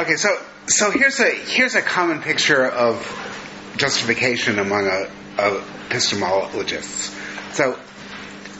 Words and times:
Okay, 0.00 0.16
so 0.16 0.34
so 0.66 0.90
here's 0.90 1.20
a 1.20 1.30
here's 1.30 1.74
a 1.74 1.82
common 1.82 2.22
picture 2.22 2.64
of 2.64 2.96
justification 3.76 4.58
among 4.58 4.86
a, 4.86 5.10
a 5.36 5.60
epistemologists. 5.90 7.14
So 7.52 7.78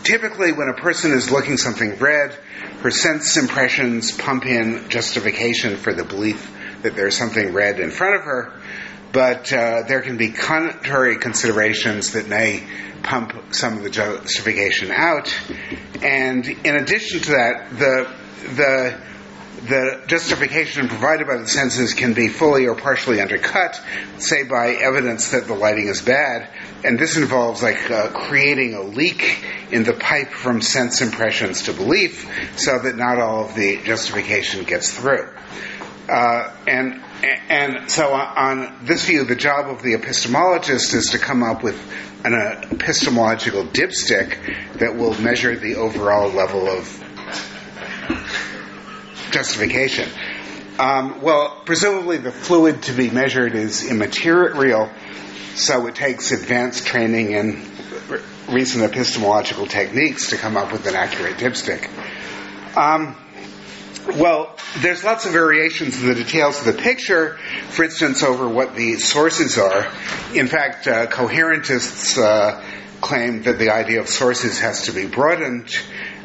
typically, 0.03 0.53
when 0.53 0.69
a 0.69 0.75
person 0.75 1.13
is 1.13 1.31
looking 1.31 1.57
something 1.57 1.97
red, 1.97 2.37
her 2.83 2.91
sense 2.91 3.39
impressions 3.39 4.13
pump 4.13 4.45
in 4.45 4.91
justification 4.91 5.77
for 5.77 5.95
the 5.95 6.05
belief 6.05 6.55
that 6.83 6.95
there's 6.95 7.17
something 7.17 7.55
red 7.55 7.81
in 7.81 7.91
front 7.91 8.17
of 8.17 8.25
her, 8.25 8.61
but 9.11 9.51
uh, 9.51 9.85
there 9.89 10.03
can 10.03 10.19
be 10.19 10.33
contrary 10.33 11.17
considerations 11.17 12.13
that 12.13 12.29
may 12.29 12.67
pump 13.03 13.55
some 13.55 13.79
of 13.79 13.83
the 13.83 13.89
justification 13.89 14.91
out. 14.91 15.35
And 16.03 16.47
in 16.47 16.77
addition 16.77 17.21
to 17.21 17.31
that, 17.31 17.71
the 17.79 18.15
the 18.57 19.01
the 19.67 20.03
justification 20.07 20.89
provided 20.89 21.27
by 21.27 21.37
the 21.37 21.49
senses 21.49 21.93
can 21.93 22.15
be 22.15 22.29
fully 22.29 22.67
or 22.67 22.75
partially 22.75 23.21
undercut, 23.21 23.81
say 24.19 24.45
by 24.45 24.71
evidence 24.73 25.33
that 25.33 25.47
the 25.47 25.55
lighting 25.55 25.89
is 25.89 26.01
bad, 26.01 26.49
and 26.85 26.99
this 26.99 27.17
involves 27.17 27.63
like 27.63 27.91
uh, 27.91 28.09
creating 28.09 28.75
a 28.75 28.83
leak 28.83 29.45
in 29.71 29.85
the 29.85 29.93
pipe 29.93 30.31
from 30.31 30.63
sense 30.63 31.03
impressions 31.03 31.63
to 31.65 31.73
belief, 31.73 32.29
so 32.57 32.79
that 32.79 32.97
not 32.97 33.19
all 33.19 33.45
of 33.45 33.55
the 33.55 33.83
justification 33.83 34.65
gets 34.65 34.91
through. 34.93 35.29
Uh, 36.09 36.57
and 36.67 37.03
and 37.49 37.91
so 37.91 38.13
on 38.13 38.79
this 38.85 39.05
view, 39.05 39.25
the 39.25 39.37
job 39.37 39.69
of 39.69 39.83
the 39.83 39.95
epistemologist 39.95 40.95
is 40.95 41.11
to 41.11 41.19
come 41.19 41.43
up 41.43 41.63
with 41.63 41.79
an 42.25 42.35
epistemological 42.73 43.65
dipstick 43.67 44.79
that 44.79 44.97
will 44.97 45.19
measure 45.21 45.57
the 45.57 45.77
overall 45.77 46.31
level 46.31 46.67
of 46.67 47.05
justification. 49.31 50.09
Um, 50.79 51.21
well, 51.21 51.61
presumably 51.65 52.17
the 52.17 52.33
fluid 52.33 52.83
to 52.85 52.93
be 52.93 53.11
measured 53.11 53.55
is 53.55 53.89
immaterial, 53.89 54.89
so 55.55 55.87
it 55.87 55.95
takes 55.95 56.33
advanced 56.33 56.87
training 56.87 57.33
in 57.33 57.63
recent 58.49 58.85
epistemological 58.85 59.67
techniques 59.67 60.31
to 60.31 60.37
come 60.37 60.57
up 60.57 60.73
with 60.73 60.87
an 60.87 60.95
accurate 60.95 61.37
dipstick. 61.37 61.89
Um, 62.77 63.17
well, 64.17 64.57
there's 64.79 65.05
lots 65.05 65.27
of 65.27 65.33
variations 65.33 66.01
in 66.01 66.09
the 66.09 66.15
details 66.15 66.59
of 66.59 66.65
the 66.65 66.83
picture, 66.83 67.39
for 67.69 67.85
instance, 67.85 68.23
over 68.23 68.49
what 68.49 68.75
the 68.75 68.97
sources 68.97 69.59
are. 69.59 69.87
In 70.35 70.49
fact, 70.49 70.89
uh, 70.89 71.07
coherentists 71.07 72.19
uh, 72.19 72.63
claim 73.01 73.43
that 73.43 73.59
the 73.59 73.71
idea 73.71 74.01
of 74.01 74.09
sources 74.09 74.59
has 74.61 74.87
to 74.87 74.93
be 74.93 75.07
broadened, 75.07 75.77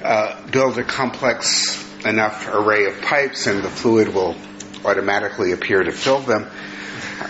uh, 0.03 0.47
build 0.47 0.77
a 0.77 0.83
complex 0.83 1.83
enough 2.05 2.47
array 2.47 2.85
of 2.85 3.01
pipes, 3.01 3.47
and 3.47 3.63
the 3.63 3.69
fluid 3.69 4.13
will 4.13 4.35
automatically 4.85 5.51
appear 5.51 5.83
to 5.83 5.91
fill 5.91 6.19
them. 6.19 6.47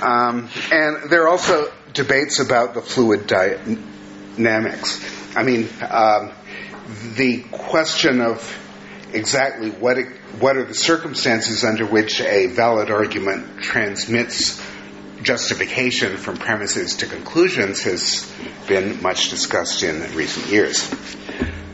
Um, 0.02 0.50
and 0.72 1.10
there 1.10 1.24
are 1.24 1.30
also 1.30 1.72
debates 1.94 2.40
about 2.40 2.74
the 2.74 2.82
fluid 2.82 3.28
dynamics. 3.28 5.04
I 5.36 5.44
mean, 5.44 5.70
um, 5.90 6.32
the 7.16 7.44
question 7.52 8.22
of 8.22 8.58
exactly 9.14 9.70
what 9.70 9.98
it, 9.98 10.08
what 10.40 10.58
are 10.58 10.66
the 10.66 10.74
circumstances 10.74 11.64
under 11.64 11.86
which 11.86 12.20
a 12.22 12.48
valid 12.48 12.92
argument 12.92 13.62
transmits 13.62 14.62
justification 15.22 16.18
from 16.18 16.38
premises 16.38 16.98
to 16.98 17.08
conclusions 17.08 17.82
has 17.84 18.32
been 18.68 19.02
much 19.02 19.30
discussed 19.30 19.84
in 19.84 20.02
recent 20.16 20.48
years. 20.48 20.94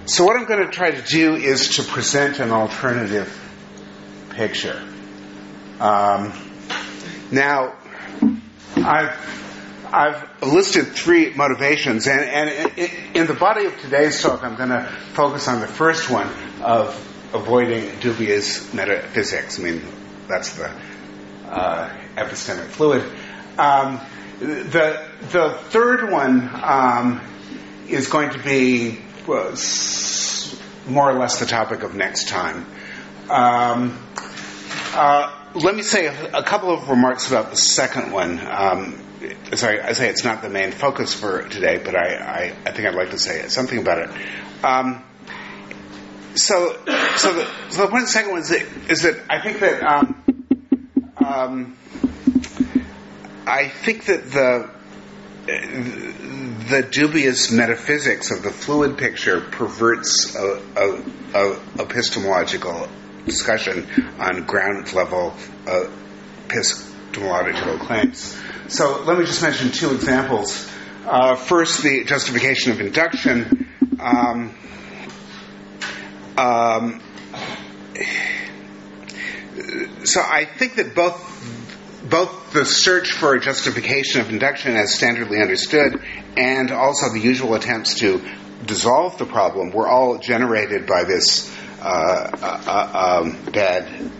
So, 0.08 0.26
what 0.26 0.36
I'm 0.36 0.46
going 0.46 0.66
to 0.66 0.72
try 0.72 0.90
to 0.90 1.02
do 1.04 1.36
is 1.36 1.76
to 1.76 1.84
present 1.84 2.40
an 2.40 2.52
alternative 2.52 3.32
picture. 4.32 4.82
Um, 5.80 6.34
now, 7.32 7.76
I've, 8.78 9.86
I've 9.94 10.42
listed 10.42 10.88
three 10.88 11.36
motivations, 11.36 12.08
and, 12.08 12.20
and 12.20 12.80
in 13.16 13.28
the 13.28 13.36
body 13.36 13.66
of 13.66 13.80
today's 13.80 14.20
talk, 14.20 14.44
I'm 14.44 14.56
going 14.56 14.70
to 14.70 14.86
focus 15.14 15.48
on 15.48 15.61
the 15.61 15.67
first 15.67 16.10
one 16.10 16.30
of 16.64 16.90
avoiding 17.32 18.00
dubious 18.00 18.73
metaphysics. 18.73 19.60
I 19.60 19.64
mean, 19.64 19.84
that's 20.28 20.56
the 20.56 20.72
uh, 21.45 21.95
epistemic 22.16 22.70
fluid. 22.70 23.04
Um, 23.60 24.00
the 24.40 25.08
the 25.32 25.60
third 25.70 26.11
one 26.11 26.50
um, 26.64 27.22
is 27.88 28.08
going 28.08 28.32
to 28.32 28.40
be 28.40 29.00
more 29.27 31.09
or 31.09 31.14
less 31.14 31.39
the 31.39 31.45
topic 31.45 31.83
of 31.83 31.95
next 31.95 32.27
time. 32.30 32.65
Um, 33.30 33.98
uh, 34.93 35.32
let 35.55 35.76
me 35.76 35.83
say 35.83 36.08
a, 36.08 36.39
a, 36.39 36.43
couple 36.43 36.71
of 36.71 36.89
remarks 36.89 37.27
about 37.27 37.49
the 37.49 37.55
second 37.55 38.11
one. 38.11 38.39
Um, 38.39 39.02
sorry, 39.54 39.80
I 39.80 39.93
say 39.93 40.10
it's 40.10 40.23
not 40.23 40.42
the 40.42 40.49
main 40.49 40.71
focus 40.71 41.14
for 41.14 41.43
today, 41.43 41.81
but 41.83 41.95
I, 41.95 42.15
I, 42.15 42.54
I 42.65 42.71
think 42.71 42.87
I'd 42.87 42.95
like 42.95 43.11
to 43.11 43.20
say 43.20 43.48
something 43.48 43.80
about 43.80 43.99
it. 43.99 44.10
Um, 44.64 45.04
so, 46.36 46.77
so 47.17 47.33
the, 47.33 47.48
so 47.70 47.81
the 47.83 47.87
point 47.87 48.04
of 48.04 48.08
the 48.08 48.14
second 48.14 48.31
one 48.31 48.42
is 48.42 48.49
that, 48.49 48.67
is 48.89 49.02
that 49.04 49.20
I 49.30 49.39
think 49.39 49.60
that 49.60 49.83
um, 49.83 50.23
um, 51.17 51.77
I 53.45 53.67
think 53.67 54.05
that 54.05 54.31
the 54.31 54.70
the 56.71 56.82
dubious 56.82 57.52
metaphysics 57.52 58.32
of 58.32 58.43
the 58.43 58.49
fluid 58.49 58.98
picture 58.98 59.42
perverts 59.42 60.33
a, 60.36 60.61
a, 60.77 61.04
a 61.36 61.59
epistemological 61.80 62.87
discussion 63.26 63.86
on 64.17 64.45
ground 64.45 64.92
level 64.93 65.33
uh, 65.67 65.86
epistemological 66.45 67.77
claims. 67.80 68.42
So 68.70 69.04
let 69.04 69.20
me 69.20 69.26
just 69.26 69.42
mention 69.42 69.71
two 69.71 69.93
examples. 69.93 70.70
Uh, 71.05 71.36
first, 71.36 71.83
the 71.83 72.05
justification 72.05 72.71
of 72.71 72.80
induction. 72.80 73.67
Um, 73.99 74.55
um, 76.37 77.02
so 80.05 80.21
I 80.21 80.45
think 80.45 80.76
that 80.76 80.95
both 80.95 81.61
both 82.11 82.52
the 82.52 82.66
search 82.66 83.14
for 83.14 83.33
a 83.33 83.39
justification 83.39 84.20
of 84.20 84.30
induction 84.30 84.76
as 84.76 84.94
standardly 84.94 85.42
understood 85.42 86.04
and 86.36 86.70
also 86.70 87.10
the 87.14 87.20
usual 87.20 87.55
attempts 87.55 87.95
to 87.95 88.22
dissolve 88.66 89.17
the 89.17 89.26
problem 89.26 89.72
were 89.72 89.88
all 89.88 90.17
generated 90.17 90.86
by 90.86 91.05
this 91.05 91.49
uh, 91.82 91.83
uh, 91.83 92.64
uh 92.67 93.22
um, 93.22 93.52
bad 93.52 94.11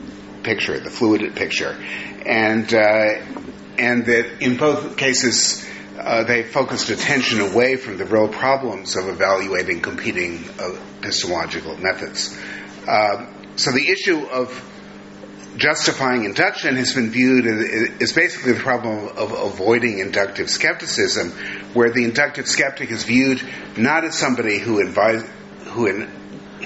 picture, 0.42 0.80
the 0.80 0.90
fluid 0.90 1.36
picture, 1.36 1.78
and 2.26 2.74
uh, 2.74 3.24
and 3.78 4.06
that 4.06 4.42
in 4.42 4.58
both 4.58 4.98
cases 4.98 5.64
uh, 6.00 6.24
they 6.24 6.44
focused 6.44 6.90
attention 6.90 7.42
away 7.42 7.76
from 7.76 7.98
the 7.98 8.06
real 8.06 8.28
problems 8.28 8.96
of 8.96 9.08
evaluating 9.08 9.82
competing 9.82 10.44
epistemological 11.00 11.78
methods. 11.78 12.36
Uh, 12.88 13.28
so 13.58 13.72
the 13.72 13.90
issue 13.90 14.26
of 14.26 14.50
justifying 15.58 16.26
induction 16.26 16.76
has 16.76 16.94
been 16.94 17.10
viewed 17.10 17.46
as, 17.46 18.14
basically 18.14 18.54
the 18.54 18.60
problem 18.60 19.10
of 19.18 19.32
avoiding 19.32 20.00
inductive 20.00 20.50
skepticism, 20.50 21.32
where 21.74 21.92
the 21.92 22.04
inductive 22.04 22.48
skeptic 22.48 22.92
is 22.92 23.04
viewed 23.04 23.42
not 23.78 24.04
as 24.04 24.18
somebody 24.18 24.60
who 24.60 24.80
advise, 24.80 25.24
who 25.66 25.88
in, 25.88 26.02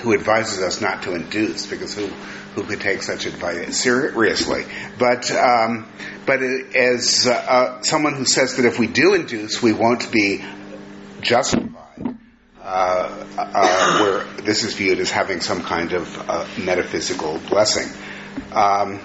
who 0.01 0.13
advises 0.13 0.61
us 0.61 0.81
not 0.81 1.03
to 1.03 1.15
induce, 1.15 1.65
because 1.65 1.95
who 1.95 2.07
who 2.55 2.63
could 2.63 2.79
take 2.79 3.03
such 3.03 3.25
advice 3.25 3.77
seriously, 3.81 4.63
but 4.97 5.29
um, 5.31 5.85
but 6.25 6.41
as 6.41 7.27
uh, 7.27 7.33
uh, 7.33 7.81
someone 7.81 8.15
who 8.15 8.25
says 8.25 8.55
that 8.55 8.65
if 8.65 8.79
we 8.79 8.87
do 8.87 9.13
induce, 9.13 9.61
we 9.61 9.73
won't 9.73 10.09
be 10.11 10.43
justified. 11.21 11.71
Uh, 12.61 13.25
uh 13.37 13.99
where 14.01 14.41
this 14.41 14.63
is 14.63 14.73
viewed 14.73 14.99
as 14.99 15.11
having 15.11 15.39
some 15.39 15.61
kind 15.61 15.93
of 15.93 16.29
uh, 16.29 16.47
metaphysical 16.57 17.37
blessing. 17.49 17.87
Um, 18.51 18.99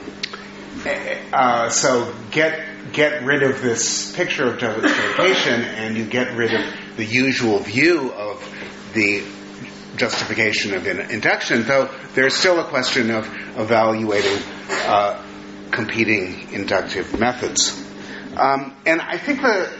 uh, 1.33 1.69
so 1.71 2.15
get 2.31 2.93
get 2.93 3.23
rid 3.25 3.43
of 3.43 3.63
this 3.63 4.15
picture 4.15 4.47
of 4.53 4.59
justification, 4.59 5.63
and 5.63 5.97
you 5.97 6.05
get 6.05 6.37
rid 6.37 6.53
of 6.55 6.97
the 6.97 7.05
usual 7.05 7.59
view 7.59 8.13
of 8.13 8.43
the 8.95 9.23
justification 9.97 10.75
of 10.75 10.87
induction, 10.87 11.65
though 11.65 11.91
there's 12.15 12.35
still 12.35 12.59
a 12.59 12.65
question 12.65 13.11
of 13.11 13.27
evaluating 13.59 14.39
uh, 14.71 15.23
competing 15.71 16.51
inductive 16.53 17.19
methods. 17.19 17.79
Um, 18.37 18.75
and 18.87 19.01
I 19.01 19.19
think 19.19 19.43
the 19.43 19.71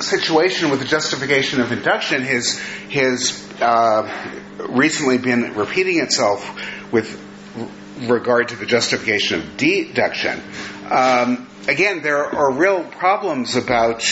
situation 0.00 0.70
with 0.70 0.80
the 0.80 0.86
justification 0.86 1.60
of 1.60 1.72
induction 1.72 2.22
has, 2.22 2.58
has 2.90 3.52
uh, 3.60 4.32
recently 4.68 5.18
been 5.18 5.54
repeating 5.54 6.00
itself 6.00 6.42
with 6.92 7.20
regard 8.00 8.48
to 8.48 8.56
the 8.56 8.66
justification 8.66 9.40
of 9.40 9.56
deduction. 9.56 10.40
Um, 10.90 11.48
again, 11.68 12.02
there 12.02 12.24
are 12.24 12.52
real 12.52 12.84
problems 12.84 13.56
about 13.56 14.04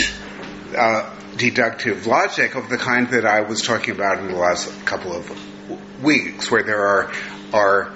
uh, 0.77 1.11
deductive 1.37 2.07
logic 2.07 2.55
of 2.55 2.69
the 2.69 2.79
kind 2.79 3.09
that 3.11 3.25
I 3.25 3.41
was 3.43 3.63
talking 3.63 3.95
about 3.95 4.19
in 4.19 4.29
the 4.29 4.37
last 4.37 4.71
couple 4.85 5.13
of 5.13 6.03
weeks, 6.03 6.51
where 6.51 6.63
there 6.63 6.87
are 6.87 7.13
are 7.53 7.93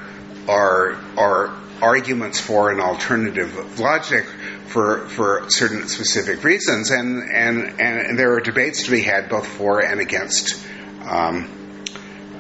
are 0.49 0.97
are 1.17 1.57
arguments 1.83 2.41
for 2.41 2.71
an 2.71 2.81
alternative 2.81 3.79
logic 3.79 4.25
for 4.67 5.09
for 5.09 5.49
certain 5.51 5.89
specific 5.89 6.43
reasons, 6.45 6.91
and 6.91 7.23
and 7.31 7.81
and 7.81 8.19
there 8.19 8.33
are 8.35 8.41
debates 8.41 8.85
to 8.85 8.91
be 8.91 9.03
had 9.03 9.29
both 9.29 9.47
for 9.47 9.81
and 9.81 10.01
against 10.01 10.67
um, 11.03 11.51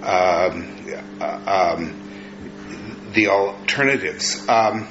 um, 0.02 0.87
uh, 1.20 1.75
um, 1.76 2.06
the 3.16 3.28
alternatives. 3.28 4.46
Um, 4.48 4.86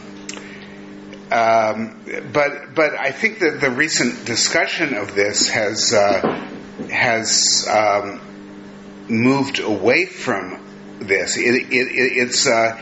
um, 1.32 2.02
but 2.34 2.76
but 2.76 3.00
I 3.00 3.12
think 3.12 3.40
that 3.40 3.62
the 3.62 3.70
recent 3.70 4.26
discussion 4.26 4.96
of 4.96 5.16
this 5.16 5.50
has 5.50 5.94
uh, 5.94 6.22
has 6.92 7.68
um, 7.70 8.20
moved 9.08 9.60
away 9.60 10.06
from 10.06 10.62
this. 11.00 11.38
It, 11.38 11.44
it, 11.44 11.72
it, 11.72 12.18
it's 12.18 12.48
uh, 12.48 12.78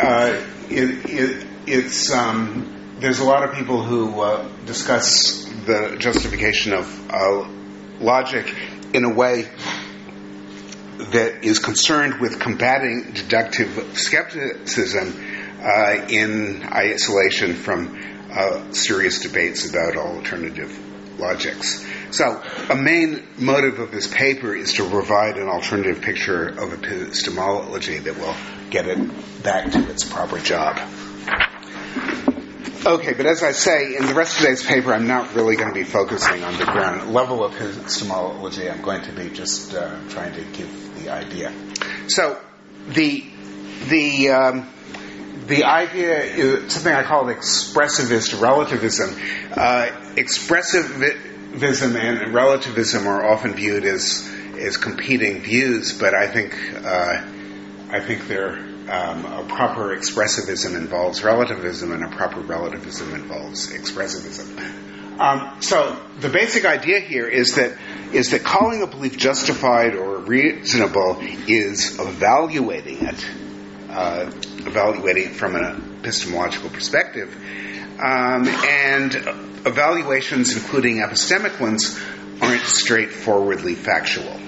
uh, 0.00 0.42
it's 0.70 2.10
um, 2.10 2.96
there's 3.00 3.18
a 3.18 3.24
lot 3.24 3.48
of 3.48 3.54
people 3.54 3.82
who 3.82 4.20
uh, 4.20 4.48
discuss 4.64 5.44
the 5.66 5.96
justification 5.98 6.72
of 6.72 7.10
uh, 7.10 7.48
logic 8.00 8.54
in 8.94 9.04
a 9.04 9.12
way 9.12 9.48
that 10.98 11.44
is 11.44 11.58
concerned 11.58 12.20
with 12.20 12.40
combating 12.40 13.12
deductive 13.12 13.98
skepticism 13.98 15.14
uh, 15.60 16.06
in 16.08 16.62
isolation 16.64 17.54
from 17.54 17.98
uh, 18.30 18.72
serious 18.72 19.20
debates 19.20 19.68
about 19.68 19.96
alternative 19.96 20.78
logics. 21.18 21.84
So, 22.10 22.42
a 22.70 22.76
main 22.76 23.26
motive 23.38 23.78
of 23.78 23.90
this 23.90 24.06
paper 24.06 24.54
is 24.54 24.74
to 24.74 24.88
provide 24.88 25.36
an 25.36 25.48
alternative 25.48 26.02
picture 26.02 26.48
of 26.48 26.72
epistemology 26.72 27.98
that 27.98 28.16
will 28.16 28.36
get 28.70 28.86
it 28.86 29.42
back 29.42 29.70
to 29.72 29.90
its 29.90 30.04
proper 30.04 30.38
job. 30.38 30.78
Okay, 32.86 33.14
but 33.14 33.26
as 33.26 33.42
I 33.42 33.50
say, 33.50 33.96
in 33.96 34.06
the 34.06 34.14
rest 34.14 34.36
of 34.36 34.42
today's 34.42 34.64
paper, 34.64 34.94
I'm 34.94 35.08
not 35.08 35.34
really 35.34 35.56
going 35.56 35.70
to 35.70 35.74
be 35.74 35.82
focusing 35.82 36.44
on 36.44 36.56
the 36.56 36.66
ground 36.66 37.12
level 37.12 37.42
of 37.42 37.52
epistemology. 37.60 38.70
I'm 38.70 38.80
going 38.80 39.02
to 39.02 39.12
be 39.12 39.28
just 39.28 39.74
uh, 39.74 39.98
trying 40.08 40.34
to 40.34 40.44
give 40.56 41.02
the 41.02 41.10
idea. 41.10 41.52
So, 42.06 42.40
the 42.86 43.24
the 43.88 44.28
um, 44.28 44.70
the 45.48 45.64
idea 45.64 46.16
is 46.20 46.72
something 46.72 46.92
I 46.92 47.02
call 47.02 47.24
expressivist 47.24 48.40
relativism. 48.40 49.10
Uh, 49.50 49.88
expressivism 50.14 51.96
and 51.96 52.32
relativism 52.32 53.08
are 53.08 53.26
often 53.26 53.54
viewed 53.54 53.84
as 53.84 54.32
as 54.60 54.76
competing 54.76 55.40
views, 55.40 55.98
but 55.98 56.14
I 56.14 56.28
think 56.28 56.54
uh, 56.84 57.20
I 57.90 57.98
think 57.98 58.28
they're 58.28 58.75
um, 58.88 59.24
a 59.24 59.44
proper 59.48 59.96
expressivism 59.96 60.76
involves 60.76 61.22
relativism, 61.24 61.92
and 61.92 62.04
a 62.04 62.08
proper 62.08 62.40
relativism 62.40 63.14
involves 63.14 63.72
expressivism. 63.72 65.18
Um, 65.18 65.62
so 65.62 66.00
the 66.20 66.28
basic 66.28 66.64
idea 66.64 67.00
here 67.00 67.26
is 67.26 67.54
that 67.54 67.76
is 68.12 68.30
that 68.30 68.44
calling 68.44 68.82
a 68.82 68.86
belief 68.86 69.16
justified 69.16 69.94
or 69.94 70.18
reasonable 70.18 71.18
is 71.48 71.98
evaluating 71.98 73.04
it, 73.06 73.26
uh, 73.90 74.30
evaluating 74.58 75.30
it 75.30 75.32
from 75.32 75.56
an 75.56 75.98
epistemological 76.00 76.70
perspective, 76.70 77.34
um, 77.98 78.46
and 78.46 79.14
evaluations, 79.66 80.54
including 80.54 80.98
epistemic 80.98 81.58
ones, 81.60 81.98
aren't 82.40 82.62
straightforwardly 82.62 83.74
factual. 83.74 84.38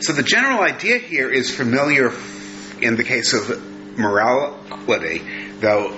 So 0.00 0.12
the 0.12 0.22
general 0.22 0.60
idea 0.60 0.98
here 0.98 1.30
is 1.30 1.54
familiar 1.54 2.10
in 2.80 2.96
the 2.96 3.04
case 3.04 3.32
of 3.32 3.98
morality, 3.98 5.22
though 5.60 5.96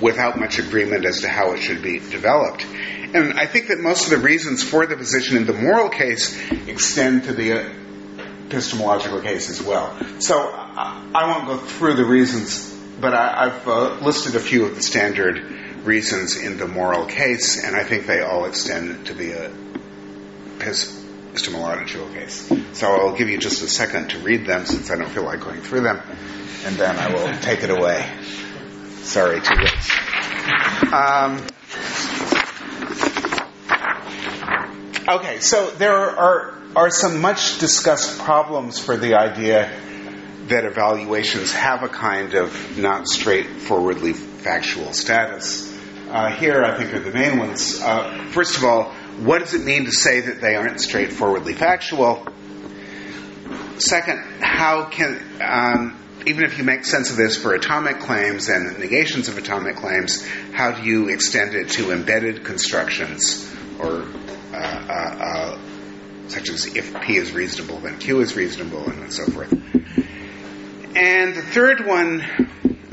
without 0.00 0.38
much 0.38 0.58
agreement 0.58 1.04
as 1.04 1.20
to 1.20 1.28
how 1.28 1.52
it 1.52 1.60
should 1.60 1.82
be 1.82 1.98
developed. 1.98 2.66
And 3.14 3.34
I 3.34 3.46
think 3.46 3.68
that 3.68 3.78
most 3.78 4.04
of 4.04 4.10
the 4.10 4.24
reasons 4.26 4.62
for 4.62 4.86
the 4.86 4.96
position 4.96 5.36
in 5.36 5.46
the 5.46 5.52
moral 5.52 5.88
case 5.88 6.36
extend 6.66 7.24
to 7.24 7.32
the 7.32 7.72
epistemological 8.46 9.20
case 9.20 9.50
as 9.50 9.62
well. 9.62 9.96
So 10.20 10.50
I 10.52 11.26
won't 11.26 11.46
go 11.46 11.58
through 11.58 11.94
the 11.94 12.04
reasons, 12.04 12.74
but 13.00 13.14
I, 13.14 13.50
have 13.50 13.68
uh, 13.68 13.94
listed 14.00 14.34
a 14.34 14.40
few 14.40 14.64
of 14.64 14.74
the 14.74 14.82
standard 14.82 15.42
reasons 15.84 16.36
in 16.36 16.58
the 16.58 16.66
moral 16.66 17.06
case, 17.06 17.62
and 17.62 17.76
I 17.76 17.84
think 17.84 18.06
they 18.06 18.20
all 18.20 18.46
extend 18.46 19.06
to 19.06 19.14
the 19.14 19.52
epistemological 20.56 21.03
case. 22.08 22.52
So 22.72 22.86
I'll 22.88 23.16
give 23.16 23.28
you 23.28 23.38
just 23.38 23.62
a 23.62 23.68
second 23.68 24.10
to 24.10 24.18
read 24.18 24.46
them 24.46 24.66
since 24.66 24.90
I 24.90 24.96
don't 24.96 25.10
feel 25.10 25.24
like 25.24 25.40
going 25.40 25.60
through 25.60 25.82
them, 25.82 26.00
and 26.64 26.76
then 26.76 26.96
I 26.96 27.12
will 27.12 27.38
take 27.40 27.62
it 27.62 27.70
away. 27.70 28.08
Sorry, 29.02 29.40
too 29.40 29.54
late. 29.54 30.92
Um, 30.92 31.46
okay, 35.08 35.40
so 35.40 35.70
there 35.70 35.92
are, 35.92 36.54
are 36.76 36.90
some 36.90 37.20
much 37.20 37.58
discussed 37.58 38.18
problems 38.20 38.78
for 38.78 38.96
the 38.96 39.14
idea 39.14 39.70
that 40.48 40.64
evaluations 40.64 41.52
have 41.52 41.82
a 41.82 41.88
kind 41.88 42.34
of 42.34 42.78
not 42.78 43.08
straightforwardly 43.08 44.12
factual 44.12 44.92
status. 44.92 45.72
Uh, 46.10 46.30
here, 46.30 46.62
I 46.62 46.76
think, 46.76 46.94
are 46.94 47.00
the 47.00 47.10
main 47.10 47.38
ones. 47.38 47.80
Uh, 47.80 48.28
first 48.30 48.56
of 48.58 48.64
all, 48.64 48.94
what 49.20 49.38
does 49.40 49.54
it 49.54 49.62
mean 49.62 49.84
to 49.84 49.92
say 49.92 50.20
that 50.20 50.40
they 50.40 50.56
aren't 50.56 50.80
straightforwardly 50.80 51.54
factual? 51.54 52.26
Second, 53.78 54.20
how 54.40 54.86
can, 54.86 55.20
um, 55.40 55.96
even 56.26 56.44
if 56.44 56.58
you 56.58 56.64
make 56.64 56.84
sense 56.84 57.10
of 57.10 57.16
this 57.16 57.36
for 57.36 57.54
atomic 57.54 58.00
claims 58.00 58.48
and 58.48 58.78
negations 58.78 59.28
of 59.28 59.38
atomic 59.38 59.76
claims, 59.76 60.26
how 60.52 60.72
do 60.72 60.82
you 60.82 61.08
extend 61.08 61.54
it 61.54 61.70
to 61.70 61.92
embedded 61.92 62.44
constructions 62.44 63.50
or 63.78 64.04
uh, 64.52 64.56
uh, 64.56 65.16
uh 65.20 65.58
such 66.28 66.48
as 66.48 66.74
if 66.74 66.98
P 67.02 67.16
is 67.16 67.32
reasonable, 67.32 67.78
then 67.80 67.98
Q 67.98 68.20
is 68.20 68.34
reasonable, 68.34 68.88
and 68.88 69.12
so 69.12 69.26
forth? 69.26 69.52
And 70.96 71.34
the 71.34 71.42
third 71.42 71.86
one, 71.86 72.24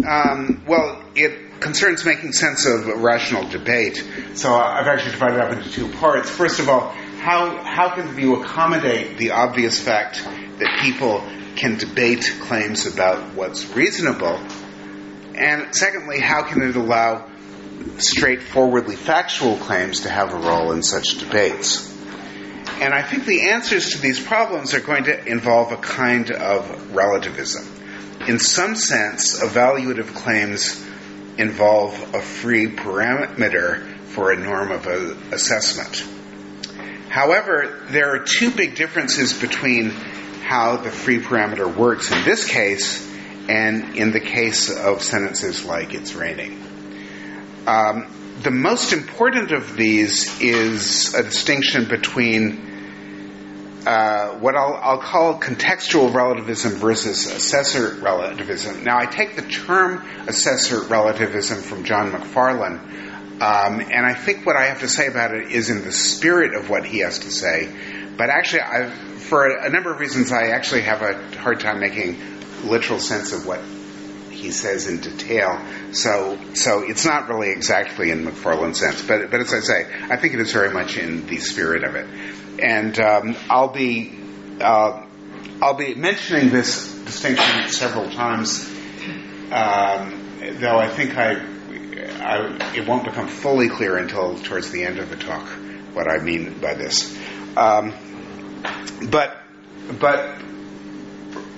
um, 0.06 0.64
well, 0.68 1.02
it 1.16 1.51
concerns 1.62 2.04
making 2.04 2.34
sense 2.34 2.66
of 2.66 2.88
rational 2.88 3.48
debate. 3.48 4.04
So 4.34 4.54
I've 4.54 4.88
actually 4.88 5.12
divided 5.12 5.36
it 5.36 5.42
up 5.42 5.54
into 5.54 5.72
two 5.72 5.88
parts. 5.94 6.30
First 6.30 6.60
of 6.60 6.68
all, 6.68 6.90
how, 7.20 7.58
how 7.64 7.96
can 7.96 8.18
you 8.18 8.42
accommodate 8.42 9.18
the 9.18 9.32
obvious 9.32 9.80
fact 9.80 10.24
that 10.24 10.80
people 10.82 11.24
can 11.56 11.78
debate 11.78 12.34
claims 12.42 12.88
about 12.88 13.36
what's 13.36 13.66
reasonable? 13.76 14.40
And 15.36 15.74
secondly, 15.74 16.20
how 16.20 16.44
can 16.44 16.62
it 16.62 16.76
allow 16.76 17.30
straightforwardly 17.98 18.96
factual 18.96 19.58
claims 19.58 20.02
to 20.02 20.10
have 20.10 20.34
a 20.34 20.38
role 20.38 20.72
in 20.72 20.84
such 20.84 21.20
debates? 21.20 21.90
And 22.82 22.94
I 22.94 23.04
think 23.04 23.26
the 23.26 23.50
answers 23.52 23.92
to 23.92 24.02
these 24.02 24.20
problems 24.20 24.74
are 24.74 24.80
going 24.80 25.04
to 25.04 25.26
involve 25.28 25.72
a 25.72 25.78
kind 25.78 26.32
of 26.32 26.96
relativism 26.96 27.82
in 28.28 28.40
some 28.40 28.76
sense, 28.76 29.42
evaluative 29.42 30.14
claims 30.14 30.86
involve 31.38 32.14
a 32.14 32.22
free 32.22 32.68
parameter 32.68 33.88
for 34.08 34.32
a 34.32 34.38
norm 34.38 34.72
of 34.72 34.88
a 34.88 35.18
assessment. 35.34 36.06
However, 37.10 37.80
there 37.90 38.16
are 38.16 38.20
two 38.20 38.52
big 38.52 38.76
differences 38.76 39.40
between 39.40 39.90
how 39.90 40.78
the 40.78 40.92
free 40.92 41.20
parameter 41.20 41.74
works 41.74 42.12
in 42.12 42.24
this 42.24 42.48
case 42.48 43.08
and 43.50 43.96
in 43.96 44.12
the 44.12 44.20
case 44.20 44.70
of 44.70 45.02
sentences 45.02 45.66
like 45.66 45.94
it's 45.94 46.14
raining. 46.14 46.62
Um, 47.68 48.08
the 48.44 48.52
most 48.52 48.92
important 48.92 49.52
of 49.52 49.76
these 49.76 50.42
is 50.42 51.14
a 51.14 51.24
distinction 51.24 51.88
between 51.88 52.71
uh, 53.86 54.36
what 54.36 54.56
I'll, 54.56 54.76
I'll, 54.76 54.98
call 55.00 55.40
contextual 55.40 56.14
relativism 56.14 56.74
versus 56.74 57.26
assessor 57.26 57.96
relativism. 57.96 58.84
Now, 58.84 59.00
I 59.00 59.08
take 59.08 59.36
the 59.36 59.42
term 59.42 60.08
assessor 60.28 60.82
relativism 60.82 61.62
from 61.62 61.84
John 61.84 62.12
Macfarlane, 62.12 62.80
um, 63.42 63.82
and 63.82 64.06
I 64.06 64.14
think 64.14 64.46
what 64.46 64.56
I 64.56 64.66
have 64.66 64.82
to 64.82 64.88
say 64.88 65.08
about 65.08 65.34
it 65.34 65.52
is 65.52 65.72
in 65.72 65.84
the 65.84 65.92
spirit 65.92 66.54
of 66.54 66.70
what 66.70 66.86
he 66.86 67.00
has 67.00 67.20
to 67.20 67.32
say. 67.32 67.74
But 68.16 68.30
actually, 68.30 68.62
I've, 68.62 68.94
for 68.94 69.48
a, 69.48 69.66
a 69.66 69.70
number 69.70 69.92
of 69.92 70.00
reasons, 70.00 70.32
I 70.32 70.50
actually 70.50 70.82
have 70.82 71.02
a 71.02 71.38
hard 71.38 71.60
time 71.60 71.80
making 71.80 72.20
literal 72.64 73.00
sense 73.00 73.34
of 73.34 73.48
what 73.48 73.62
he 74.30 74.52
says 74.52 74.88
in 74.88 75.02
detail. 75.02 75.60
So, 75.92 76.38
so 76.54 76.84
it's 76.84 77.06
not 77.06 77.30
really 77.30 77.50
exactly 77.50 78.12
in 78.12 78.26
Macfarlane's 78.26 78.80
sense, 78.80 79.02
but, 79.02 79.32
but 79.32 79.40
as 79.40 79.54
I 79.54 79.60
say, 79.62 79.88
I 80.04 80.18
think 80.18 80.36
it 80.36 80.40
is 80.40 80.54
very 80.54 80.70
much 80.70 80.98
in 80.98 81.26
the 81.26 81.38
spirit 81.38 81.84
of 81.84 81.96
it 81.96 82.06
and 82.62 83.00
um, 83.00 83.36
I'll 83.50 83.70
be 83.70 84.18
uh, 84.60 85.06
I'll 85.62 85.74
be 85.74 85.96
mentioning 85.96 86.50
this 86.50 86.94
distinction 87.06 87.70
several 87.70 88.10
times, 88.10 88.68
um, 89.52 90.30
though 90.60 90.78
I 90.78 90.88
think 90.88 91.18
I, 91.18 91.34
I, 92.20 92.76
it 92.76 92.88
won't 92.88 93.04
become 93.04 93.28
fully 93.28 93.70
clear 93.70 93.98
until 93.98 94.38
towards 94.40 94.72
the 94.72 94.84
end 94.84 95.00
of 95.00 95.10
the 95.10 95.18
talk 95.18 95.48
what 95.94 96.08
I 96.08 96.20
mean 96.20 96.60
by 96.60 96.74
this. 96.74 97.18
Um, 97.58 97.94
but 99.10 99.38
but 100.00 100.42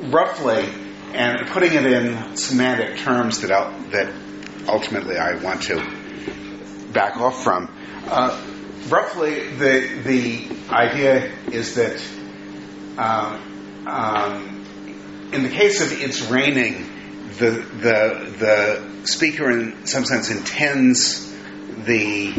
roughly, 0.01 0.67
and 1.13 1.48
putting 1.48 1.74
it 1.74 1.86
in 1.86 2.36
semantic 2.38 2.98
terms 3.00 3.41
that 3.41 3.50
that 3.91 4.13
ultimately 4.67 5.17
I 5.17 5.36
want 5.36 5.63
to 5.63 5.75
back 6.93 7.17
off 7.17 7.43
from. 7.43 7.69
Uh, 8.07 8.50
roughly, 8.90 9.50
the 9.50 10.02
the 10.04 10.48
idea 10.70 11.32
is 11.52 11.75
that 11.75 12.02
um, 12.98 13.88
um, 13.88 15.30
in 15.32 15.44
the 15.44 15.50
case 15.50 15.82
of 15.82 15.92
it's 16.02 16.22
raining, 16.24 16.90
the 17.40 17.52
the 17.52 18.36
the 18.38 19.06
speaker 19.06 19.50
in 19.52 19.86
some 19.86 20.06
sense 20.06 20.30
intends 20.30 21.32
the 21.86 22.32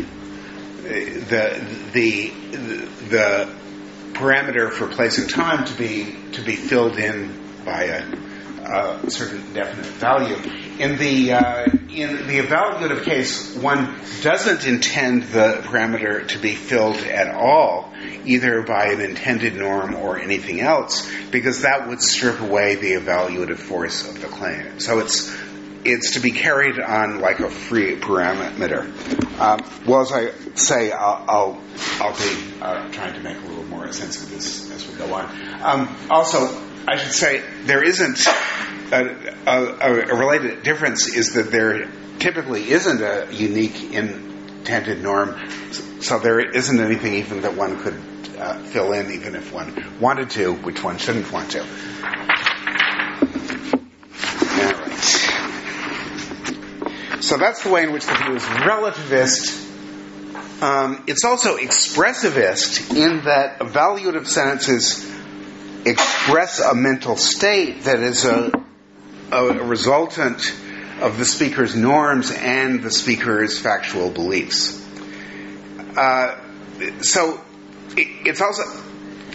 the 0.82 1.90
the 1.92 2.28
the 3.08 3.54
parameter 4.12 4.70
for 4.70 4.86
place 4.86 5.18
and 5.18 5.28
time 5.28 5.64
to 5.64 5.74
be 5.76 6.16
to 6.32 6.42
be 6.42 6.56
filled 6.56 6.98
in 6.98 7.62
by 7.64 7.84
a, 7.84 9.04
a 9.06 9.10
certain 9.10 9.52
definite 9.52 9.86
value. 9.86 10.36
In 10.78 10.98
the 10.98 11.32
uh, 11.32 11.66
in 11.94 12.26
the 12.26 12.38
evaluative 12.38 13.04
case, 13.04 13.54
one 13.56 13.94
doesn't 14.22 14.66
intend 14.66 15.24
the 15.24 15.62
parameter 15.64 16.26
to 16.28 16.38
be 16.38 16.54
filled 16.54 16.96
at 16.96 17.34
all, 17.34 17.92
either 18.24 18.62
by 18.62 18.86
an 18.86 19.00
intended 19.00 19.54
norm 19.54 19.94
or 19.94 20.18
anything 20.18 20.60
else, 20.60 21.10
because 21.30 21.62
that 21.62 21.88
would 21.88 22.02
strip 22.02 22.40
away 22.40 22.74
the 22.74 22.92
evaluative 22.92 23.58
force 23.58 24.08
of 24.08 24.20
the 24.20 24.26
claim. 24.26 24.80
So 24.80 24.98
it's 24.98 25.34
it's 25.84 26.12
to 26.12 26.20
be 26.20 26.30
carried 26.30 26.80
on 26.80 27.20
like 27.20 27.40
a 27.40 27.50
free 27.50 27.96
parameter. 27.96 28.84
Um, 29.38 29.62
well, 29.86 30.00
as 30.00 30.12
I 30.12 30.30
say, 30.54 30.90
I'll 30.92 31.24
I'll, 31.28 31.62
I'll 32.00 32.16
be 32.16 32.60
uh, 32.60 32.90
trying 32.90 33.14
to 33.14 33.20
make 33.20 33.36
a 33.36 33.46
little 33.46 33.64
more 33.64 33.92
sense 33.92 34.22
of 34.22 34.30
this 34.30 34.70
as 34.70 34.88
we 34.88 34.96
go 34.96 35.12
on. 35.12 35.62
Um, 35.62 35.96
also, 36.10 36.48
I 36.86 36.96
should 36.96 37.12
say 37.12 37.42
there 37.64 37.82
isn't 37.82 38.26
a, 38.92 39.34
a, 39.46 40.12
a, 40.12 40.16
related 40.16 40.62
difference 40.62 41.08
is 41.08 41.32
that 41.32 41.50
there 41.50 41.90
typically 42.18 42.70
isn't 42.70 43.00
a 43.00 43.28
unique 43.32 43.94
intended 43.94 45.02
norm, 45.02 45.40
so 46.00 46.18
there 46.18 46.40
isn't 46.40 46.78
anything 46.78 47.14
even 47.14 47.40
that 47.40 47.56
one 47.56 47.80
could 47.82 47.98
uh, 48.38 48.58
fill 48.64 48.92
in, 48.92 49.12
even 49.12 49.34
if 49.34 49.50
one 49.52 49.98
wanted 49.98 50.28
to, 50.30 50.52
which 50.52 50.82
one 50.82 50.98
shouldn't 50.98 51.32
want 51.32 51.52
to. 51.52 51.64
So 57.22 57.38
that's 57.38 57.62
the 57.62 57.70
way 57.70 57.84
in 57.84 57.92
which 57.92 58.04
the 58.04 58.14
view 58.14 58.36
is 58.36 58.42
relativist. 58.42 59.62
Um, 60.62 61.02
it's 61.06 61.24
also 61.24 61.56
expressivist 61.56 62.94
in 62.94 63.24
that 63.24 63.60
evaluative 63.60 64.26
sentences 64.26 65.10
express 65.84 66.60
a 66.60 66.74
mental 66.74 67.16
state 67.16 67.84
that 67.84 68.00
is 68.00 68.24
a, 68.24 68.50
a 69.30 69.44
resultant 69.64 70.54
of 71.00 71.18
the 71.18 71.24
speaker's 71.24 71.74
norms 71.74 72.30
and 72.30 72.82
the 72.82 72.90
speaker's 72.90 73.58
factual 73.58 74.10
beliefs. 74.10 74.80
Uh, 75.96 76.38
so 77.02 77.40
it, 77.96 78.26
it's 78.26 78.40
also, 78.40 78.62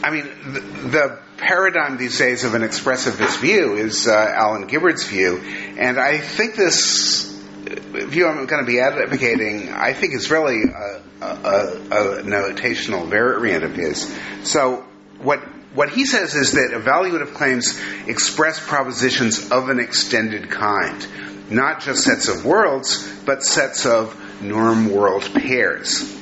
I 0.04 0.12
mean, 0.12 0.26
the, 0.54 0.60
the, 0.90 1.20
paradigm 1.40 1.96
these 1.96 2.18
days 2.18 2.44
of 2.44 2.54
an 2.54 2.64
expressivist 2.64 3.40
view 3.40 3.78
is 3.78 4.10
uh, 4.10 4.12
Alan 4.12 4.68
Gibbard's 4.68 5.06
view, 5.06 5.38
and 5.38 5.98
I 5.98 6.18
think 6.18 6.58
this 6.58 7.34
view 7.64 8.28
I'm 8.28 8.46
going 8.46 8.62
to 8.62 8.70
be 8.70 8.82
advocating, 8.82 9.70
I 9.70 9.94
think 9.94 10.14
is 10.16 10.30
really 10.30 10.64
a, 10.64 11.02
a, 11.22 12.20
a, 12.20 12.24
notational 12.24 13.08
variant 13.08 13.64
of 13.64 13.74
his. 13.74 14.14
So 14.44 14.86
what 15.22 15.42
what 15.74 15.90
he 15.90 16.06
says 16.06 16.34
is 16.36 16.54
that 16.54 16.72
evaluative 16.72 17.34
claims 17.34 17.80
express 18.08 18.60
propositions 18.66 19.52
of 19.52 19.70
an 19.70 19.80
extended 19.80 20.50
kind, 20.50 21.08
not 21.50 21.82
just 21.82 22.04
sets 22.04 22.28
of 22.28 22.46
worlds, 22.46 23.08
but 23.26 23.44
sets 23.44 23.86
of 23.86 24.42
norm 24.42 24.90
world 24.92 25.30
pairs. 25.34 26.16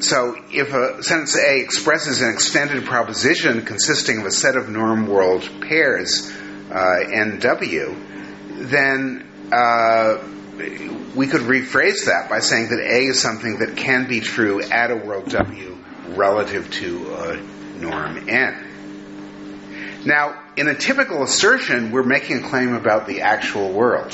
So 0.00 0.36
if 0.50 0.72
a 0.74 1.02
sentence 1.02 1.36
A 1.36 1.60
expresses 1.60 2.20
an 2.20 2.30
extended 2.32 2.84
proposition 2.84 3.64
consisting 3.64 4.20
of 4.20 4.26
a 4.26 4.30
set 4.32 4.56
of 4.56 4.68
norm 4.68 5.06
world 5.06 5.48
pairs, 5.60 6.28
uh, 6.70 6.74
NW, 6.74 8.68
then 8.68 9.26
uh, 9.52 10.18
we 11.14 11.28
could 11.28 11.42
rephrase 11.42 12.06
that 12.06 12.28
by 12.28 12.40
saying 12.40 12.68
that 12.70 12.80
A 12.80 13.06
is 13.06 13.20
something 13.20 13.58
that 13.60 13.76
can 13.76 14.08
be 14.08 14.20
true 14.20 14.60
at 14.60 14.90
a 14.90 14.96
world 14.96 15.28
W 15.30 15.78
relative 16.08 16.70
to 16.72 17.14
a 17.14 17.36
norm 17.82 18.28
N. 18.28 20.02
Now, 20.04 20.40
in 20.56 20.68
a 20.68 20.74
typical 20.74 21.22
assertion, 21.22 21.92
we're 21.92 22.02
making 22.02 22.44
a 22.44 22.48
claim 22.48 22.74
about 22.74 23.06
the 23.06 23.20
actual 23.20 23.72
world. 23.72 24.12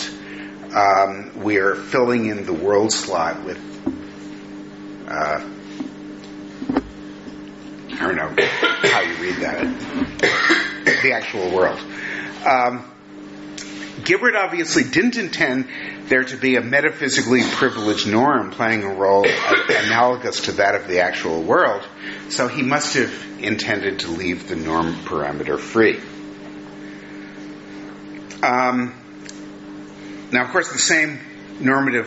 Um, 0.75 1.43
we 1.43 1.59
are 1.59 1.75
filling 1.75 2.27
in 2.27 2.45
the 2.45 2.53
world 2.53 2.93
slot 2.93 3.43
with, 3.45 3.59
uh, 5.09 5.41
I 7.91 7.99
don't 7.99 8.17
know 8.17 8.35
how 8.89 9.01
you 9.01 9.15
read 9.17 9.37
that, 9.37 11.01
the 11.03 11.13
actual 11.13 11.51
world. 11.55 11.79
Um, 12.47 12.85
Gibbard 14.09 14.35
obviously 14.35 14.85
didn't 14.85 15.19
intend 15.19 15.69
there 16.07 16.25
to 16.25 16.37
be 16.39 16.57
a 16.57 16.63
metaphysically 16.63 17.43
privileged 17.43 18.09
norm 18.09 18.51
playing 18.51 18.83
a 18.83 18.95
role 18.95 19.27
analogous 19.69 20.47
to 20.47 20.53
that 20.53 20.75
of 20.75 20.89
the 20.89 21.01
actual 21.01 21.43
world, 21.43 21.87
so 22.31 22.49
he 22.49 22.63
must 22.63 22.95
have 22.95 23.13
intended 23.39 23.99
to 23.99 24.11
leave 24.11 24.49
the 24.49 24.57
norm 24.57 24.95
parameter 25.05 25.59
free. 25.59 26.01
Um, 28.43 28.95
now, 30.33 30.45
of 30.45 30.53
course, 30.53 30.73
the 30.73 30.79
same 30.79 31.21
normative 31.61 32.07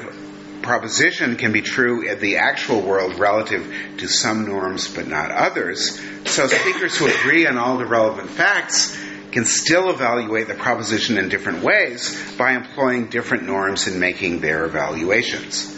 proposition 0.64 1.36
can 1.36 1.52
be 1.52 1.62
true 1.62 2.02
in 2.10 2.20
the 2.20 2.38
actual 2.38 2.82
world 2.82 3.20
relative 3.20 3.72
to 3.98 4.08
some 4.08 4.48
norms 4.48 4.88
but 4.88 5.08
not 5.08 5.30
others. 5.30 6.02
So 6.26 6.48
speakers 6.48 6.98
who 6.98 7.06
agree 7.06 7.46
on 7.46 7.60
all 7.60 7.78
the 7.78 7.86
relevant 7.86 8.32
facts 8.32 8.98
can 9.32 9.46
still 9.46 9.90
evaluate 9.90 10.48
the 10.48 10.54
proposition 10.54 11.18
in 11.18 11.30
different 11.30 11.64
ways 11.64 12.18
by 12.38 12.54
employing 12.54 13.08
different 13.08 13.44
norms 13.44 13.88
in 13.88 14.00
making 14.00 14.42
their 14.42 14.66
evaluations. 14.66 15.78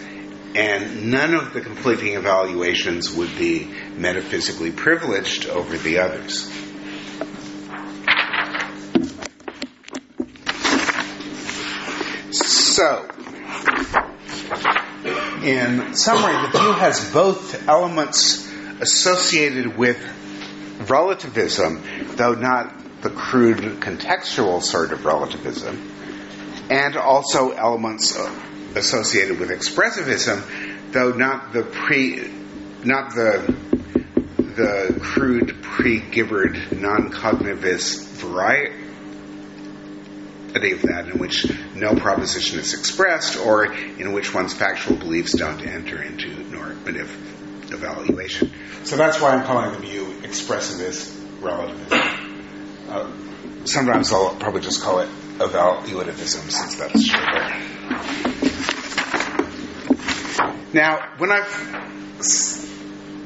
And 0.56 1.12
none 1.12 1.34
of 1.34 1.54
the 1.54 1.62
conflicting 1.62 2.14
evaluations 2.14 3.12
would 3.14 3.36
be 3.38 3.72
metaphysically 3.96 4.72
privileged 4.72 5.48
over 5.48 5.78
the 5.78 6.00
others. 6.00 6.52
So, 12.32 13.08
in 15.44 15.96
summary, 15.96 16.52
the 16.52 16.58
view 16.58 16.74
has 16.74 17.12
both 17.12 17.68
elements 17.68 18.50
associated 18.80 19.78
with 19.78 20.00
relativism, 20.90 21.84
though 22.16 22.34
not 22.34 22.83
the 23.04 23.10
crude 23.10 23.58
contextual 23.82 24.62
sort 24.62 24.92
of 24.92 25.06
relativism, 25.06 25.92
and 26.70 26.96
also 26.96 27.52
elements 27.52 28.18
associated 28.76 29.40
with 29.40 29.50
expressivism, 29.50 30.92
though 30.92 31.12
not 31.12 31.54
the 31.54 31.64
pre, 31.64 32.32
not 32.84 33.14
the 33.14 33.56
the 34.38 35.00
crude 35.02 35.62
pre-Gibbard 35.64 36.80
non-cognitivist 36.80 38.06
variety 38.18 38.84
of 40.72 40.82
that 40.84 41.10
in 41.12 41.18
which 41.18 41.52
no 41.74 41.96
proposition 41.96 42.60
is 42.60 42.76
expressed 42.76 43.38
or 43.40 43.66
in 43.74 44.14
which 44.14 44.34
one's 44.34 44.54
factual 44.54 44.96
beliefs 44.96 45.34
don't 45.34 45.66
enter 45.66 46.02
into 46.02 46.30
normative 46.52 47.10
evaluation. 47.74 48.52
So 48.84 48.96
that's 48.96 49.20
why 49.20 49.32
I'm 49.32 49.44
calling 49.46 49.72
the 49.72 49.80
view 49.80 50.06
expressivist 50.22 51.42
relativism. 51.42 52.23
Uh, 52.94 53.10
sometimes 53.66 54.14
I'll 54.14 54.36
probably 54.36 54.62
just 54.62 54.84
call 54.84 55.00
it 55.00 55.10
evaluativism 55.40 56.52
since 56.52 56.76
that's 56.76 57.04
shorter. 57.04 57.50
Now, 60.74 61.10
when 61.18 61.32
I've 61.32 61.50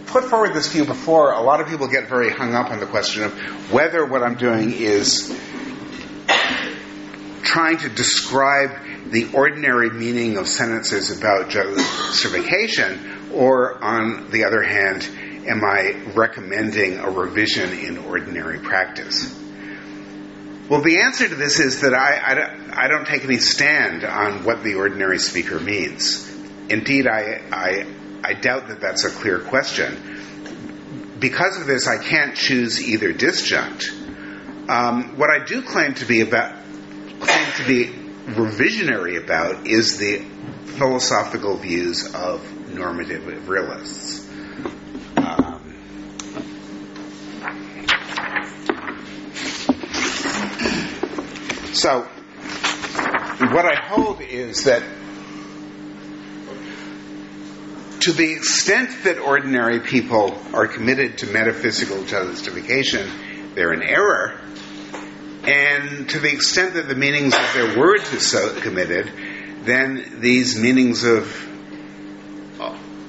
put 0.05 0.23
forward 0.23 0.53
this 0.53 0.71
view 0.71 0.85
before, 0.85 1.33
a 1.33 1.41
lot 1.41 1.59
of 1.59 1.67
people 1.67 1.89
get 1.89 2.07
very 2.07 2.29
hung 2.29 2.53
up 2.53 2.71
on 2.71 2.79
the 2.79 2.85
question 2.85 3.23
of 3.23 3.33
whether 3.73 4.05
what 4.05 4.23
I'm 4.23 4.35
doing 4.35 4.71
is 4.71 5.37
trying 7.43 7.79
to 7.79 7.89
describe 7.89 8.71
the 9.11 9.31
ordinary 9.33 9.89
meaning 9.89 10.37
of 10.37 10.47
sentences 10.47 11.11
about 11.17 11.49
justification, 11.49 13.31
or 13.33 13.83
on 13.83 14.31
the 14.31 14.45
other 14.45 14.63
hand, 14.63 15.03
am 15.45 15.61
I 15.65 16.13
recommending 16.15 16.99
a 16.99 17.09
revision 17.09 17.73
in 17.73 17.97
ordinary 17.97 18.59
practice? 18.59 19.43
Well, 20.69 20.81
the 20.81 20.99
answer 20.99 21.29
to 21.29 21.35
this 21.35 21.61
is 21.61 21.81
that 21.81 21.93
I, 21.93 22.17
I, 22.17 22.85
I, 22.85 22.87
don't 22.89 23.07
take 23.07 23.23
any 23.23 23.37
stand 23.37 24.03
on 24.03 24.43
what 24.43 24.63
the 24.63 24.75
ordinary 24.75 25.17
speaker 25.17 25.61
means. 25.61 26.29
Indeed, 26.69 27.07
I, 27.07 27.41
I, 27.51 27.85
I 28.21 28.33
doubt 28.33 28.67
that 28.67 28.81
that's 28.81 29.05
a 29.05 29.09
clear 29.09 29.39
question. 29.39 31.15
Because 31.19 31.57
of 31.61 31.67
this, 31.67 31.87
I 31.87 32.03
can't 32.03 32.35
choose 32.35 32.85
either 32.85 33.13
disjunct. 33.13 34.69
Um, 34.69 35.17
what 35.17 35.29
I 35.29 35.45
do 35.45 35.61
claim 35.61 35.93
to 35.95 36.05
be 36.05 36.19
about, 36.19 36.53
claim 37.21 37.51
to 37.53 37.65
be 37.65 37.85
revisionary 38.33 39.23
about, 39.23 39.67
is 39.67 39.97
the 39.97 40.19
philosophical 40.65 41.55
views 41.55 42.13
of 42.13 42.73
normative 42.73 43.47
realists. 43.47 44.26
So, 51.77 52.01
what 53.51 53.65
I 53.65 53.75
hold 53.75 54.19
is 54.21 54.63
that 54.63 54.81
to 58.01 58.11
the 58.13 58.31
extent 58.31 59.03
that 59.03 59.19
ordinary 59.19 59.81
people 59.81 60.35
are 60.53 60.67
committed 60.67 61.19
to 61.19 61.27
metaphysical 61.27 62.03
justification, 62.05 63.53
they're 63.53 63.73
in 63.73 63.83
error. 63.83 64.41
And 65.43 66.09
to 66.09 66.19
the 66.19 66.31
extent 66.33 66.73
that 66.73 66.87
the 66.87 66.95
meanings 66.95 67.35
of 67.35 67.53
their 67.53 67.77
words 67.77 68.11
is 68.11 68.25
so 68.25 68.59
committed, 68.59 69.11
then 69.63 70.17
these 70.19 70.59
meanings 70.59 71.03
of 71.03 71.43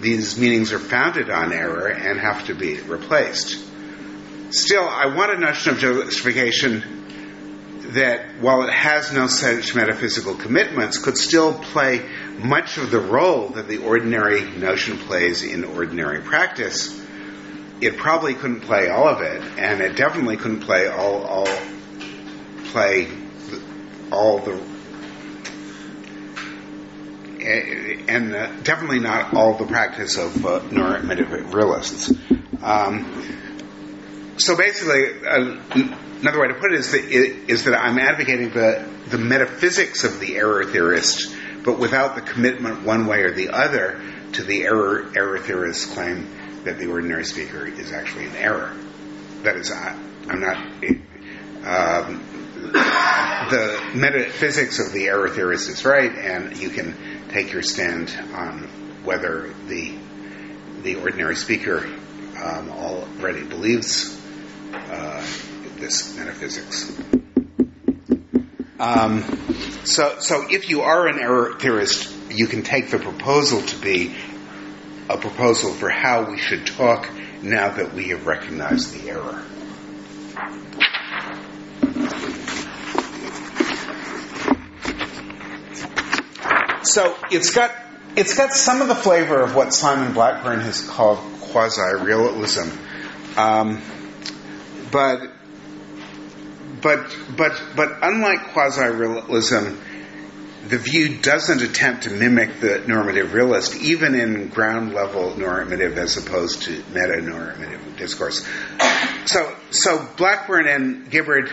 these 0.01 0.39
meanings 0.39 0.73
are 0.75 0.79
founded 0.79 1.31
on 1.31 1.53
error 1.53 1.89
and 1.89 2.21
have 2.21 2.47
to 2.47 2.55
be 2.55 2.79
replaced. 2.81 3.65
Still, 4.51 4.87
I 4.87 5.15
want 5.17 5.33
a 5.33 5.41
notion 5.41 5.73
of 5.73 5.79
justification 5.79 6.98
that, 7.89 8.41
while 8.41 8.63
it 8.63 8.73
has 8.73 9.13
no 9.13 9.27
such 9.27 9.75
metaphysical 9.75 10.35
commitments, 10.35 10.99
could 10.99 11.17
still 11.17 11.55
play 11.55 12.07
much 12.39 12.79
of 12.79 12.91
the 12.91 13.01
role 13.01 13.49
that 13.51 13.67
the 13.69 13.79
ordinary 13.79 14.43
notion 14.43 14.99
plays 14.99 15.43
in 15.43 15.65
ordinary 15.65 16.21
practice. 16.21 17.01
It 17.81 17.97
probably 17.97 18.35
couldn't 18.35 18.61
play 18.61 18.89
all 18.89 19.09
of 19.09 19.23
it, 19.23 19.43
and 19.59 19.81
it 19.81 19.97
definitely 19.97 20.37
couldn't 20.37 20.61
play 20.61 20.89
all, 20.89 21.23
all 21.25 21.49
play 22.73 23.09
all 24.11 24.41
the 24.41 24.61
and 27.41 28.35
uh, 28.35 28.51
definitely 28.63 28.99
not 28.99 29.33
all 29.33 29.55
the 29.55 29.67
practice 29.67 30.19
of 30.19 30.45
uh, 30.45 30.61
normative 30.71 31.55
realists. 31.55 32.13
Um, 32.63 33.38
so 34.39 34.57
basically, 34.57 35.27
uh, 35.27 35.61
another 36.21 36.41
way 36.41 36.49
to 36.49 36.55
put 36.55 36.73
it 36.73 36.81
is 36.81 36.93
that, 36.93 37.05
is 37.05 37.65
that 37.65 37.75
I'm 37.75 37.99
advocating 37.99 38.51
the, 38.51 38.89
the 39.09 39.19
metaphysics 39.19 40.05
of 40.05 40.21
the 40.21 40.37
error 40.37 40.65
theorist, 40.65 41.35
but 41.65 41.79
without 41.79 42.15
the 42.15 42.21
commitment 42.21 42.83
one 42.85 43.07
way 43.07 43.23
or 43.23 43.35
the 43.35 43.51
other 43.51 44.01
to 44.33 44.43
the 44.43 44.63
error, 44.63 45.11
error 45.17 45.39
theorist's 45.39 45.87
claim 45.93 46.29
that 46.65 46.79
the 46.79 46.87
ordinary 46.87 47.25
speaker 47.25 47.67
is 47.67 47.93
actually 47.93 48.27
an 48.27 48.37
error. 48.37 48.77
That 49.43 49.57
is, 49.57 49.71
I, 49.71 49.99
I'm 50.29 50.41
not. 50.41 50.57
Um, 51.59 52.25
the 53.51 53.93
metaphysics 53.95 54.79
of 54.79 54.93
the 54.93 55.07
error 55.07 55.29
theorist 55.29 55.69
is 55.69 55.85
right, 55.85 56.11
and 56.11 56.57
you 56.57 56.71
can 56.71 56.95
take 57.29 57.53
your 57.53 57.63
stand 57.63 58.11
on 58.35 58.69
whether 59.05 59.53
the 59.67 59.95
the 60.83 60.95
ordinary 60.97 61.35
speaker 61.35 61.85
um, 62.41 62.71
already 62.71 63.43
believes 63.43 64.18
uh, 64.75 65.27
this 65.77 66.17
metaphysics. 66.17 66.93
Um, 68.81 69.23
so, 69.85 70.19
so 70.21 70.47
if 70.49 70.69
you 70.69 70.83
are 70.83 71.09
an 71.09 71.19
error 71.19 71.59
theorist, 71.59 72.13
you 72.31 72.47
can 72.47 72.63
take 72.63 72.91
the 72.91 72.99
proposal 72.99 73.63
to 73.63 73.77
be 73.77 74.15
a 75.09 75.17
proposal 75.17 75.73
for 75.73 75.89
how 75.89 76.31
we 76.31 76.39
should 76.39 76.67
talk 76.67 77.09
now 77.43 77.71
that 77.71 77.95
we 77.95 78.09
have 78.09 78.27
recognized 78.27 78.93
the 78.93 79.11
error. 79.11 79.45
So 86.85 87.17
it's 87.31 87.51
got 87.51 87.71
it's 88.17 88.35
got 88.35 88.53
some 88.53 88.81
of 88.81 88.89
the 88.89 88.95
flavor 88.95 89.41
of 89.41 89.55
what 89.55 89.75
Simon 89.75 90.13
Blackburn 90.13 90.61
has 90.61 90.81
called 90.89 91.19
quasi-realism, 91.41 92.69
um, 93.37 93.81
but 94.91 95.31
but 96.81 97.17
but 97.37 97.61
but 97.77 97.99
unlike 98.03 98.53
quasi-realism, 98.53 99.75
the 100.69 100.79
view 100.79 101.19
doesn't 101.19 101.63
attempt 101.63 102.05
to 102.05 102.11
mimic 102.11 102.61
the 102.61 102.85
normative 102.87 103.33
realist, 103.33 103.77
even 103.77 104.15
in 104.15 104.49
ground 104.49 104.93
level 104.93 105.37
normative 105.37 105.99
as 105.99 106.17
opposed 106.17 106.63
to 106.63 106.83
meta 106.93 107.21
normative 107.21 107.81
discourse. 107.97 108.47
So 109.27 109.55
so 109.71 110.07
Blackburn 110.17 110.69
and 110.69 111.11
Gibbard, 111.11 111.51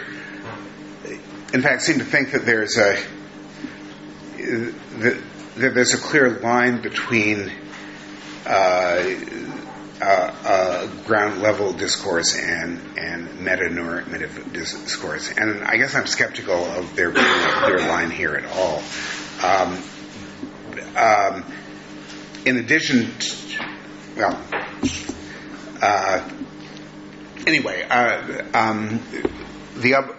in 1.54 1.62
fact, 1.62 1.82
seem 1.82 2.00
to 2.00 2.06
think 2.06 2.32
that 2.32 2.45
there's 2.45 2.78
a 2.78 3.02
that, 4.38 5.21
that 5.56 5.74
there's 5.74 5.93
a 5.93 5.98
clear 5.98 6.30
line 6.39 6.82
between 6.82 7.52
uh, 8.45 9.04
uh, 10.02 10.88
ground 11.06 11.42
level 11.42 11.74
discourse 11.74 12.36
and 12.36 12.80
and 12.98 13.40
meta 13.40 13.70
normative 13.70 14.52
discourse, 14.52 15.32
and 15.38 15.64
I 15.64 15.78
guess 15.78 15.96
I'm 15.96 16.08
skeptical 16.08 16.56
of 16.56 16.96
there 16.96 17.12
being 17.12 17.26
a 17.26 17.52
clear 17.64 17.88
line 17.88 18.12
here 18.12 18.36
at 18.36 18.46
all. 18.46 18.82
Um, 19.44 19.84
um, 20.96 21.54
in 22.46 22.58
addition, 22.58 23.12
to, 23.18 23.66
well, 24.16 24.42
uh, 25.82 26.30
anyway, 27.46 27.86
uh, 27.90 28.44
um, 28.54 29.02
the 29.78 29.96
up, 29.96 30.16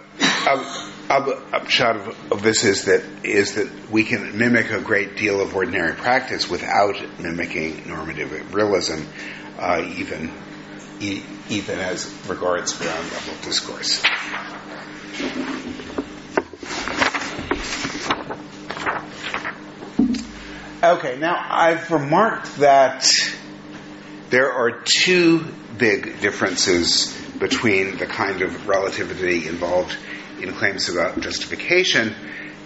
up, 0.47 1.09
up, 1.09 1.53
upshot 1.53 1.95
of, 1.95 2.31
of, 2.31 2.43
this 2.43 2.63
is 2.63 2.85
that 2.85 3.03
is 3.23 3.55
that 3.55 3.89
we 3.89 4.03
can 4.03 4.37
mimic 4.37 4.71
a 4.71 4.81
great 4.81 5.17
deal 5.17 5.41
of 5.41 5.55
ordinary 5.55 5.93
practice 5.93 6.49
without 6.49 6.95
mimicking 7.19 7.87
normative 7.87 8.53
realism, 8.53 9.01
even 9.59 10.31
e- 10.99 11.23
even 11.49 11.79
as 11.79 12.11
regards 12.27 12.73
ground 12.73 13.11
level 13.11 13.33
discourse. 13.43 14.03
Okay, 20.83 21.17
now 21.17 21.35
I've 21.49 21.89
remarked 21.91 22.57
that 22.57 23.11
there 24.29 24.51
are 24.51 24.83
two 24.83 25.43
big 25.77 26.21
differences 26.21 27.17
between 27.39 27.97
the 27.97 28.05
kind 28.05 28.41
of 28.41 28.67
relativity 28.67 29.47
involved 29.47 29.95
in 30.39 30.53
claims 30.53 30.89
about 30.89 31.19
justification 31.19 32.13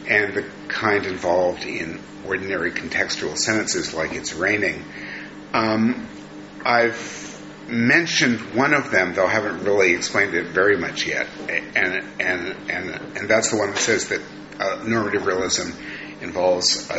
and 0.07 0.33
the 0.33 0.45
kind 0.67 1.05
involved 1.05 1.63
in 1.63 2.01
ordinary 2.25 2.71
contextual 2.71 3.37
sentences 3.37 3.93
like 3.93 4.13
it's 4.13 4.33
raining. 4.33 4.83
Um, 5.53 6.07
I've 6.65 7.31
mentioned 7.67 8.53
one 8.53 8.73
of 8.73 8.91
them, 8.91 9.13
though 9.13 9.25
I 9.25 9.31
haven't 9.31 9.63
really 9.63 9.93
explained 9.93 10.33
it 10.33 10.47
very 10.47 10.77
much 10.77 11.05
yet, 11.05 11.27
and 11.49 12.05
and 12.19 12.71
and 12.71 13.17
and 13.17 13.29
that's 13.29 13.51
the 13.51 13.57
one 13.57 13.71
that 13.71 13.79
says 13.79 14.09
that 14.09 14.21
uh, 14.59 14.83
normative 14.85 15.25
realism 15.25 15.71
involves 16.21 16.89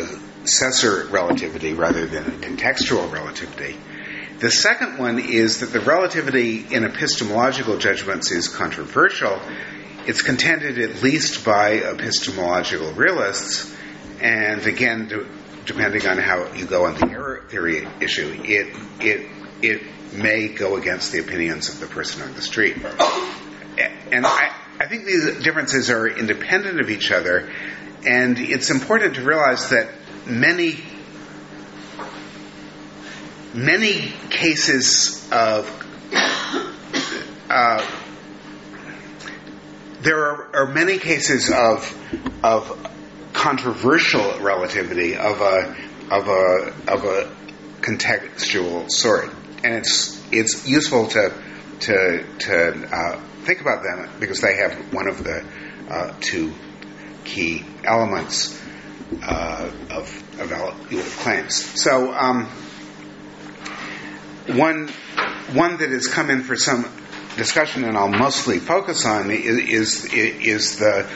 assessor 0.43 1.07
relativity 1.09 1.73
rather 1.73 2.05
than 2.05 2.25
a 2.25 2.37
contextual 2.37 3.11
relativity. 3.11 3.77
The 4.39 4.51
second 4.51 4.97
one 4.97 5.19
is 5.19 5.61
that 5.61 5.67
the 5.67 5.79
relativity 5.79 6.65
in 6.69 6.83
epistemological 6.83 7.77
judgments 7.77 8.31
is 8.31 8.49
controversial. 8.49 9.39
It's 10.05 10.21
contended 10.21 10.79
at 10.79 11.01
least 11.01 11.45
by 11.45 11.75
epistemological 11.77 12.91
realists, 12.93 13.73
and 14.19 14.65
again, 14.65 15.07
depending 15.65 16.05
on 16.07 16.17
how 16.17 16.51
you 16.53 16.65
go 16.65 16.87
on 16.87 16.95
the 16.95 17.07
error 17.07 17.43
theory 17.47 17.87
issue, 18.01 18.41
it 18.43 18.75
it 18.99 19.42
it 19.63 19.81
may 20.13 20.49
go 20.49 20.75
against 20.75 21.11
the 21.11 21.19
opinions 21.19 21.69
of 21.69 21.79
the 21.79 21.87
person 21.87 22.21
on 22.21 22.33
the 22.35 22.41
street. 22.41 22.75
And 24.11 24.25
I, 24.25 24.53
I 24.79 24.87
think 24.87 25.05
these 25.05 25.43
differences 25.43 25.89
are 25.89 26.07
independent 26.07 26.79
of 26.79 26.89
each 26.89 27.11
other, 27.11 27.51
and 28.05 28.37
it's 28.37 28.69
important 28.69 29.15
to 29.15 29.23
realize 29.23 29.69
that 29.69 29.89
many 30.27 30.83
many 33.53 34.11
cases 34.29 35.29
of 35.31 35.69
uh, 37.49 37.85
there 40.01 40.17
are, 40.17 40.55
are, 40.55 40.67
many 40.67 40.97
cases 40.97 41.51
of 41.51 41.95
of 42.43 42.89
controversial 43.33 44.39
relativity 44.39 45.15
of 45.15 45.41
a 45.41 45.75
of 46.11 46.27
a 46.27 46.73
of 46.87 47.03
a 47.03 47.31
contextual 47.81 48.89
sort 48.89 49.29
and 49.63 49.75
it's 49.75 50.21
it's 50.31 50.67
useful 50.67 51.07
to 51.07 51.33
to 51.81 52.25
to 52.39 52.87
uh, 52.91 53.19
think 53.43 53.61
about 53.61 53.83
them 53.83 54.09
because 54.19 54.41
they 54.41 54.55
have 54.55 54.93
one 54.93 55.07
of 55.07 55.23
the 55.23 55.45
uh, 55.89 56.13
two 56.19 56.53
key 57.23 57.65
elements 57.83 58.59
uh, 59.21 59.69
of 59.89 60.23
evaluative 60.37 61.19
claims. 61.21 61.55
So 61.81 62.13
um, 62.13 62.45
one 64.47 64.89
one 65.53 65.77
that 65.77 65.89
has 65.89 66.07
come 66.07 66.29
in 66.29 66.43
for 66.43 66.55
some 66.55 66.85
discussion, 67.35 67.83
and 67.83 67.97
I'll 67.97 68.09
mostly 68.09 68.59
focus 68.59 69.05
on, 69.05 69.31
is, 69.31 70.05
is, 70.05 70.13
is 70.13 70.77
the 70.77 71.07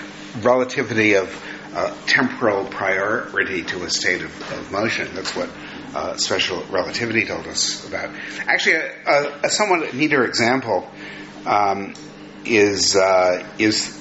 relativity 0.41 1.13
of 1.13 1.43
uh, 1.73 1.95
temporal 2.05 2.65
priority 2.65 3.63
to 3.63 3.83
a 3.83 3.89
state 3.89 4.21
of, 4.21 4.51
of 4.51 4.71
motion. 4.71 5.13
That's 5.13 5.35
what 5.35 5.49
uh, 5.97 6.15
special 6.17 6.61
relativity 6.69 7.25
told 7.25 7.47
us 7.47 7.87
about. 7.87 8.11
Actually, 8.45 8.75
a, 8.75 8.91
a, 9.07 9.39
a 9.45 9.49
somewhat 9.49 9.95
neater 9.95 10.23
example 10.25 10.87
um, 11.45 11.95
is 12.45 12.95
uh, 12.95 13.43
is 13.57 13.99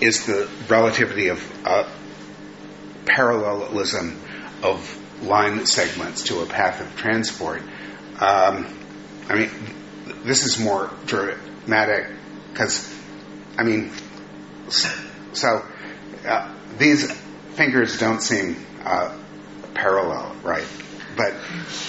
is 0.00 0.26
the 0.26 0.46
relativity 0.68 1.28
of 1.28 1.66
uh, 1.66 1.88
parallelism 3.06 4.20
of 4.62 4.98
line 5.22 5.64
segments 5.64 6.24
to 6.24 6.40
a 6.40 6.46
path 6.46 6.82
of 6.82 6.96
transport. 6.96 7.62
Um, 8.20 8.66
I 9.28 9.36
mean, 9.36 9.50
this 10.24 10.44
is 10.44 10.58
more 10.58 10.90
dramatic 11.06 12.08
because, 12.52 12.92
I 13.56 13.62
mean, 13.62 13.90
so 14.68 15.64
uh, 16.26 16.54
these 16.78 17.10
fingers 17.54 17.98
don't 17.98 18.20
seem 18.20 18.56
uh, 18.84 19.16
parallel, 19.72 20.34
right? 20.42 20.66
But 21.16 21.34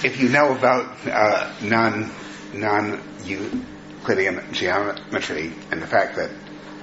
if 0.04 0.20
you 0.20 0.30
know 0.30 0.56
about 0.56 0.98
uh, 1.08 1.54
non 1.62 2.12
non 2.54 3.02
Euclidean 3.24 4.54
geometry 4.54 5.54
and 5.72 5.82
the 5.82 5.88
fact 5.88 6.16
that 6.18 6.32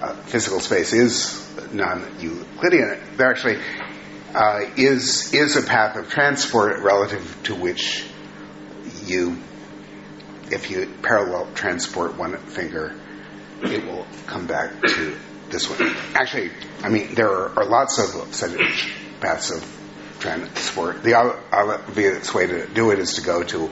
uh, 0.00 0.14
physical 0.22 0.60
space 0.60 0.92
is 0.92 1.46
non 1.72 2.04
Euclidean, 2.18 2.98
there 3.16 3.30
actually 3.30 3.58
uh, 4.34 4.60
is 4.76 5.32
is 5.34 5.56
a 5.56 5.62
path 5.62 5.96
of 5.96 6.08
transport 6.08 6.80
relative 6.82 7.38
to 7.44 7.54
which 7.54 8.06
you, 9.04 9.36
if 10.50 10.70
you 10.70 10.92
parallel 11.02 11.48
transport 11.54 12.16
one 12.16 12.36
finger, 12.38 12.94
it 13.62 13.84
will 13.84 14.06
come 14.26 14.46
back 14.46 14.80
to 14.82 15.16
this 15.50 15.68
one. 15.68 15.94
Actually, 16.14 16.50
I 16.82 16.88
mean 16.88 17.14
there 17.14 17.28
are, 17.28 17.58
are 17.58 17.66
lots 17.66 17.98
of 17.98 18.34
such 18.34 18.92
paths 19.20 19.50
of 19.50 19.79
transport. 20.20 21.02
The 21.02 21.14
obvious 21.14 22.32
way 22.34 22.46
to 22.46 22.66
do 22.68 22.90
it 22.90 22.98
is 22.98 23.14
to 23.14 23.22
go 23.22 23.42
to 23.42 23.68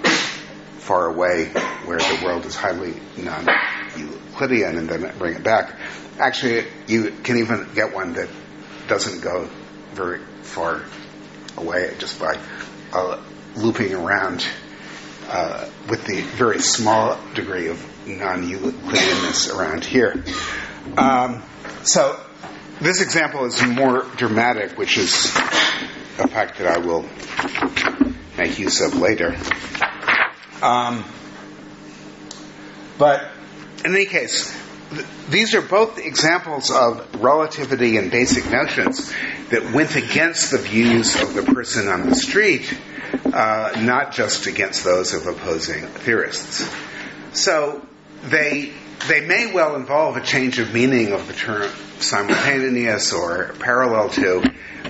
far 0.78 1.06
away 1.06 1.46
where 1.84 1.98
the 1.98 2.20
world 2.24 2.46
is 2.46 2.56
highly 2.56 2.94
non-Euclidean 3.18 4.78
and 4.78 4.88
then 4.88 5.12
bring 5.18 5.36
it 5.36 5.44
back. 5.44 5.78
Actually, 6.18 6.66
you 6.86 7.12
can 7.22 7.38
even 7.38 7.68
get 7.74 7.94
one 7.94 8.14
that 8.14 8.28
doesn't 8.88 9.20
go 9.20 9.48
very 9.92 10.20
far 10.42 10.82
away 11.56 11.94
just 11.98 12.18
by 12.18 12.38
uh, 12.92 13.22
looping 13.56 13.94
around 13.94 14.46
uh, 15.28 15.68
with 15.90 16.06
the 16.06 16.22
very 16.22 16.60
small 16.60 17.18
degree 17.34 17.68
of 17.68 17.84
non-Euclideanness 18.06 19.54
around 19.54 19.84
here. 19.84 20.24
Um, 20.96 21.42
so 21.82 22.18
this 22.80 23.02
example 23.02 23.44
is 23.44 23.62
more 23.62 24.06
dramatic, 24.16 24.78
which 24.78 24.96
is 24.96 25.30
a 26.18 26.28
fact 26.28 26.58
that 26.58 26.66
I 26.66 26.78
will 26.78 27.04
make 28.36 28.58
use 28.58 28.80
of 28.80 28.96
later. 28.98 29.36
Um, 30.62 31.04
but 32.98 33.28
in 33.84 33.94
any 33.94 34.06
case, 34.06 34.52
th- 34.90 35.06
these 35.30 35.54
are 35.54 35.62
both 35.62 35.98
examples 35.98 36.70
of 36.70 37.22
relativity 37.22 37.96
and 37.96 38.10
basic 38.10 38.50
notions 38.50 39.12
that 39.50 39.72
went 39.72 39.96
against 39.96 40.50
the 40.50 40.58
views 40.58 41.20
of 41.20 41.34
the 41.34 41.42
person 41.42 41.88
on 41.88 42.08
the 42.08 42.16
street, 42.16 42.76
uh, 43.32 43.80
not 43.82 44.12
just 44.12 44.46
against 44.46 44.84
those 44.84 45.14
of 45.14 45.26
opposing 45.26 45.86
theorists. 45.86 46.68
So 47.32 47.86
they 48.24 48.72
they 49.06 49.20
may 49.20 49.52
well 49.52 49.76
involve 49.76 50.16
a 50.16 50.20
change 50.20 50.58
of 50.58 50.74
meaning 50.74 51.12
of 51.12 51.26
the 51.26 51.32
term 51.32 51.70
simultaneous 52.00 53.12
or 53.12 53.54
parallel 53.60 54.08
to, 54.10 54.42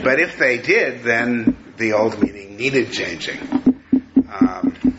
but 0.03 0.21
if 0.21 0.39
they 0.39 0.59
did, 0.59 1.03
then 1.03 1.57
the 1.77 1.93
old 1.93 2.21
meaning 2.21 2.57
needed 2.57 2.93
changing. 2.93 3.39
Um, 4.31 4.97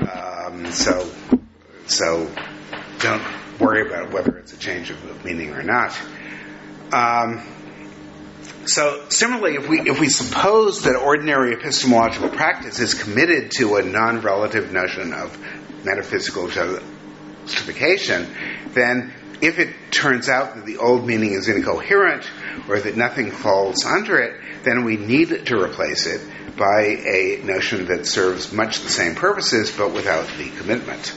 um, 0.00 0.72
so, 0.72 1.10
so 1.86 2.30
don't 2.98 3.22
worry 3.60 3.86
about 3.86 4.12
whether 4.12 4.38
it's 4.38 4.52
a 4.52 4.58
change 4.58 4.90
of 4.90 5.24
meaning 5.24 5.50
or 5.50 5.62
not. 5.62 5.98
Um, 6.92 7.42
so 8.66 9.04
similarly, 9.08 9.56
if 9.56 9.68
we 9.68 9.80
if 9.80 10.00
we 10.00 10.08
suppose 10.08 10.82
that 10.84 10.96
ordinary 10.96 11.52
epistemological 11.52 12.30
practice 12.30 12.78
is 12.78 12.94
committed 12.94 13.50
to 13.52 13.76
a 13.76 13.82
non-relative 13.82 14.72
notion 14.72 15.12
of 15.12 15.38
metaphysical 15.84 16.48
justification, 17.46 18.26
then 18.72 19.12
if 19.40 19.58
it 19.58 19.74
turns 19.90 20.28
out 20.28 20.54
that 20.54 20.66
the 20.66 20.78
old 20.78 21.06
meaning 21.06 21.32
is 21.32 21.48
incoherent 21.48 22.28
or 22.68 22.80
that 22.80 22.96
nothing 22.96 23.30
falls 23.30 23.84
under 23.84 24.18
it, 24.18 24.40
then 24.64 24.84
we 24.84 24.96
need 24.96 25.46
to 25.46 25.60
replace 25.60 26.06
it 26.06 26.20
by 26.56 26.82
a 26.82 27.40
notion 27.44 27.86
that 27.86 28.06
serves 28.06 28.52
much 28.52 28.80
the 28.80 28.88
same 28.88 29.14
purposes 29.14 29.72
but 29.76 29.92
without 29.92 30.26
the 30.38 30.48
commitment. 30.50 31.14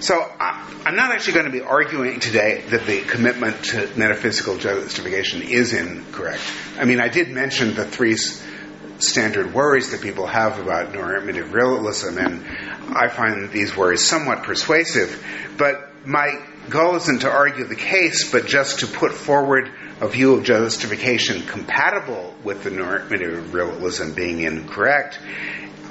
So 0.00 0.14
I'm 0.40 0.96
not 0.96 1.12
actually 1.12 1.34
going 1.34 1.44
to 1.44 1.52
be 1.52 1.60
arguing 1.60 2.20
today 2.20 2.64
that 2.70 2.86
the 2.86 3.02
commitment 3.02 3.62
to 3.66 3.86
metaphysical 3.98 4.56
justification 4.56 5.42
is 5.42 5.74
incorrect. 5.74 6.42
I 6.78 6.86
mean, 6.86 7.00
I 7.00 7.08
did 7.08 7.28
mention 7.28 7.74
the 7.74 7.84
three 7.84 8.16
standard 9.02 9.54
worries 9.54 9.90
that 9.90 10.00
people 10.00 10.26
have 10.26 10.58
about 10.58 10.92
normative 10.92 11.52
realism, 11.52 12.18
and 12.18 12.44
I 12.96 13.08
find 13.08 13.50
these 13.50 13.76
worries 13.76 14.04
somewhat 14.04 14.42
persuasive. 14.42 15.24
But 15.56 16.06
my 16.06 16.42
goal 16.68 16.96
isn't 16.96 17.20
to 17.20 17.30
argue 17.30 17.64
the 17.64 17.76
case, 17.76 18.30
but 18.30 18.46
just 18.46 18.80
to 18.80 18.86
put 18.86 19.12
forward 19.12 19.70
a 20.00 20.08
view 20.08 20.34
of 20.34 20.44
justification 20.44 21.42
compatible 21.46 22.34
with 22.42 22.64
the 22.64 22.70
normative 22.70 23.52
realism 23.52 24.12
being 24.12 24.40
incorrect. 24.40 25.18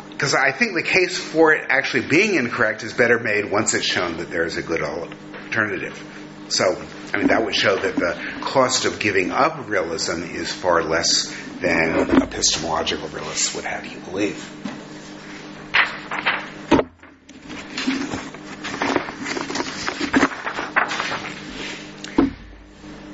Because 0.10 0.34
I 0.34 0.52
think 0.52 0.74
the 0.74 0.84
case 0.84 1.18
for 1.18 1.54
it 1.54 1.66
actually 1.70 2.08
being 2.08 2.36
incorrect 2.36 2.84
is 2.84 2.94
better 2.94 3.20
made 3.20 3.52
once 3.52 3.74
it's 3.74 3.86
shown 3.86 4.18
that 4.18 4.30
there 4.30 4.46
is 4.46 4.58
a 4.58 4.62
good 4.62 4.82
alternative. 4.82 6.04
So, 6.50 6.66
I 7.14 7.18
mean, 7.18 7.28
that 7.28 7.46
would 7.46 7.56
show 7.56 7.76
that 7.76 7.96
the 7.96 8.42
cost 8.42 8.86
of 8.86 9.00
giving 9.00 9.32
up 9.32 9.70
realism 9.70 10.24
is 10.24 10.52
far 10.52 10.84
less 10.84 11.32
than 11.62 12.22
epistemological 12.22 13.08
realists 13.10 13.54
would 13.56 13.66
have 13.66 13.86
you 13.86 14.00
believe. 14.00 14.38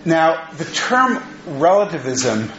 Now, 0.06 0.52
the 0.52 0.66
term 0.66 1.24
relativism 1.60 2.52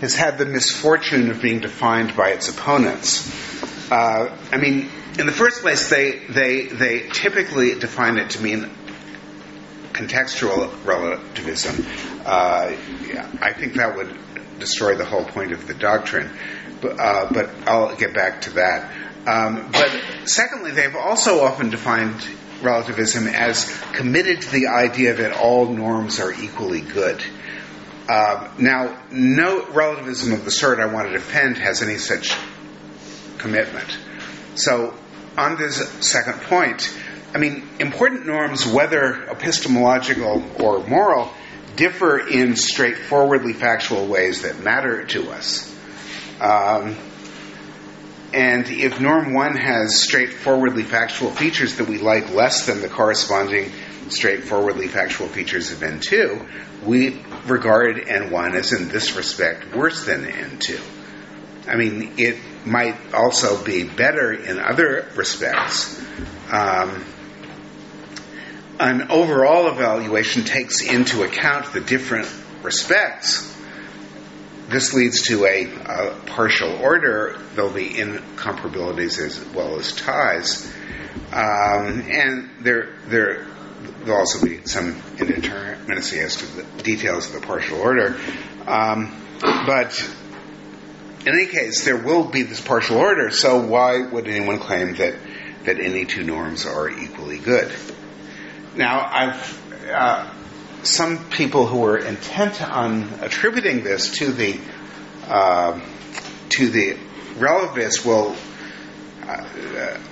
has 0.00 0.14
had 0.14 0.36
the 0.36 0.44
misfortune 0.44 1.30
of 1.30 1.40
being 1.40 1.60
defined 1.60 2.14
by 2.14 2.30
its 2.30 2.50
opponents. 2.50 3.90
Uh, 3.90 4.36
I 4.52 4.58
mean, 4.58 4.90
in 5.18 5.24
the 5.24 5.32
first 5.32 5.62
place, 5.62 5.88
they, 5.88 6.18
they, 6.28 6.66
they 6.66 7.08
typically 7.08 7.78
define 7.78 8.18
it 8.18 8.30
to 8.30 8.42
mean 8.42 8.70
contextual 9.92 10.70
relativism. 10.84 11.84
Uh, 12.26 12.76
yeah, 13.06 13.28
I 13.40 13.54
think 13.54 13.74
that 13.74 13.96
would 13.96 14.14
destroy 14.58 14.96
the 14.96 15.04
whole 15.04 15.24
point 15.24 15.52
of 15.52 15.66
the 15.66 15.74
doctrine. 15.74 16.30
But, 16.80 17.00
uh, 17.00 17.28
but 17.32 17.50
I'll 17.66 17.96
get 17.96 18.14
back 18.14 18.42
to 18.42 18.50
that. 18.50 18.92
Um, 19.26 19.70
but 19.72 19.90
secondly, 20.24 20.70
they've 20.70 20.94
also 20.96 21.40
often 21.40 21.70
defined 21.70 22.24
relativism 22.62 23.26
as 23.26 23.64
committed 23.92 24.42
to 24.42 24.50
the 24.50 24.68
idea 24.68 25.14
that 25.14 25.32
all 25.32 25.66
norms 25.66 26.20
are 26.20 26.32
equally 26.32 26.80
good. 26.80 27.22
Uh, 28.08 28.48
now, 28.58 28.98
no 29.10 29.66
relativism 29.66 30.32
of 30.32 30.44
the 30.44 30.50
sort 30.50 30.80
I 30.80 30.86
want 30.86 31.08
to 31.08 31.12
defend 31.12 31.58
has 31.58 31.82
any 31.82 31.98
such 31.98 32.34
commitment. 33.36 33.96
So, 34.54 34.94
on 35.36 35.56
this 35.56 35.76
second 36.04 36.40
point, 36.42 36.90
I 37.34 37.38
mean, 37.38 37.68
important 37.78 38.26
norms, 38.26 38.66
whether 38.66 39.28
epistemological 39.28 40.42
or 40.60 40.86
moral, 40.86 41.30
differ 41.78 42.18
in 42.18 42.56
straightforwardly 42.56 43.54
factual 43.54 44.06
ways 44.06 44.42
that 44.42 44.60
matter 44.60 45.04
to 45.06 45.30
us. 45.30 45.74
Um, 46.40 46.96
and 48.34 48.68
if 48.68 49.00
norm 49.00 49.32
one 49.32 49.56
has 49.56 50.02
straightforwardly 50.02 50.82
factual 50.82 51.30
features 51.30 51.76
that 51.76 51.88
we 51.88 51.98
like 51.98 52.34
less 52.34 52.66
than 52.66 52.82
the 52.82 52.88
corresponding 52.88 53.70
straightforwardly 54.08 54.88
factual 54.88 55.28
features 55.28 55.70
of 55.72 55.78
N2, 55.78 56.84
we 56.84 57.22
regard 57.46 57.96
N1 57.96 58.54
as 58.54 58.72
in 58.72 58.88
this 58.88 59.16
respect 59.16 59.74
worse 59.74 60.04
than 60.04 60.24
N2. 60.24 60.80
I 61.68 61.76
mean, 61.76 62.14
it 62.18 62.38
might 62.66 62.96
also 63.14 63.62
be 63.62 63.84
better 63.84 64.32
in 64.32 64.58
other 64.58 65.06
respects. 65.14 66.02
Um, 66.50 67.04
an 68.80 69.10
overall 69.10 69.68
evaluation 69.68 70.44
takes 70.44 70.82
into 70.82 71.22
account 71.22 71.72
the 71.72 71.80
different 71.80 72.28
respects 72.62 73.56
this 74.68 74.92
leads 74.92 75.22
to 75.22 75.46
a, 75.46 75.64
a, 75.64 76.14
partial 76.26 76.70
order. 76.76 77.38
There'll 77.54 77.72
be 77.72 77.88
incomparabilities 77.88 79.18
as 79.18 79.42
well 79.54 79.78
as 79.78 79.92
ties, 79.92 80.66
um, 81.32 82.02
and 82.02 82.50
there 82.60 82.96
there 83.06 83.46
there'll 84.04 84.20
also 84.20 84.44
be 84.44 84.66
some 84.66 84.94
indeterminacy 85.16 86.18
as 86.18 86.36
to 86.36 86.46
the 86.56 86.82
details 86.82 87.26
of 87.34 87.40
the 87.40 87.46
partial 87.46 87.80
order. 87.80 88.20
Um, 88.66 89.16
but 89.40 89.98
in 91.20 91.28
any 91.28 91.46
case, 91.46 91.84
there 91.84 91.96
will 91.96 92.24
be 92.24 92.42
this 92.42 92.60
partial 92.60 92.98
order. 92.98 93.30
So 93.30 93.62
why 93.62 94.06
would 94.06 94.28
anyone 94.28 94.58
claim 94.58 94.96
that 94.96 95.14
that 95.64 95.80
any 95.80 96.04
two 96.04 96.24
norms 96.24 96.66
are 96.66 96.90
equally 96.90 97.38
good? 97.38 97.74
Now, 98.78 99.10
I've 99.10 99.90
uh, 99.90 100.30
some 100.84 101.30
people 101.30 101.66
who 101.66 101.84
are 101.84 101.98
intent 101.98 102.62
on 102.62 103.12
attributing 103.22 103.82
this 103.82 104.12
to 104.18 104.30
the 104.30 104.56
uh, 105.26 105.80
to 106.50 106.68
the 106.68 106.96
relativists 107.38 108.04
will 108.04 108.36
uh, 109.26 109.46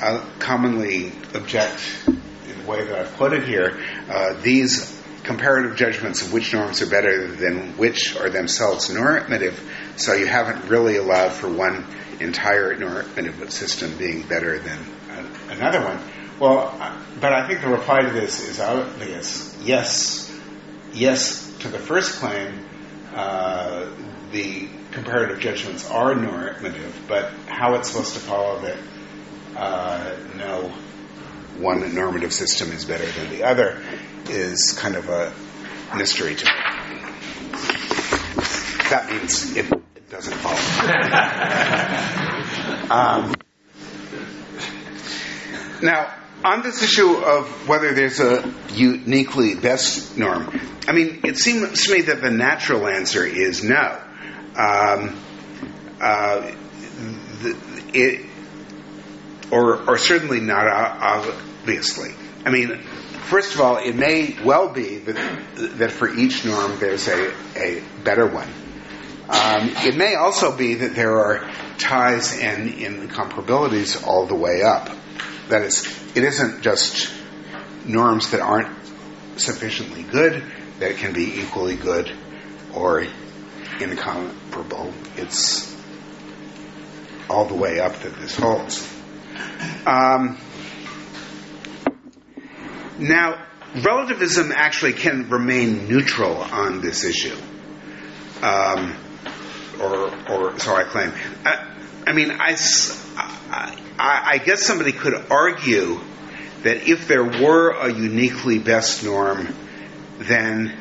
uh, 0.03 0.25
commonly 0.41 1.13
object 1.33 1.81
in 2.09 2.21
the 2.59 2.69
way 2.69 2.85
that 2.85 2.99
I've 2.99 3.15
put 3.15 3.35
it 3.35 3.45
here. 3.45 3.81
Uh, 4.11 4.35
these 4.43 5.01
comparative 5.23 5.77
judgments 5.77 6.23
of 6.23 6.33
which 6.33 6.53
norms 6.53 6.83
are 6.83 6.91
better 6.91 7.29
than 7.29 7.77
which 7.77 8.17
are 8.17 8.31
themselves 8.31 8.91
normative, 8.93 9.63
so 9.95 10.15
you 10.15 10.27
haven't 10.27 10.69
really 10.69 10.97
allowed 10.97 11.31
for 11.31 11.49
one 11.49 11.87
entire 12.19 12.75
normative 12.75 13.53
system 13.53 13.97
being 13.97 14.23
better 14.23 14.59
than 14.59 14.85
another 15.51 15.83
one. 15.83 16.01
Well, 16.39 16.75
but 17.19 17.33
I 17.33 17.47
think 17.47 17.63
the 17.63 17.69
reply 17.69 18.03
to 18.03 18.11
this 18.11 18.47
is 18.47 18.61
obvious. 18.61 19.57
Yes, 19.63 20.31
yes 20.93 21.51
to 21.61 21.69
the 21.69 21.79
first 21.79 22.17
claim, 22.17 22.61
uh, 23.15 23.89
the 24.33 24.69
comparative 24.91 25.41
judgments 25.41 25.91
are 25.91 26.15
normative, 26.15 26.95
but 27.09 27.33
how 27.47 27.75
it's 27.77 27.91
supposed 27.91 28.15
to 28.15 28.21
follow 28.21 28.61
that 28.61 28.77
uh, 29.57 30.15
no 30.37 30.73
one 31.59 31.95
normative 31.95 32.35
system 32.35 32.71
is 32.73 32.85
better 32.85 33.07
than 33.07 33.31
the 33.31 33.43
other 33.45 33.83
is 34.29 34.73
kind 34.79 34.97
of 34.97 35.09
a 35.09 35.33
mystery 35.97 36.35
to 36.35 36.45
me. 36.45 36.51
That 38.91 39.09
means 39.11 39.57
it, 39.57 39.73
it 39.73 40.11
doesn't 40.11 40.35
follow. 40.35 40.57
um, 43.25 43.35
now, 45.83 46.13
on 46.45 46.63
this 46.63 46.83
issue 46.83 47.15
of 47.15 47.69
whether 47.69 47.95
there's 47.95 48.21
a 48.21 48.53
uniquely 48.73 49.55
best 49.55 50.17
norm, 50.17 50.61
I 50.87 50.93
mean, 50.93 51.21
it 51.25 51.39
seems 51.39 51.85
to 51.85 51.93
me 51.93 52.03
that 52.03 52.21
the 52.21 52.31
natural 52.31 52.87
answer 52.87 53.25
is 53.25 53.65
no. 53.65 54.01
Um, 54.57 55.17
uh, 56.01 56.53
it, 57.93 58.27
or, 59.51 59.89
or 59.89 59.99
certainly 59.99 60.41
not 60.41 60.67
obviously. 60.67 62.11
I 62.45 62.51
mean, 62.51 62.79
first 63.29 63.55
of 63.55 63.61
all, 63.61 63.77
it 63.79 63.97
may 63.97 64.37
well 64.45 64.69
be 64.69 64.99
that, 64.99 65.79
that 65.79 65.91
for 65.91 66.09
each 66.09 66.45
norm 66.45 66.79
there's 66.79 67.09
a, 67.09 67.33
a 67.57 67.83
better 68.05 68.27
one. 68.27 68.49
Um, 69.29 69.71
it 69.79 69.97
may 69.97 70.15
also 70.15 70.57
be 70.57 70.75
that 70.75 70.95
there 70.95 71.19
are 71.19 71.51
ties 71.79 72.39
and 72.39 72.71
incomparabilities 72.71 74.07
all 74.07 74.27
the 74.27 74.37
way 74.37 74.63
up. 74.63 74.89
That 75.49 75.63
is, 75.63 75.87
it 76.17 76.25
isn't 76.25 76.63
just 76.63 77.13
norms 77.85 78.31
that 78.33 78.41
aren't 78.41 78.75
sufficiently 79.37 80.03
good 80.03 80.43
that 80.81 80.97
can 80.97 81.13
be 81.13 81.41
equally 81.41 81.77
good 81.77 82.11
or 82.75 83.07
incomparable. 83.81 84.93
It's 85.17 85.75
all 87.29 87.45
the 87.45 87.55
way 87.55 87.81
up 87.81 87.95
that 88.01 88.15
this 88.17 88.37
holds. 88.37 88.93
Um, 89.87 90.39
now, 92.99 93.47
relativism 93.83 94.53
actually 94.53 94.95
can 94.95 95.29
remain 95.29 95.89
neutral 95.89 96.37
on 96.37 96.81
this 96.81 97.05
issue. 97.05 97.37
Um, 98.43 98.95
or, 99.81 100.11
or 100.31 100.59
so 100.59 100.75
I 100.75 100.85
claim. 100.85 101.13
I, 101.45 101.75
I 102.07 102.13
mean, 102.13 102.31
I, 102.31 102.55
I, 103.51 103.79
I 103.99 104.39
guess 104.39 104.63
somebody 104.63 104.93
could 104.93 105.15
argue 105.31 106.01
that 106.63 106.89
if 106.89 107.07
there 107.09 107.25
were 107.25 107.71
a 107.71 107.93
uniquely 107.93 108.59
best 108.59 109.05
norm, 109.05 109.55
then 110.19 110.77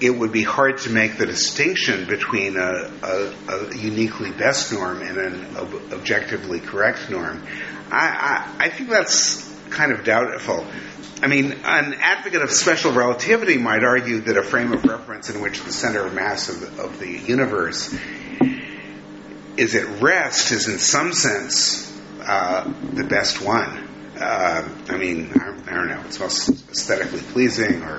it 0.00 0.10
would 0.10 0.32
be 0.32 0.42
hard 0.42 0.78
to 0.78 0.90
make 0.90 1.16
the 1.16 1.26
distinction 1.26 2.06
between 2.06 2.56
a, 2.56 2.90
a, 3.02 3.34
a 3.48 3.76
uniquely 3.76 4.30
best 4.30 4.72
norm 4.72 5.00
and 5.00 5.16
an 5.16 5.56
ob- 5.56 5.92
objectively 5.92 6.60
correct 6.60 7.10
norm. 7.10 7.42
I, 7.90 8.52
I, 8.58 8.64
I, 8.66 8.68
think 8.68 8.90
that's 8.90 9.50
kind 9.70 9.92
of 9.92 10.04
doubtful. 10.04 10.66
I 11.22 11.28
mean, 11.28 11.52
an 11.64 11.94
advocate 11.94 12.42
of 12.42 12.50
special 12.50 12.92
relativity 12.92 13.56
might 13.56 13.84
argue 13.84 14.20
that 14.22 14.36
a 14.36 14.42
frame 14.42 14.72
of 14.72 14.84
reference 14.84 15.30
in 15.30 15.40
which 15.40 15.62
the 15.62 15.72
center 15.72 16.04
of 16.04 16.12
mass 16.12 16.50
of 16.50 16.78
of 16.78 16.98
the 16.98 17.08
universe 17.08 17.96
is 19.56 19.74
at 19.74 20.02
rest 20.02 20.52
is 20.52 20.68
in 20.68 20.78
some 20.78 21.12
sense 21.12 21.92
uh, 22.22 22.72
the 22.92 23.04
best 23.04 23.40
one. 23.40 23.88
Uh, 24.18 24.68
I 24.88 24.96
mean, 24.96 25.32
I, 25.34 25.48
I, 25.66 25.74
don't 25.74 25.88
know, 25.88 26.02
it's 26.06 26.18
most 26.18 26.48
aesthetically 26.48 27.20
pleasing 27.20 27.82
or 27.82 27.96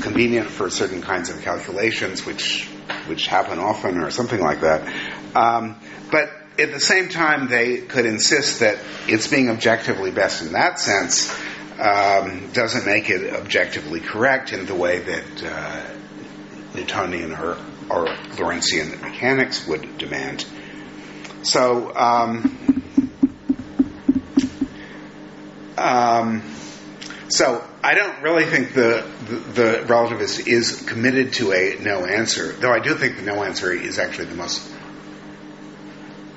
convenient 0.00 0.48
for 0.48 0.70
certain 0.70 1.02
kinds 1.02 1.30
of 1.30 1.40
calculations, 1.42 2.26
which 2.26 2.68
which 3.06 3.26
happen 3.26 3.58
often, 3.58 3.98
or 3.98 4.10
something 4.10 4.40
like 4.40 4.60
that. 4.60 4.86
Um, 5.34 5.80
but 6.10 6.28
at 6.58 6.72
the 6.72 6.80
same 6.80 7.08
time, 7.08 7.48
they 7.48 7.78
could 7.78 8.06
insist 8.06 8.60
that 8.60 8.78
it's 9.06 9.26
being 9.28 9.48
objectively 9.48 10.10
best 10.10 10.42
in 10.42 10.52
that 10.52 10.78
sense 10.78 11.32
um, 11.80 12.50
doesn't 12.52 12.84
make 12.84 13.08
it 13.08 13.32
objectively 13.32 14.00
correct 14.00 14.52
in 14.52 14.66
the 14.66 14.74
way 14.74 14.98
that 14.98 15.44
uh, 15.44 15.86
Newtonian 16.74 17.32
or, 17.32 17.56
or 17.88 18.06
Lorentzian 18.36 19.00
mechanics 19.00 19.66
would 19.66 19.96
demand. 19.96 20.44
So, 21.42 21.94
um, 21.96 22.58
um, 25.78 26.42
so 27.28 27.64
I 27.82 27.94
don't 27.94 28.22
really 28.22 28.44
think 28.44 28.74
the, 28.74 29.06
the, 29.26 29.36
the 29.36 29.84
relativist 29.86 30.46
is 30.46 30.82
committed 30.82 31.32
to 31.34 31.52
a 31.52 31.78
no 31.80 32.04
answer, 32.04 32.52
though 32.52 32.72
I 32.72 32.80
do 32.80 32.94
think 32.94 33.16
the 33.16 33.22
no 33.22 33.42
answer 33.42 33.72
is 33.72 33.98
actually 33.98 34.26
the 34.26 34.34
most 34.34 34.70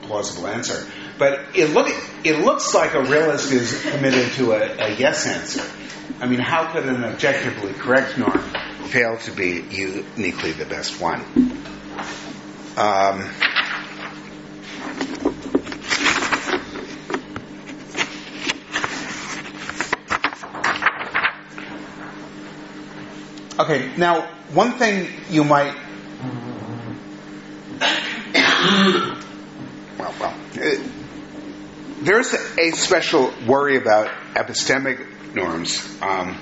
plausible 0.04 0.48
answer. 0.48 0.86
But 1.18 1.56
it 1.56 1.72
look 1.72 1.90
it 2.24 2.44
looks 2.44 2.74
like 2.74 2.94
a 2.94 3.04
realist 3.04 3.52
is 3.52 3.82
committed 3.92 4.32
to 4.34 4.54
a, 4.54 4.88
a 4.88 4.96
yes 4.96 5.28
answer. 5.28 5.64
I 6.20 6.28
mean, 6.28 6.40
how 6.40 6.72
could 6.72 6.86
an 6.86 7.04
objectively 7.04 7.74
correct 7.74 8.18
norm 8.18 8.40
fail 8.88 9.18
to 9.20 9.32
be 9.32 9.62
uniquely 9.70 10.52
the 10.52 10.66
best 10.66 11.00
one? 11.00 11.22
Um, 12.78 13.30
Okay, 23.64 23.94
now 23.96 24.24
one 24.54 24.74
thing 24.74 25.08
you 25.30 25.46
might. 25.46 25.74
well, 29.98 30.14
well, 30.20 30.36
it, 30.56 30.82
there's 32.02 32.34
a 32.34 32.72
special 32.72 33.34
worry 33.48 33.78
about 33.78 34.12
epistemic 34.34 35.34
norms, 35.34 35.98
um, 36.02 36.36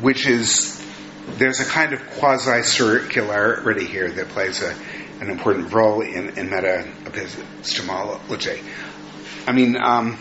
which 0.00 0.26
is 0.26 0.82
there's 1.36 1.60
a 1.60 1.66
kind 1.66 1.92
of 1.92 2.00
quasi 2.12 2.62
circularity 2.62 3.86
here 3.86 4.10
that 4.10 4.28
plays 4.30 4.62
a, 4.62 4.74
an 5.20 5.28
important 5.28 5.70
role 5.74 6.00
in, 6.00 6.38
in 6.38 6.48
meta 6.48 6.90
epistemology. 7.04 8.62
I 9.46 9.52
mean, 9.52 9.76
um, 9.76 10.16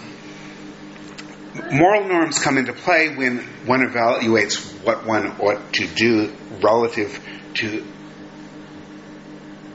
moral 1.72 2.08
norms 2.08 2.39
come 2.39 2.58
into 2.58 2.74
play 2.74 3.15
when 3.15 3.39
one 3.65 3.82
evaluates 3.82 4.74
what 4.84 5.06
one 5.06 5.28
ought 5.39 5.72
to 5.74 5.88
do 5.88 6.34
relative 6.62 7.20
to 7.56 7.86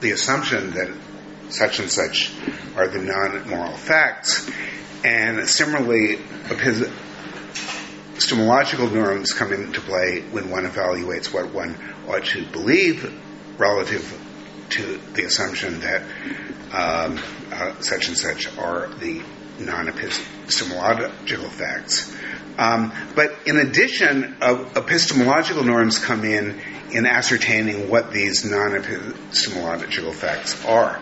the 0.01 0.11
assumption 0.11 0.71
that 0.71 0.97
such 1.51 1.79
and 1.81 1.91
such 1.91 2.33
are 2.77 2.89
the 2.89 2.99
non-moral 2.99 3.77
facts. 3.77 4.51
And 5.05 5.47
similarly, 5.49 6.19
epistemological 6.51 8.91
norms 8.91 9.33
come 9.33 9.53
into 9.53 9.81
play 9.81 10.23
when 10.31 10.51
one 10.51 10.65
evaluates 10.65 11.33
what 11.33 11.53
one 11.53 11.79
ought 12.09 12.25
to 12.27 12.45
believe 12.47 13.13
relative 13.59 14.19
to 14.71 14.99
the 15.15 15.25
assumption 15.25 15.81
that 15.81 16.03
um, 16.73 17.19
uh, 17.53 17.81
such 17.81 18.09
and 18.09 18.17
such 18.17 18.47
are 18.57 18.89
the 18.95 19.23
non-epistemological 19.59 19.59
epistemological 19.59 20.42
facts. 21.51 22.15
Um, 22.59 22.93
but 23.15 23.35
in 23.47 23.57
addition, 23.57 24.37
uh, 24.41 24.69
epistemological 24.77 25.65
norms 25.65 25.99
come 25.99 26.25
in 26.25 26.61
in 26.93 27.07
ascertaining 27.07 27.89
what 27.89 28.13
these 28.13 28.45
non-epistemological 28.45 30.13
facts 30.13 30.63
are. 30.67 31.01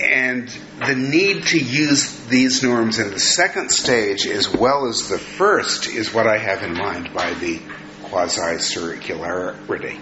And 0.00 0.48
the 0.84 0.94
need 0.94 1.44
to 1.48 1.58
use 1.58 2.26
these 2.26 2.62
norms 2.62 2.98
in 2.98 3.10
the 3.10 3.20
second 3.20 3.70
stage 3.70 4.26
as 4.26 4.52
well 4.52 4.86
as 4.88 5.08
the 5.08 5.18
first 5.18 5.86
is 5.86 6.12
what 6.12 6.26
I 6.26 6.38
have 6.38 6.62
in 6.62 6.74
mind 6.74 7.14
by 7.14 7.32
the 7.34 7.60
quasi-circularity. 8.04 10.00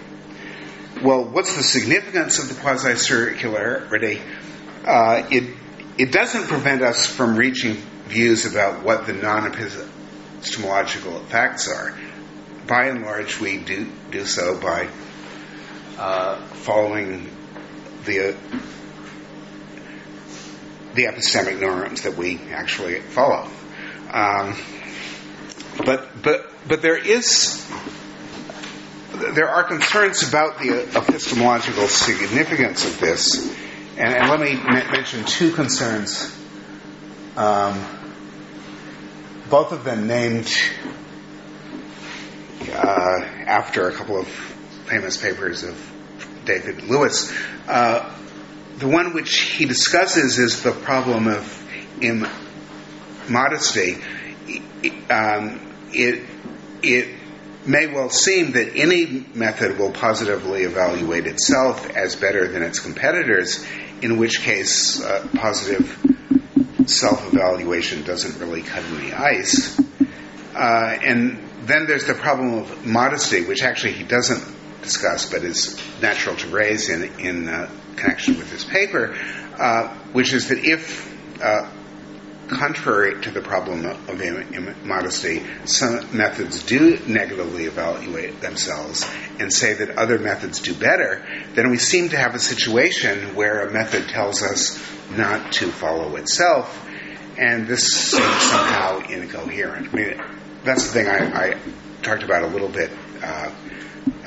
Well, 1.03 1.23
what's 1.25 1.55
the 1.55 1.63
significance 1.63 2.39
of 2.39 2.49
the 2.49 2.55
quasi-circularity? 2.55 4.21
Uh, 4.85 5.27
it 5.31 5.55
it 5.97 6.11
doesn't 6.11 6.47
prevent 6.47 6.81
us 6.81 7.05
from 7.05 7.35
reaching 7.35 7.77
views 8.11 8.45
about 8.45 8.83
what 8.83 9.07
the 9.07 9.13
non-epistemological 9.13 11.19
facts 11.21 11.67
are. 11.67 11.97
By 12.67 12.87
and 12.87 13.03
large, 13.03 13.39
we 13.39 13.57
do 13.57 13.87
do 14.11 14.25
so 14.25 14.59
by 14.59 14.89
uh, 15.97 16.45
following 16.47 17.29
the 18.05 18.35
the 20.93 21.05
epistemic 21.05 21.59
norms 21.59 22.01
that 22.01 22.17
we 22.17 22.39
actually 22.51 22.99
follow. 22.99 23.49
Um, 24.11 24.57
but 25.85 26.21
but 26.21 26.51
but 26.67 26.81
there 26.81 26.97
is 26.97 27.65
there 29.35 29.49
are 29.49 29.63
concerns 29.63 30.27
about 30.27 30.59
the 30.59 30.83
epistemological 30.97 31.87
significance 31.87 32.85
of 32.85 32.99
this, 32.99 33.49
and, 33.97 34.13
and 34.13 34.29
let 34.29 34.39
me 34.39 34.51
m- 34.51 34.91
mention 34.91 35.25
two 35.25 35.51
concerns. 35.51 36.37
Um, 37.37 37.85
both 39.51 39.73
of 39.73 39.83
them 39.83 40.07
named 40.07 40.49
uh, 42.69 43.19
after 43.45 43.89
a 43.89 43.91
couple 43.91 44.17
of 44.17 44.27
famous 44.87 45.17
papers 45.17 45.63
of 45.63 45.77
David 46.45 46.83
Lewis. 46.83 47.31
Uh, 47.67 48.15
the 48.77 48.87
one 48.87 49.13
which 49.13 49.41
he 49.41 49.65
discusses 49.65 50.39
is 50.39 50.63
the 50.63 50.71
problem 50.71 51.27
of 51.27 51.67
immodesty. 52.01 53.97
Um, 55.09 55.59
it 55.91 56.25
it 56.81 57.09
may 57.65 57.87
well 57.87 58.09
seem 58.09 58.53
that 58.53 58.77
any 58.77 59.25
method 59.35 59.77
will 59.77 59.91
positively 59.91 60.63
evaluate 60.63 61.27
itself 61.27 61.89
as 61.89 62.15
better 62.15 62.47
than 62.47 62.63
its 62.63 62.79
competitors, 62.79 63.65
in 64.01 64.17
which 64.17 64.39
case 64.39 65.03
uh, 65.03 65.27
positive 65.35 66.10
self-evaluation 66.85 68.03
doesn't 68.03 68.39
really 68.39 68.61
cut 68.61 68.83
any 68.83 69.13
ice. 69.13 69.79
Uh, 70.55 70.97
and 71.03 71.47
then 71.63 71.87
there's 71.87 72.05
the 72.05 72.13
problem 72.13 72.55
of 72.55 72.85
modesty, 72.85 73.45
which 73.45 73.63
actually 73.63 73.93
he 73.93 74.03
doesn't 74.03 74.43
discuss, 74.81 75.29
but 75.29 75.43
is 75.43 75.79
natural 76.01 76.35
to 76.35 76.47
raise 76.47 76.89
in 76.89 77.03
in 77.19 77.47
uh, 77.47 77.69
connection 77.95 78.37
with 78.37 78.49
this 78.49 78.63
paper, 78.63 79.15
uh, 79.57 79.95
which 80.11 80.33
is 80.33 80.49
that 80.49 80.57
if 80.59 81.11
uh, 81.41 81.69
contrary 82.51 83.21
to 83.21 83.31
the 83.31 83.41
problem 83.41 83.85
of 83.85 84.21
immodesty, 84.21 85.43
some 85.65 86.15
methods 86.15 86.63
do 86.63 86.99
negatively 87.07 87.65
evaluate 87.65 88.41
themselves 88.41 89.09
and 89.39 89.51
say 89.51 89.73
that 89.73 89.97
other 89.97 90.19
methods 90.19 90.59
do 90.59 90.73
better, 90.73 91.25
then 91.53 91.71
we 91.71 91.77
seem 91.77 92.09
to 92.09 92.17
have 92.17 92.35
a 92.35 92.39
situation 92.39 93.35
where 93.35 93.67
a 93.67 93.71
method 93.71 94.07
tells 94.09 94.43
us 94.43 94.77
not 95.11 95.53
to 95.53 95.67
follow 95.71 96.15
itself, 96.17 96.87
and 97.37 97.67
this 97.67 97.87
seems 97.87 98.41
somehow 98.41 98.99
incoherent. 99.09 99.93
I 99.93 99.95
mean, 99.95 100.21
that's 100.63 100.87
the 100.87 100.93
thing 100.93 101.07
I, 101.07 101.51
I 101.51 101.59
talked 102.03 102.23
about 102.23 102.43
a 102.43 102.47
little 102.47 102.69
bit 102.69 102.91
uh, 103.23 103.51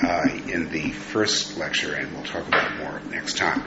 uh, 0.03 0.23
in 0.49 0.71
the 0.71 0.91
first 0.91 1.57
lecture, 1.59 1.95
and 1.95 2.13
we'll 2.13 2.25
talk 2.25 2.47
about 2.47 2.77
more 2.79 3.01
next 3.11 3.37
time. 3.37 3.63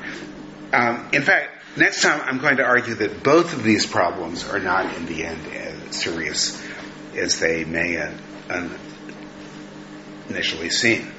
Um, 0.74 1.10
in 1.13 1.22
fact, 1.22 1.57
next 1.78 2.02
time 2.02 2.22
I'm 2.24 2.40
going 2.40 2.58
to 2.58 2.63
argue 2.63 2.96
that 2.96 3.24
both 3.24 3.54
of 3.54 3.63
these 3.63 3.86
problems 3.86 4.48
are 4.48 4.60
not, 4.60 4.96
in 4.96 5.06
the 5.06 5.26
end, 5.26 5.48
as 5.54 5.96
serious 5.96 6.62
as 7.16 7.40
they 7.40 7.66
may 7.66 7.98
uh, 7.98 8.70
initially 10.30 10.70
seem. 10.70 11.12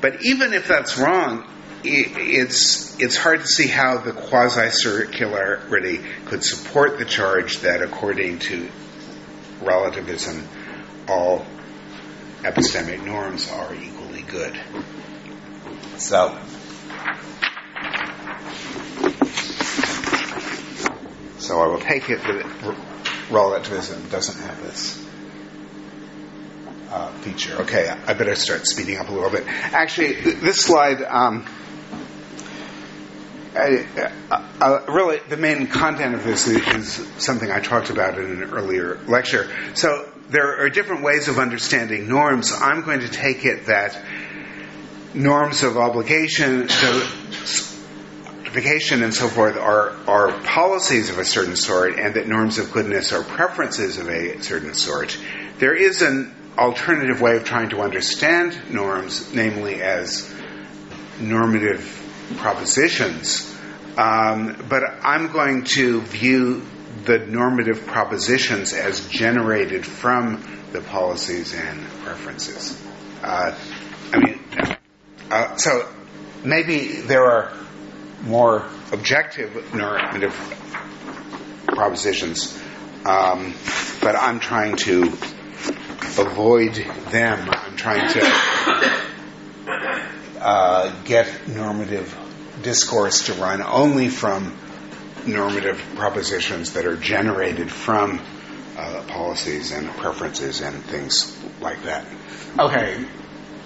But 0.00 0.24
even 0.24 0.52
if 0.52 0.68
that's 0.68 0.98
wrong, 0.98 1.48
it's 1.84 2.98
it's 2.98 3.16
hard 3.16 3.40
to 3.40 3.46
see 3.46 3.66
how 3.66 3.98
the 3.98 4.12
quasi-circularity 4.12 6.04
could 6.26 6.42
support 6.42 6.98
the 6.98 7.04
charge 7.04 7.58
that, 7.60 7.82
according 7.82 8.38
to 8.40 8.68
relativism, 9.62 10.46
all 11.08 11.44
epistemic 12.42 13.04
norms 13.04 13.50
are 13.50 13.74
equally 13.74 14.22
good. 14.22 14.58
So. 15.98 16.38
So 21.44 21.60
I 21.60 21.66
will 21.66 21.78
take 21.78 22.08
it 22.08 22.22
that 22.22 22.76
relativism 23.30 24.08
doesn't 24.08 24.40
have 24.40 24.62
this 24.62 25.06
uh, 26.90 27.12
feature. 27.18 27.56
Okay, 27.62 27.86
I 27.86 28.14
better 28.14 28.34
start 28.34 28.66
speeding 28.66 28.96
up 28.96 29.10
a 29.10 29.12
little 29.12 29.28
bit. 29.28 29.44
Actually, 29.46 30.14
this 30.14 30.64
slide. 30.64 31.02
Um, 31.02 31.46
I, 33.54 33.86
uh, 34.30 34.42
uh, 34.58 34.80
really, 34.88 35.20
the 35.28 35.36
main 35.36 35.66
content 35.66 36.14
of 36.14 36.24
this 36.24 36.46
is, 36.48 36.66
is, 36.66 37.08
something 37.22 37.50
I 37.50 37.60
talked 37.60 37.90
about 37.90 38.18
in 38.18 38.42
an 38.42 38.50
earlier 38.50 38.98
lecture. 39.06 39.50
So 39.74 40.10
there 40.30 40.64
are 40.64 40.70
different 40.70 41.02
ways 41.02 41.28
of 41.28 41.38
understanding 41.38 42.08
norms. 42.08 42.52
I'm 42.52 42.84
going 42.84 43.00
to 43.00 43.08
take 43.08 43.44
it 43.44 43.66
that 43.66 44.02
norms 45.12 45.62
of 45.62 45.76
obligation, 45.76 46.68
and 48.56 49.12
so 49.12 49.28
forth 49.28 49.56
are 49.56 49.90
are 50.06 50.32
policies 50.42 51.10
of 51.10 51.18
a 51.18 51.24
certain 51.24 51.56
sort, 51.56 51.98
and 51.98 52.14
that 52.14 52.28
norms 52.28 52.58
of 52.58 52.72
goodness 52.72 53.12
are 53.12 53.22
preferences 53.22 53.98
of 53.98 54.08
a 54.08 54.40
certain 54.42 54.74
sort. 54.74 55.18
There 55.58 55.74
is 55.74 56.02
an 56.02 56.34
alternative 56.56 57.20
way 57.20 57.36
of 57.36 57.44
trying 57.44 57.70
to 57.70 57.80
understand 57.80 58.56
norms, 58.72 59.34
namely 59.34 59.82
as 59.82 60.32
normative 61.20 62.00
propositions. 62.36 63.50
Um, 63.96 64.64
but 64.68 64.82
I'm 65.02 65.30
going 65.32 65.64
to 65.64 66.00
view 66.02 66.62
the 67.04 67.18
normative 67.18 67.86
propositions 67.86 68.72
as 68.72 69.08
generated 69.08 69.84
from 69.84 70.42
the 70.72 70.80
policies 70.80 71.54
and 71.54 71.84
preferences. 72.02 72.80
Uh, 73.22 73.56
I 74.12 74.18
mean, 74.18 74.40
uh, 75.30 75.56
so 75.56 75.88
maybe 76.44 77.00
there 77.00 77.24
are 77.24 77.52
more 78.24 78.66
objective 78.92 79.74
normative 79.74 80.34
propositions, 81.66 82.58
um, 83.04 83.54
but 84.00 84.16
I'm 84.16 84.40
trying 84.40 84.76
to 84.76 85.02
avoid 86.18 86.74
them. 87.10 87.48
I'm 87.50 87.76
trying 87.76 88.08
to 88.12 89.02
uh, 90.40 91.02
get 91.04 91.48
normative 91.48 92.16
discourse 92.62 93.26
to 93.26 93.34
run 93.34 93.62
only 93.62 94.08
from 94.08 94.56
normative 95.26 95.78
propositions 95.96 96.74
that 96.74 96.86
are 96.86 96.96
generated 96.96 97.70
from 97.70 98.20
uh, 98.76 99.02
policies 99.08 99.72
and 99.72 99.88
preferences 99.90 100.60
and 100.60 100.82
things 100.84 101.36
like 101.60 101.82
that. 101.84 102.06
Okay, 102.58 103.04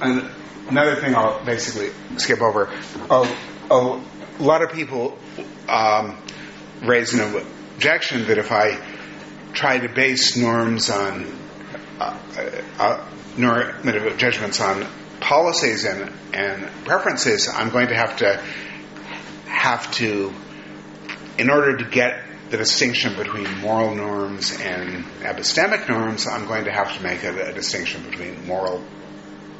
and 0.00 0.30
another 0.68 0.96
thing 0.96 1.14
I'll 1.14 1.44
basically 1.44 1.90
skip 2.16 2.40
over. 2.40 2.70
A, 3.10 4.00
a 4.38 4.42
lot 4.42 4.62
of 4.62 4.72
people 4.72 5.18
um, 5.68 6.16
raise 6.82 7.14
an 7.14 7.34
objection 7.74 8.26
that 8.26 8.38
if 8.38 8.52
I 8.52 8.78
try 9.52 9.78
to 9.78 9.88
base 9.88 10.36
norms 10.36 10.90
on 10.90 11.26
uh, 11.98 12.16
uh, 12.78 13.08
normative 13.36 14.16
judgments 14.18 14.60
on 14.60 14.86
policies 15.20 15.84
and, 15.84 16.12
and 16.32 16.66
preferences, 16.84 17.48
I'm 17.52 17.70
going 17.70 17.88
to 17.88 17.96
have 17.96 18.16
to 18.18 18.42
have 19.46 19.90
to 19.92 20.32
in 21.38 21.50
order 21.50 21.76
to 21.76 21.84
get 21.84 22.24
the 22.50 22.56
distinction 22.56 23.14
between 23.16 23.58
moral 23.58 23.94
norms 23.94 24.58
and 24.60 25.04
epistemic 25.20 25.88
norms, 25.88 26.26
I'm 26.26 26.46
going 26.46 26.64
to 26.64 26.72
have 26.72 26.96
to 26.96 27.02
make 27.02 27.22
a, 27.22 27.50
a 27.50 27.52
distinction 27.52 28.02
between 28.04 28.46
moral 28.46 28.82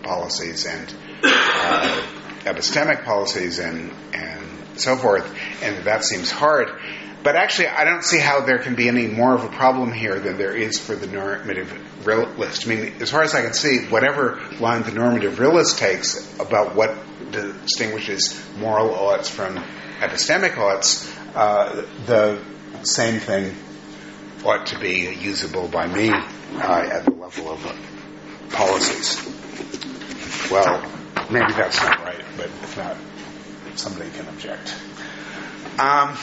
policies 0.03 0.67
and 0.67 0.93
uh, 1.23 2.03
epistemic 2.45 3.05
policies 3.05 3.59
and, 3.59 3.93
and 4.13 4.58
so 4.81 4.97
forth, 4.97 5.35
and 5.63 5.85
that 5.85 6.05
seems 6.05 6.31
hard. 6.31 6.69
But 7.23 7.35
actually, 7.35 7.69
I 7.69 7.85
don't 7.85 8.05
see 8.05 8.19
how 8.19 8.43
there 8.43 8.59
can 8.59 8.75
be 8.75 8.89
any 8.89 9.07
more 9.07 9.35
of 9.35 9.45
a 9.45 9.49
problem 9.49 9.93
here 9.93 10.19
than 10.21 10.39
there 10.39 10.55
is 10.55 10.79
for 10.79 10.95
the 10.95 11.07
normative 11.07 12.07
realist. 12.07 12.67
I 12.67 12.71
mean, 12.71 12.95
as 13.01 13.11
far 13.11 13.23
as 13.23 13.35
I 13.35 13.43
can 13.43 13.55
see, 13.55 13.87
whatever 13.87 14.41
line 14.61 14.83
the 14.85 14.93
normative 14.93 15.39
realist 15.39 15.79
takes 15.79 16.39
about 16.39 16.77
what 16.77 16.97
distinguishes 17.33 18.41
moral 18.59 18.95
oughts 18.95 19.29
from 19.29 19.57
epistemic 19.99 20.57
oughts, 20.57 21.13
uh, 21.35 21.87
the 22.07 22.41
same 22.83 23.21
thing 23.21 23.55
ought 24.45 24.67
to 24.67 24.79
be 24.79 25.13
usable 25.21 25.67
by 25.69 25.87
me 25.87 26.11
uh, 26.11 26.89
at 26.93 27.05
the 27.05 27.11
level 27.11 27.51
of 27.51 28.51
policies. 28.51 29.21
Well, 30.51 30.81
maybe 31.31 31.53
that's 31.53 31.83
not 31.83 31.99
right, 32.05 32.25
but 32.37 32.47
if 32.47 32.77
not, 32.77 32.97
somebody 33.79 34.11
can 34.11 34.29
object. 34.29 34.75
Um, 35.79 36.17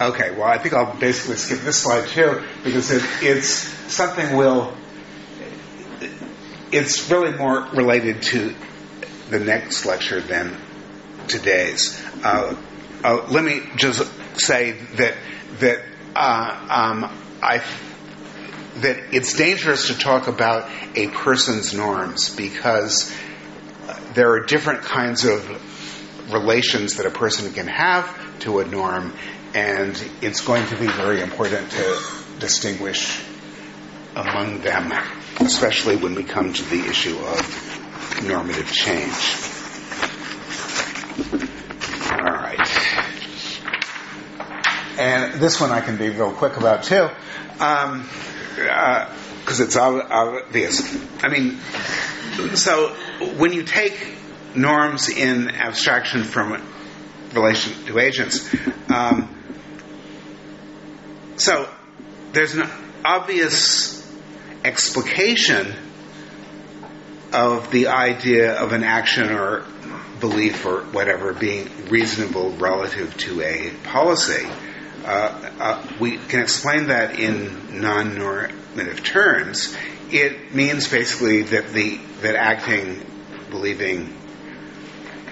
okay, 0.00 0.30
well, 0.36 0.44
I 0.48 0.58
think 0.58 0.74
I'll 0.74 0.98
basically 0.98 1.36
skip 1.36 1.60
this 1.60 1.82
slide 1.82 2.06
too 2.08 2.42
because 2.62 2.90
it, 2.90 3.02
it's 3.22 3.48
something 3.92 4.36
we'll. 4.36 4.72
It's 6.72 7.10
really 7.10 7.36
more 7.36 7.66
related 7.72 8.22
to 8.22 8.54
the 9.30 9.40
next 9.40 9.84
lecture 9.84 10.20
than 10.20 10.56
today's. 11.26 12.00
Uh, 12.22 12.54
uh, 13.02 13.26
let 13.30 13.42
me 13.42 13.62
just 13.76 14.08
say 14.40 14.72
that 14.72 15.14
that 15.58 15.82
uh, 16.14 16.66
um, 16.70 17.10
I 17.42 17.62
that 18.76 19.14
it's 19.14 19.34
dangerous 19.36 19.88
to 19.88 19.98
talk 19.98 20.28
about 20.28 20.70
a 20.94 21.08
person's 21.08 21.74
norms 21.74 22.34
because 22.34 23.12
there 24.14 24.32
are 24.32 24.40
different 24.40 24.82
kinds 24.82 25.24
of 25.24 26.32
relations 26.32 26.96
that 26.96 27.06
a 27.06 27.10
person 27.10 27.52
can 27.52 27.66
have 27.66 28.38
to 28.40 28.60
a 28.60 28.64
norm, 28.64 29.12
and 29.54 30.00
it's 30.22 30.40
going 30.40 30.66
to 30.68 30.76
be 30.76 30.86
very 30.86 31.20
important 31.20 31.70
to 31.70 32.02
distinguish 32.38 33.22
among 34.16 34.60
them, 34.62 34.92
especially 35.40 35.96
when 35.96 36.14
we 36.14 36.24
come 36.24 36.52
to 36.52 36.62
the 36.64 36.86
issue 36.86 37.16
of 37.18 38.22
normative 38.24 38.70
change. 38.72 39.36
All 42.12 42.36
right. 42.36 42.60
And 44.98 45.40
this 45.40 45.60
one 45.60 45.70
I 45.70 45.80
can 45.80 45.96
be 45.96 46.10
real 46.10 46.32
quick 46.32 46.56
about 46.56 46.84
too. 46.84 47.08
Um, 47.60 48.08
because 48.54 49.60
uh, 49.60 49.64
it's 49.64 49.76
obvious. 49.76 50.96
I 51.22 51.28
mean, 51.28 51.58
so 52.56 52.88
when 53.36 53.52
you 53.52 53.62
take 53.62 54.16
norms 54.54 55.08
in 55.08 55.50
abstraction 55.50 56.24
from 56.24 56.62
relation 57.32 57.84
to 57.86 57.98
agents, 57.98 58.52
um, 58.88 59.28
so 61.36 61.68
there's 62.32 62.54
an 62.54 62.68
obvious 63.04 64.00
explication 64.64 65.74
of 67.32 67.70
the 67.70 67.88
idea 67.88 68.54
of 68.54 68.72
an 68.72 68.82
action 68.82 69.30
or 69.30 69.64
belief 70.20 70.66
or 70.66 70.82
whatever 70.82 71.32
being 71.32 71.68
reasonable 71.88 72.50
relative 72.50 73.16
to 73.16 73.40
a 73.40 73.70
policy. 73.84 74.46
Uh, 75.04 75.50
uh, 75.58 75.86
we 75.98 76.18
can 76.18 76.40
explain 76.40 76.88
that 76.88 77.18
in 77.18 77.80
non-normative 77.80 79.02
terms. 79.02 79.76
It 80.10 80.54
means 80.54 80.88
basically 80.88 81.42
that 81.42 81.72
the 81.72 81.98
that 82.22 82.36
acting, 82.36 83.04
believing, 83.50 84.14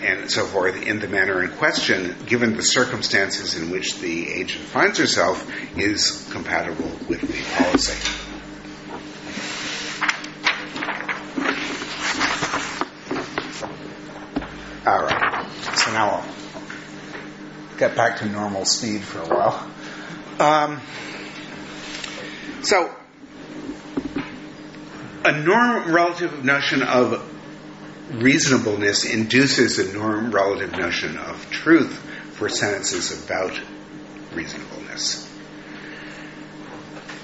and 0.01 0.31
so 0.31 0.47
forth 0.47 0.81
in 0.83 1.01
the 1.01 1.09
manner 1.09 1.43
in 1.43 1.51
question, 1.51 2.17
given 2.27 2.57
the 2.57 2.63
circumstances 2.63 3.57
in 3.57 3.71
which 3.71 3.99
the 3.99 4.33
agent 4.33 4.65
finds 4.65 4.99
herself, 4.99 5.47
is 5.77 6.27
compatible 6.31 6.91
with 7.09 7.21
the 7.21 7.63
policy. 7.63 8.25
All 14.87 15.03
right. 15.03 15.47
So 15.77 15.93
now 15.93 16.11
I'll 16.11 16.48
get 17.79 17.95
back 17.95 18.19
to 18.19 18.27
normal 18.27 18.65
speed 18.65 19.03
for 19.03 19.21
a 19.21 19.27
while. 19.27 19.71
Um, 20.41 20.81
so, 22.63 22.95
a 25.25 25.33
norm 25.33 25.93
relative 25.93 26.45
notion 26.45 26.83
of 26.83 27.25
reasonableness 28.11 29.05
induces 29.05 29.79
a 29.79 29.93
norm 29.93 30.31
relative 30.31 30.73
notion 30.73 31.17
of 31.19 31.51
truth 31.51 31.97
for 32.35 32.49
sentences 32.49 33.25
about 33.25 33.59
reasonableness. 34.33 35.29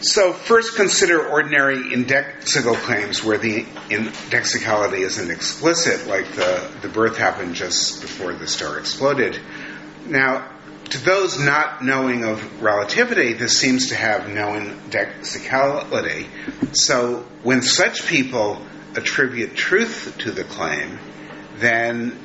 So, 0.00 0.34
first 0.34 0.76
consider 0.76 1.26
ordinary 1.26 1.78
indexical 1.78 2.74
claims 2.74 3.24
where 3.24 3.38
the 3.38 3.64
indexicality 3.88 5.00
isn't 5.00 5.30
explicit, 5.30 6.06
like 6.06 6.30
the, 6.32 6.70
the 6.82 6.88
birth 6.88 7.16
happened 7.16 7.54
just 7.54 8.02
before 8.02 8.34
the 8.34 8.46
star 8.46 8.78
exploded. 8.78 9.40
Now, 10.06 10.48
to 10.90 11.04
those 11.04 11.38
not 11.38 11.82
knowing 11.82 12.24
of 12.24 12.62
relativity, 12.62 13.32
this 13.32 13.58
seems 13.58 13.88
to 13.88 13.94
have 13.94 14.28
no 14.28 14.54
indexicality. 14.54 16.28
So 16.72 17.26
when 17.42 17.62
such 17.62 18.06
people 18.06 18.60
attribute 18.94 19.56
truth 19.56 20.16
to 20.18 20.30
the 20.30 20.44
claim, 20.44 20.98
then 21.56 22.18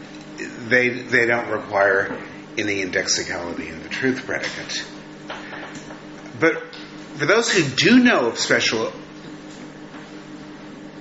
they, 0.68 0.90
they 0.90 1.26
don't 1.26 1.50
require 1.50 2.22
any 2.58 2.82
indexicality 2.82 3.70
in 3.70 3.82
the 3.82 3.90
truth 3.90 4.26
predicate. 4.26 4.86
But 6.40 6.76
for 7.16 7.26
those 7.26 7.52
who 7.52 7.64
do 7.64 8.00
know 8.00 8.28
of 8.28 8.40
special 8.40 8.92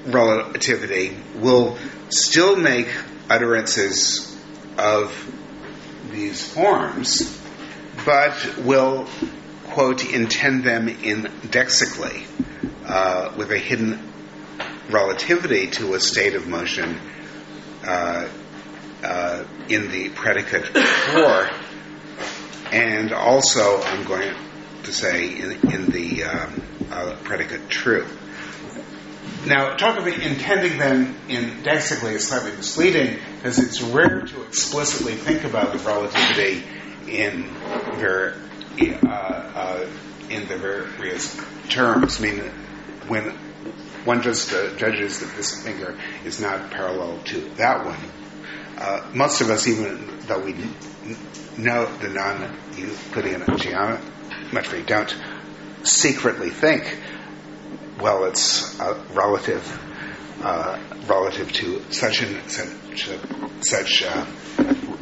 relativity, 0.07 1.17
will 1.37 1.77
still 2.11 2.57
make 2.57 2.89
utterances 3.29 4.37
of 4.79 5.13
these 6.19 6.53
forms, 6.53 7.41
but 8.05 8.59
will, 8.59 9.07
quote, 9.69 10.05
intend 10.13 10.65
them 10.65 10.89
indexically 10.89 12.25
uh, 12.87 13.33
with 13.37 13.53
a 13.53 13.59
hidden 13.59 14.13
relativity 14.91 15.69
to 15.69 15.95
a 15.95 16.01
state 16.01 16.35
of 16.35 16.49
motion 16.49 16.99
uh, 17.87 18.29
uh, 19.05 19.45
in 19.69 19.91
the 19.93 20.09
predicate 20.09 20.67
for, 20.67 21.49
and 22.73 23.13
also, 23.13 23.81
I'm 23.81 24.05
going 24.05 24.35
to 24.83 24.93
say, 24.93 25.29
in, 25.29 25.53
in 25.71 25.87
the 25.87 26.25
um, 26.25 26.63
uh, 26.91 27.17
predicate 27.23 27.69
true. 27.69 28.07
Now, 29.47 29.77
talk 29.77 29.99
of 29.99 30.07
intending 30.07 30.79
them 30.79 31.17
indexically 31.29 32.15
is 32.15 32.27
slightly 32.27 32.53
misleading 32.53 33.19
because 33.37 33.59
it's 33.59 33.81
rare 33.81 34.23
to 34.23 34.43
explicitly 34.43 35.15
think 35.15 35.45
about 35.45 35.73
the 35.73 35.79
relativity 35.79 36.65
in 37.07 37.45
ver- 37.97 38.37
uh, 38.81 39.09
uh, 39.09 39.87
in 40.29 40.49
the 40.49 40.57
various 40.57 41.41
terms. 41.69 42.19
I 42.19 42.23
mean, 42.23 42.39
when 43.07 43.31
one 44.05 44.23
just 44.23 44.53
uh, 44.53 44.75
judges 44.77 45.21
that 45.21 45.35
this 45.37 45.63
finger 45.63 45.97
is 46.25 46.41
not 46.41 46.71
parallel 46.71 47.19
to 47.27 47.41
that 47.57 47.85
one, 47.85 47.99
uh, 48.77 49.09
most 49.15 49.41
of 49.41 49.51
us, 49.51 49.67
even 49.69 50.19
though 50.21 50.41
we 50.41 50.55
know 51.57 51.87
the 52.01 52.09
non-Euclidean 52.09 53.45
geometry, 53.57 54.83
don't 54.83 55.17
secretly 55.85 56.51
think 56.51 56.99
well, 58.01 58.25
it's 58.25 58.79
uh, 58.81 59.03
relative 59.13 59.65
uh, 60.43 60.79
relative 61.07 61.53
to 61.53 61.83
such 61.93 62.23
and 62.23 62.51
such 62.51 63.11
such 63.61 64.03
uh, 64.05 64.27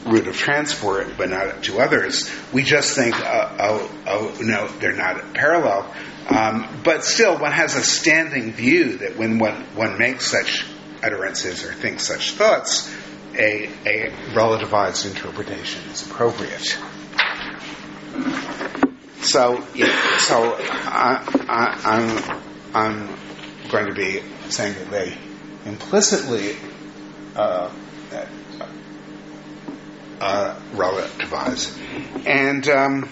route 0.07 0.29
of 0.29 0.37
transport, 0.37 1.09
but 1.19 1.29
not 1.31 1.63
to 1.65 1.79
others. 1.79 2.31
We 2.53 2.63
just 2.63 2.95
think, 2.95 3.19
uh, 3.19 3.57
oh, 3.59 3.91
oh, 4.07 4.37
no, 4.41 4.69
they're 4.79 4.93
not 4.93 5.35
parallel. 5.35 5.93
Um, 6.29 6.81
but 6.83 7.05
still, 7.05 7.39
one 7.39 7.53
has 7.53 7.77
a 7.77 7.83
standing 7.83 8.53
view 8.53 8.99
that 8.99 9.17
when 9.17 9.39
one, 9.39 9.63
one 9.75 9.99
makes 9.99 10.27
such 10.31 10.67
utterances 11.03 11.65
or 11.65 11.73
thinks 11.73 12.07
such 12.07 12.33
thoughts, 12.33 12.93
a, 13.35 13.67
a 13.85 14.11
relativized 14.33 15.07
interpretation 15.07 15.83
is 15.91 16.07
appropriate. 16.07 16.79
So, 19.21 19.61
so 20.19 20.57
I, 20.59 21.23
I, 21.49 21.81
I'm 21.85 22.46
I'm 22.75 23.17
going 23.69 23.87
to 23.87 23.95
be 23.95 24.23
saying 24.49 24.75
that 24.75 24.91
they 24.91 25.17
implicitly 25.65 26.57
uh, 27.35 27.71
uh, 30.21 30.61
relativize. 30.73 31.79
And 32.27 32.69
um, 32.69 33.11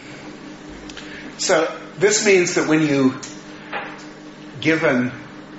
so 1.39 1.81
this 1.99 2.25
means 2.25 2.55
that 2.55 2.69
when 2.69 2.83
you 2.83 3.21
give 4.61 4.85
an 4.85 5.13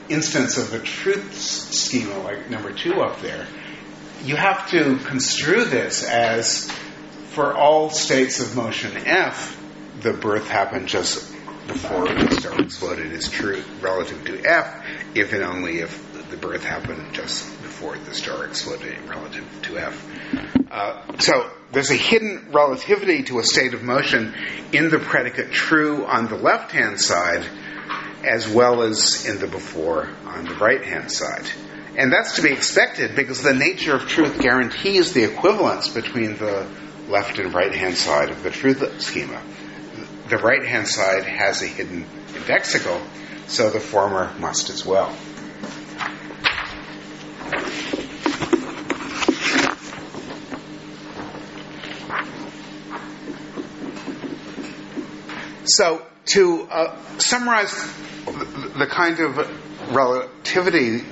instance 0.09 0.57
of 0.57 0.73
a 0.73 0.79
truth 0.79 1.35
schema 1.35 2.17
like 2.19 2.49
number 2.49 2.71
two 2.71 3.01
up 3.01 3.21
there, 3.21 3.47
you 4.23 4.35
have 4.35 4.69
to 4.71 4.97
construe 4.97 5.65
this 5.65 6.03
as 6.03 6.71
for 7.29 7.53
all 7.53 7.89
states 7.89 8.39
of 8.39 8.55
motion 8.55 8.95
F, 9.05 9.61
the 10.01 10.13
birth 10.13 10.47
happened 10.47 10.87
just 10.87 11.34
before 11.67 12.07
the 12.07 12.31
star 12.31 12.61
exploded 12.61 13.11
is 13.11 13.29
true 13.29 13.63
relative 13.81 14.23
to 14.25 14.43
F, 14.45 14.85
if 15.15 15.33
and 15.33 15.43
only 15.43 15.79
if 15.79 16.29
the 16.29 16.37
birth 16.37 16.63
happened 16.63 17.13
just 17.13 17.45
before 17.61 17.97
the 17.97 18.13
star 18.13 18.45
exploded 18.45 18.97
relative 19.07 19.45
to 19.63 19.77
F. 19.77 20.71
Uh, 20.71 21.17
so 21.19 21.49
there's 21.71 21.91
a 21.91 21.95
hidden 21.95 22.49
relativity 22.51 23.23
to 23.23 23.39
a 23.39 23.43
state 23.43 23.73
of 23.73 23.83
motion 23.83 24.33
in 24.73 24.89
the 24.89 24.99
predicate 24.99 25.51
true 25.51 26.05
on 26.05 26.27
the 26.27 26.35
left 26.35 26.71
hand 26.71 26.99
side 26.99 27.45
as 28.23 28.47
well 28.47 28.81
as 28.81 29.25
in 29.25 29.39
the 29.39 29.47
before 29.47 30.09
on 30.25 30.45
the 30.45 30.55
right 30.55 30.83
hand 30.83 31.11
side. 31.11 31.45
And 31.97 32.11
that's 32.11 32.35
to 32.35 32.41
be 32.41 32.51
expected 32.51 33.15
because 33.15 33.41
the 33.41 33.53
nature 33.53 33.95
of 33.95 34.07
truth 34.07 34.41
guarantees 34.41 35.13
the 35.13 35.23
equivalence 35.23 35.87
between 35.87 36.37
the 36.37 36.67
left 37.07 37.39
and 37.39 37.53
right 37.53 37.73
hand 37.73 37.95
side 37.95 38.29
of 38.29 38.43
the 38.43 38.49
truth 38.49 39.01
schema. 39.01 39.41
The 40.27 40.37
right 40.37 40.65
hand 40.65 40.87
side 40.87 41.23
has 41.25 41.61
a 41.61 41.67
hidden 41.67 42.05
indexical, 42.29 42.99
so 43.47 43.69
the 43.69 43.79
former 43.79 44.33
must 44.39 44.71
as 44.71 44.83
well. 44.83 45.15
So, 55.65 56.05
to 56.27 56.67
uh, 56.71 56.97
summarize 57.17 57.73
the 58.25 58.87
kind 58.89 59.19
of 59.19 59.37
relativity 59.93 61.03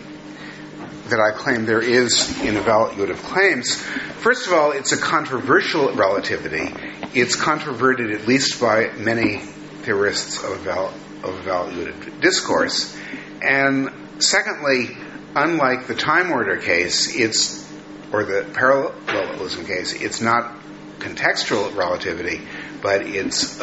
that 1.09 1.19
I 1.19 1.37
claim 1.37 1.65
there 1.65 1.81
is 1.81 2.29
in 2.41 2.55
evaluative 2.55 3.17
claims, 3.17 3.75
first 3.75 4.47
of 4.47 4.53
all, 4.53 4.71
it's 4.71 4.91
a 4.91 4.97
controversial 4.97 5.93
relativity. 5.93 6.73
It's 7.15 7.35
controverted 7.35 8.11
at 8.11 8.27
least 8.27 8.59
by 8.59 8.91
many 8.93 9.39
theorists 9.83 10.43
of, 10.43 10.67
of 10.67 10.93
evaluative 11.23 12.21
discourse. 12.21 12.97
And 13.41 13.91
secondly, 14.19 14.97
unlike 15.35 15.87
the 15.87 15.95
time 15.95 16.31
order 16.31 16.57
case, 16.57 17.15
it's 17.15 17.63
or 18.11 18.23
the 18.23 18.45
parallelism 18.53 19.65
case, 19.65 19.93
it's 19.93 20.21
not 20.21 20.55
contextual 20.99 21.75
relativity, 21.75 22.41
but 22.81 23.01
it's 23.01 23.59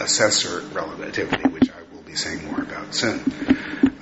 assessor 0.00 0.60
relativity, 0.72 1.48
which 1.48 1.70
I 1.70 1.94
will 1.94 2.02
be 2.02 2.16
saying 2.16 2.44
more 2.44 2.60
about 2.60 2.94
soon. 2.94 3.20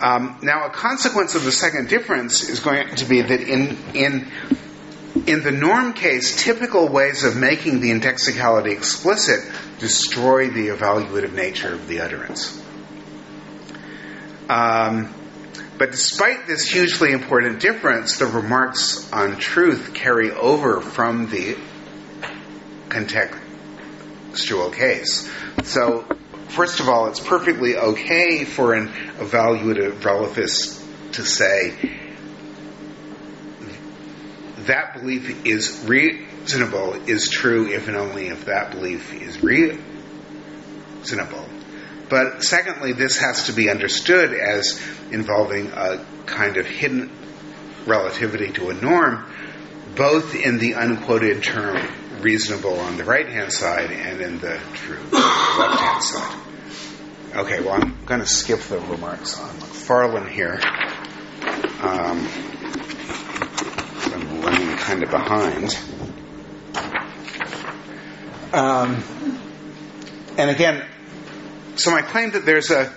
Um, 0.00 0.38
now, 0.42 0.66
a 0.66 0.70
consequence 0.70 1.34
of 1.34 1.44
the 1.44 1.52
second 1.52 1.90
difference 1.90 2.48
is 2.48 2.60
going 2.60 2.94
to 2.96 3.04
be 3.04 3.20
that 3.20 3.40
in 3.40 3.76
in 3.94 4.26
in 5.26 5.42
the 5.42 5.50
norm 5.50 5.92
case, 5.92 6.42
typical 6.42 6.88
ways 6.88 7.24
of 7.24 7.36
making 7.36 7.80
the 7.80 7.90
indexicality 7.90 8.72
explicit 8.72 9.40
destroy 9.78 10.48
the 10.48 10.68
evaluative 10.68 11.32
nature 11.32 11.72
of 11.72 11.88
the 11.88 12.00
utterance. 12.00 12.60
Um, 14.48 15.14
but 15.78 15.92
despite 15.92 16.46
this 16.46 16.68
hugely 16.68 17.12
important 17.12 17.60
difference, 17.60 18.18
the 18.18 18.26
remarks 18.26 19.10
on 19.12 19.36
truth 19.36 19.94
carry 19.94 20.30
over 20.30 20.80
from 20.80 21.30
the 21.30 21.56
contextual 22.88 24.72
case. 24.74 25.30
So, 25.62 26.04
first 26.48 26.80
of 26.80 26.88
all, 26.88 27.06
it's 27.06 27.20
perfectly 27.20 27.76
okay 27.76 28.44
for 28.44 28.74
an 28.74 28.88
evaluative 29.18 30.00
relativist 30.00 31.12
to 31.12 31.24
say 31.24 31.99
that 34.66 34.94
belief 34.94 35.46
is 35.46 35.84
reasonable, 35.86 36.94
is 37.08 37.28
true 37.28 37.68
if 37.68 37.88
and 37.88 37.96
only 37.96 38.28
if 38.28 38.46
that 38.46 38.70
belief 38.70 39.12
is 39.12 39.42
reasonable. 39.42 39.80
But 42.08 42.42
secondly, 42.42 42.92
this 42.92 43.18
has 43.18 43.46
to 43.46 43.52
be 43.52 43.70
understood 43.70 44.34
as 44.34 44.80
involving 45.12 45.68
a 45.68 46.04
kind 46.26 46.56
of 46.56 46.66
hidden 46.66 47.10
relativity 47.86 48.52
to 48.52 48.70
a 48.70 48.74
norm, 48.74 49.24
both 49.94 50.34
in 50.34 50.58
the 50.58 50.72
unquoted 50.72 51.42
term 51.42 51.86
reasonable 52.20 52.78
on 52.80 52.96
the 52.96 53.04
right 53.04 53.28
hand 53.28 53.52
side 53.52 53.90
and 53.90 54.20
in 54.20 54.38
the 54.40 54.60
true 54.74 54.98
left 55.12 55.80
hand 55.80 56.02
side. 56.02 56.40
Okay, 57.36 57.60
well, 57.60 57.80
I'm 57.80 57.96
going 58.06 58.20
to 58.20 58.26
skip 58.26 58.60
the 58.60 58.80
remarks 58.80 59.38
on 59.38 59.54
MacFarlane 59.60 60.26
here. 60.26 60.60
Um, 61.80 62.28
kind 64.90 65.04
of 65.04 65.10
behind. 65.12 65.78
Um, 68.52 69.04
and 70.36 70.50
again, 70.50 70.84
so 71.76 71.92
my 71.92 72.02
claim 72.02 72.32
that 72.32 72.44
there's 72.44 72.72
a, 72.72 72.92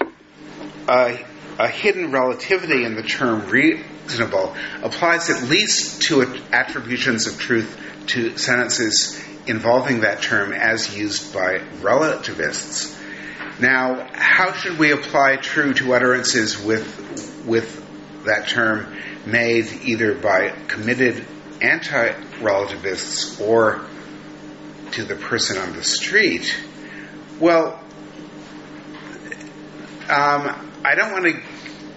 a, 0.90 1.24
a 1.60 1.68
hidden 1.68 2.12
relativity 2.12 2.84
in 2.84 2.96
the 2.96 3.04
term 3.04 3.48
reasonable 3.48 4.56
applies 4.82 5.30
at 5.30 5.44
least 5.44 6.02
to 6.04 6.24
attributions 6.52 7.28
of 7.28 7.38
truth 7.38 7.80
to 8.08 8.38
sentences 8.40 9.24
involving 9.46 10.00
that 10.00 10.24
term 10.24 10.52
as 10.52 10.98
used 10.98 11.32
by 11.32 11.62
relativists. 11.82 13.00
Now, 13.60 14.10
how 14.14 14.54
should 14.54 14.80
we 14.80 14.92
apply 14.92 15.36
true 15.36 15.76
to 15.76 15.94
utterances 15.94 16.60
with, 16.60 17.46
with 17.46 18.26
that 18.26 18.48
term 18.48 18.98
made 19.28 19.68
either 19.84 20.16
by 20.16 20.50
committed 20.68 21.24
anti 21.62 22.14
relativists 22.42 23.40
or 23.40 23.86
to 24.92 25.04
the 25.04 25.16
person 25.16 25.58
on 25.58 25.74
the 25.74 25.84
street? 25.84 26.56
Well, 27.40 27.80
um, 30.10 30.72
I 30.84 30.96
don't 30.96 31.12
want 31.12 31.26
to. 31.26 31.42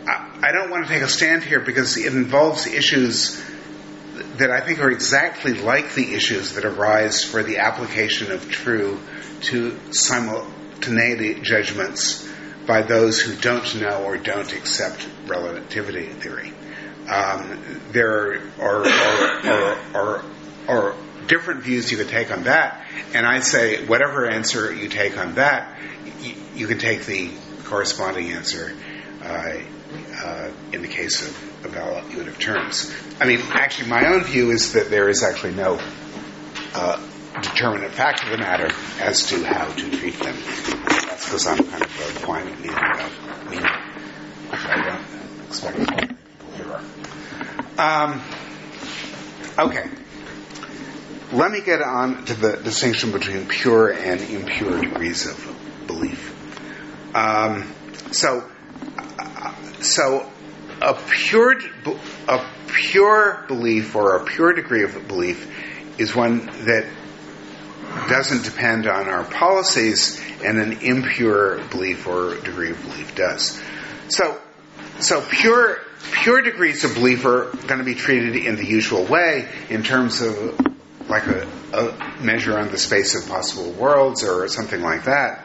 I 0.09 0.53
don't 0.53 0.71
want 0.71 0.87
to 0.87 0.93
take 0.93 1.03
a 1.03 1.09
stand 1.09 1.43
here 1.43 1.59
because 1.59 1.97
it 1.97 2.15
involves 2.15 2.67
issues 2.69 3.43
that 4.37 4.51
I 4.51 4.61
think 4.61 4.81
are 4.81 4.91
exactly 4.91 5.55
like 5.55 5.95
the 5.95 6.15
issues 6.15 6.55
that 6.55 6.65
arise 6.65 7.25
for 7.25 7.43
the 7.43 7.59
application 7.59 8.31
of 8.31 8.49
true 8.49 9.01
to 9.43 9.79
simultaneity 9.93 11.41
judgments 11.41 12.29
by 12.67 12.83
those 12.83 13.21
who 13.21 13.35
don't 13.37 13.81
know 13.81 14.05
or 14.05 14.17
don't 14.17 14.53
accept 14.53 15.09
relativity 15.27 16.09
theory. 16.09 16.53
Um, 17.09 17.81
there 17.93 18.43
are, 18.59 18.87
are, 18.87 19.77
are, 19.95 20.25
are, 20.69 20.95
different 21.29 21.63
views 21.63 21.91
you 21.91 21.97
could 21.97 22.09
take 22.09 22.31
on 22.31 22.45
that, 22.45 22.87
and 23.13 23.27
I 23.27 23.41
say 23.41 23.85
whatever 23.85 24.27
answer 24.27 24.73
you 24.73 24.89
take 24.89 25.19
on 25.19 25.35
that, 25.35 25.77
you, 26.21 26.35
you 26.55 26.67
can 26.67 26.79
take 26.79 27.05
the 27.05 27.31
corresponding 27.65 28.31
answer 28.31 28.73
uh, 29.23 29.59
uh, 30.25 30.51
in 30.73 30.83
the 30.83 30.89
case 30.89 31.27
of 31.27 31.71
evaluative 31.71 32.39
terms. 32.39 32.93
I 33.21 33.27
mean, 33.27 33.41
actually, 33.51 33.91
my 33.91 34.07
own 34.07 34.25
view 34.25 34.51
is 34.51 34.73
that 34.73 34.91
there 34.91 35.09
is 35.09 35.23
actually 35.23 35.55
no 35.55 35.81
uh, 36.75 37.01
determinate 37.43 37.91
fact 37.93 38.25
of 38.25 38.31
the 38.31 38.39
matter 38.39 38.71
as 39.01 39.27
to 39.27 39.45
how 39.45 39.67
to 39.73 39.91
treat 39.99 40.19
them. 40.19 40.37
That's 40.87 41.25
because 41.25 41.47
I'm 41.47 41.59
kind 41.59 41.83
of 41.83 42.25
a 42.25 42.45
meaning 42.45 42.71
about 42.71 43.51
me, 43.51 43.59
I 44.51 44.85
don't 44.85 45.47
expect 45.49 46.06
Um, 47.79 48.23
okay. 49.59 49.87
Let 51.33 51.51
me 51.51 51.61
get 51.61 51.83
on 51.83 52.25
to 52.27 52.35
the 52.35 52.57
distinction 52.57 53.13
between 53.13 53.47
pure 53.47 53.93
and 53.93 54.21
impure 54.21 54.81
degrees 54.81 55.27
of 55.27 55.87
belief. 55.87 56.35
Um, 57.15 57.71
so, 58.13 58.49
so 59.81 60.31
a 60.81 60.95
pure 60.95 61.61
a 62.29 62.47
pure 62.69 63.45
belief 63.49 63.95
or 63.95 64.17
a 64.17 64.25
pure 64.25 64.55
degree 64.55 64.85
of 64.85 65.07
belief 65.09 65.51
is 65.99 66.15
one 66.15 66.47
that 66.47 66.89
doesn't 68.09 68.45
depend 68.45 68.87
on 68.87 69.09
our 69.09 69.25
policies, 69.25 70.23
and 70.43 70.59
an 70.59 70.73
impure 70.81 71.63
belief 71.69 72.07
or 72.07 72.37
degree 72.37 72.71
of 72.71 72.83
belief 72.83 73.15
does. 73.15 73.61
So, 74.09 74.39
so 75.01 75.21
pure 75.21 75.81
pure 76.13 76.43
degrees 76.43 76.85
of 76.85 76.95
belief 76.95 77.25
are 77.25 77.51
going 77.67 77.79
to 77.79 77.85
be 77.85 77.95
treated 77.95 78.37
in 78.37 78.57
the 78.57 78.67
usual 78.67 79.05
way 79.05 79.49
in 79.69 79.83
terms 79.83 80.21
of 80.21 80.59
like 81.09 81.27
a, 81.27 81.47
a 81.73 82.23
measure 82.23 82.59
on 82.59 82.71
the 82.71 82.79
space 82.79 83.15
of 83.15 83.29
possible 83.29 83.71
worlds 83.73 84.25
or 84.25 84.49
something 84.49 84.83
like 84.83 85.05
that. 85.05 85.45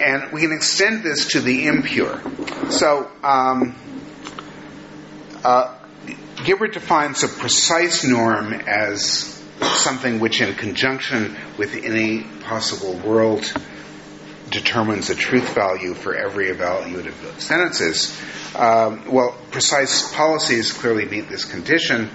And 0.00 0.32
we 0.32 0.40
can 0.40 0.52
extend 0.52 1.02
this 1.02 1.28
to 1.32 1.40
the 1.40 1.66
impure. 1.66 2.20
So, 2.70 3.10
um, 3.22 3.76
uh, 5.44 5.78
Gibbard 6.44 6.72
defines 6.72 7.22
a 7.22 7.28
precise 7.28 8.04
norm 8.04 8.52
as 8.52 9.42
something 9.60 10.20
which, 10.20 10.40
in 10.40 10.54
conjunction 10.54 11.36
with 11.58 11.74
any 11.74 12.22
possible 12.40 12.94
world, 12.94 13.44
determines 14.54 15.10
a 15.10 15.14
truth 15.14 15.54
value 15.54 15.92
for 15.92 16.14
every 16.14 16.46
evaluative 16.46 17.40
sentences. 17.40 18.18
Um, 18.56 19.12
well, 19.12 19.36
precise 19.50 20.14
policies 20.14 20.72
clearly 20.72 21.04
meet 21.04 21.28
this 21.28 21.44
condition. 21.44 22.08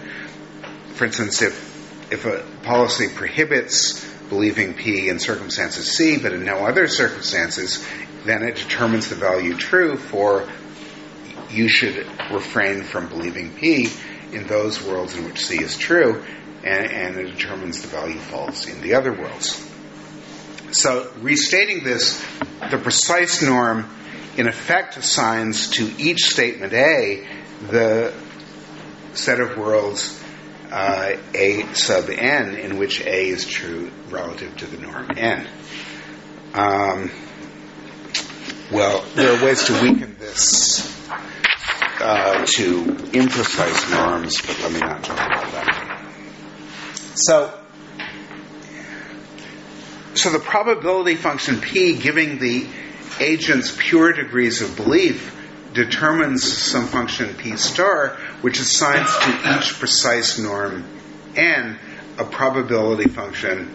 For 0.96 1.06
instance, 1.06 1.42
if 1.42 1.70
if 2.12 2.26
a 2.26 2.44
policy 2.64 3.08
prohibits 3.14 4.04
believing 4.30 4.74
P 4.74 5.10
in 5.10 5.20
circumstances 5.20 5.92
C, 5.92 6.18
but 6.18 6.34
in 6.34 6.44
no 6.44 6.66
other 6.66 6.88
circumstances, 6.88 7.86
then 8.26 8.42
it 8.42 8.56
determines 8.56 9.10
the 9.10 9.16
value 9.16 9.56
true 9.56 9.96
for 9.98 10.50
you 11.52 11.68
should 11.68 12.08
refrain 12.32 12.84
from 12.84 13.10
believing 13.10 13.54
P 13.54 13.90
in 14.32 14.48
those 14.48 14.82
worlds 14.84 15.16
in 15.16 15.26
which 15.26 15.46
C 15.46 15.62
is 15.62 15.78
true, 15.78 16.24
and, 16.64 16.92
and 16.92 17.18
it 17.18 17.36
determines 17.36 17.82
the 17.82 17.88
value 17.88 18.20
false 18.20 18.68
in 18.68 18.82
the 18.82 18.96
other 18.96 19.14
worlds. 19.14 19.69
So, 20.72 21.12
restating 21.22 21.84
this, 21.84 22.24
the 22.70 22.78
precise 22.78 23.42
norm 23.42 23.90
in 24.38 24.48
effect 24.48 24.98
assigns 24.98 25.70
to 25.72 25.92
each 25.98 26.26
statement 26.26 26.74
A 26.74 27.28
the 27.70 28.14
set 29.14 29.40
of 29.40 29.58
worlds 29.58 30.24
uh, 30.72 31.16
A 31.34 31.74
sub 31.74 32.10
n 32.10 32.56
in 32.56 32.78
which 32.78 33.02
A 33.02 33.30
is 33.30 33.46
true 33.46 33.92
relative 34.10 34.56
to 34.58 34.68
the 34.68 34.78
norm 34.78 35.10
n. 35.18 35.48
Um, 36.54 37.12
well, 38.72 39.04
there 39.16 39.36
are 39.36 39.44
ways 39.44 39.66
to 39.66 39.82
weaken 39.82 40.16
this 40.20 41.10
uh, 42.00 42.46
to 42.46 42.84
imprecise 42.84 43.92
norms, 43.92 44.40
but 44.42 44.60
let 44.62 44.72
me 44.72 44.80
not 44.80 45.04
talk 45.04 45.18
about 45.18 45.52
that. 45.52 46.02
So, 47.16 47.59
so 50.20 50.30
the 50.30 50.40
probability 50.40 51.16
function 51.16 51.62
p 51.62 51.98
giving 51.98 52.40
the 52.40 52.68
agent's 53.20 53.76
pure 53.78 54.12
degrees 54.12 54.62
of 54.62 54.76
belief 54.76 55.36
determines 55.74 56.44
some 56.44 56.88
function 56.88 57.34
p 57.36 57.56
star, 57.56 58.18
which 58.42 58.60
assigns 58.60 59.10
to 59.18 59.58
each 59.58 59.80
precise 59.80 60.38
norm 60.38 60.84
n 61.36 61.80
a 62.18 62.26
probability 62.26 63.10
function 63.10 63.74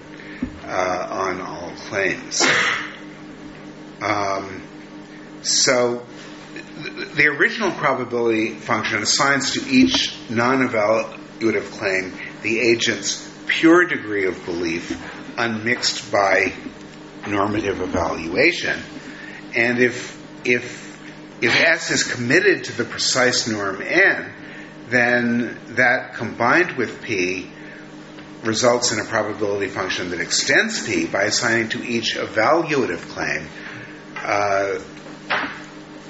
uh, 0.65 1.07
on 1.11 1.41
all 1.41 1.71
claims. 1.89 2.43
Um, 4.03 4.63
so 5.43 6.05
the 7.15 7.27
original 7.27 7.71
probability 7.71 8.51
function 8.51 9.03
assigns 9.03 9.53
to 9.53 9.67
each 9.67 10.15
non-evaluative 10.29 11.71
claim 11.71 12.13
the 12.43 12.61
agent's 12.61 13.31
pure 13.47 13.87
degree 13.87 14.27
of 14.27 14.45
belief 14.45 14.91
unmixed 15.37 16.11
by 16.11 16.53
normative 17.27 17.81
evaluation. 17.81 18.81
And 19.55 19.79
if 19.79 20.21
if 20.45 20.85
if 21.41 21.61
S 21.61 21.91
is 21.91 22.05
committed 22.05 22.65
to 22.65 22.77
the 22.77 22.85
precise 22.85 23.47
norm 23.47 23.83
n, 23.83 24.33
then 24.89 25.59
that 25.75 26.15
combined 26.15 26.73
with 26.73 27.03
P 27.03 27.51
results 28.43 28.93
in 28.93 29.01
a 29.01 29.05
probability 29.05 29.69
function 29.69 30.11
that 30.11 30.21
extends 30.21 30.87
P 30.87 31.07
by 31.07 31.23
assigning 31.25 31.71
to 31.71 31.83
each 31.83 32.15
evaluative 32.15 33.01
claim 33.09 33.49
uh, 34.17 34.79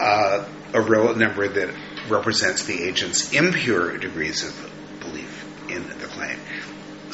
uh, 0.01 0.49
a 0.73 0.81
real 0.81 1.15
number 1.15 1.47
that 1.47 1.75
represents 2.09 2.65
the 2.65 2.83
agent's 2.83 3.33
impure 3.33 3.97
degrees 3.97 4.45
of 4.45 4.74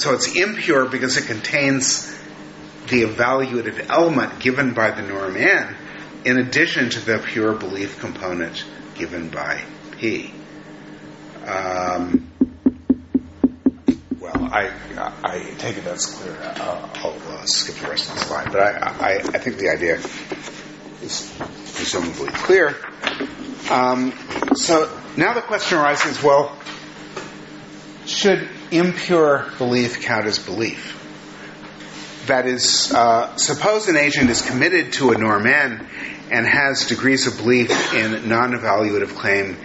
So 0.00 0.14
it's 0.14 0.34
impure 0.34 0.86
because 0.86 1.18
it 1.18 1.26
contains 1.26 2.06
the 2.88 3.02
evaluative 3.02 3.90
element 3.90 4.40
given 4.40 4.72
by 4.72 4.92
the 4.92 5.02
norm 5.02 5.36
n, 5.36 5.76
in 6.24 6.38
addition 6.38 6.88
to 6.88 7.00
the 7.04 7.18
pure 7.18 7.52
belief 7.52 8.00
component 8.00 8.64
given 8.94 9.28
by 9.28 9.60
P. 9.98 10.32
Um, 11.46 12.26
well, 14.18 14.48
I, 14.50 14.70
I 15.22 15.40
take 15.58 15.76
it 15.76 15.84
that's 15.84 16.06
clear. 16.06 16.34
Uh, 16.34 16.88
I'll 16.94 17.22
uh, 17.36 17.44
skip 17.44 17.74
the 17.74 17.90
rest 17.90 18.08
of 18.08 18.14
the 18.14 18.20
slide, 18.24 18.52
but 18.52 18.60
I, 18.60 18.70
I, 18.70 19.14
I 19.16 19.38
think 19.38 19.58
the 19.58 19.68
idea 19.68 19.96
is 21.02 21.30
presumably 21.74 22.30
clear. 22.30 22.74
Um, 23.70 24.14
so 24.54 24.98
now 25.18 25.34
the 25.34 25.42
question 25.42 25.76
arises: 25.76 26.22
Well, 26.22 26.58
should 28.06 28.48
impure 28.70 29.46
belief 29.58 30.02
count 30.02 30.26
as 30.26 30.38
belief? 30.38 30.96
That 32.26 32.46
is, 32.46 32.92
uh, 32.92 33.36
suppose 33.36 33.88
an 33.88 33.96
agent 33.96 34.30
is 34.30 34.42
committed 34.42 34.92
to 34.94 35.10
a 35.10 35.18
norm 35.18 35.46
n 35.46 35.86
and 36.30 36.46
has 36.46 36.86
degrees 36.86 37.26
of 37.26 37.38
belief 37.38 37.94
in 37.94 38.28
non-evaluative 38.28 39.16
claim 39.16 39.56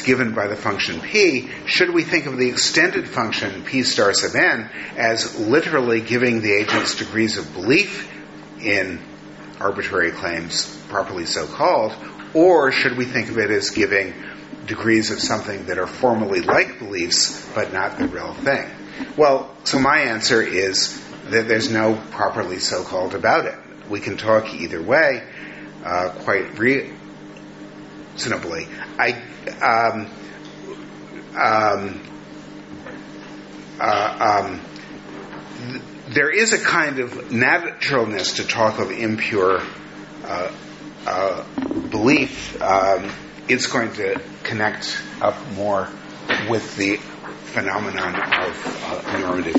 given 0.00 0.32
by 0.32 0.46
the 0.46 0.56
function 0.56 1.00
p, 1.00 1.50
should 1.66 1.90
we 1.90 2.02
think 2.02 2.24
of 2.24 2.38
the 2.38 2.48
extended 2.48 3.06
function 3.06 3.62
p 3.64 3.82
star 3.82 4.14
sub 4.14 4.34
n 4.34 4.70
as 4.96 5.38
literally 5.38 6.00
giving 6.00 6.40
the 6.40 6.52
agent's 6.52 6.96
degrees 6.96 7.36
of 7.36 7.52
belief 7.52 8.10
in 8.60 8.98
arbitrary 9.60 10.10
claims, 10.10 10.74
properly 10.88 11.26
so 11.26 11.46
called, 11.46 11.92
or 12.34 12.72
should 12.72 12.96
we 12.96 13.04
think 13.04 13.28
of 13.28 13.38
it 13.38 13.50
as 13.50 13.70
giving 13.70 14.14
degrees 14.66 15.10
of 15.10 15.20
something 15.20 15.66
that 15.66 15.78
are 15.78 15.86
formally 15.86 16.40
like 16.40 16.78
beliefs 16.78 17.48
but 17.54 17.72
not 17.72 17.98
the 17.98 18.06
real 18.08 18.34
thing? 18.34 18.70
Well, 19.16 19.54
so 19.64 19.78
my 19.78 20.00
answer 20.00 20.42
is 20.42 21.00
that 21.30 21.48
there's 21.48 21.70
no 21.70 21.94
properly 22.10 22.58
so 22.58 22.84
called 22.84 23.14
about 23.14 23.46
it. 23.46 23.54
We 23.88 24.00
can 24.00 24.16
talk 24.16 24.54
either 24.54 24.82
way 24.82 25.22
uh, 25.84 26.10
quite 26.20 26.58
reasonably. 26.58 26.98
I 28.98 29.22
um, 29.60 30.10
um, 31.36 32.00
uh, 33.80 34.42
um, 34.44 34.60
th- 35.70 35.82
there 36.08 36.30
is 36.30 36.52
a 36.52 36.58
kind 36.58 36.98
of 37.00 37.32
naturalness 37.32 38.34
to 38.34 38.44
talk 38.46 38.78
of 38.78 38.90
impure 38.90 39.62
uh, 40.24 40.52
uh 41.06 41.44
belief. 41.90 42.60
Um, 42.62 43.10
it's 43.48 43.66
going 43.66 43.92
to 43.94 44.20
connect 44.44 45.02
up 45.20 45.36
more 45.52 45.88
with 46.48 46.76
the 46.76 46.96
phenomenon 47.52 48.14
of 48.14 48.82
uh, 48.84 49.18
normative 49.18 49.54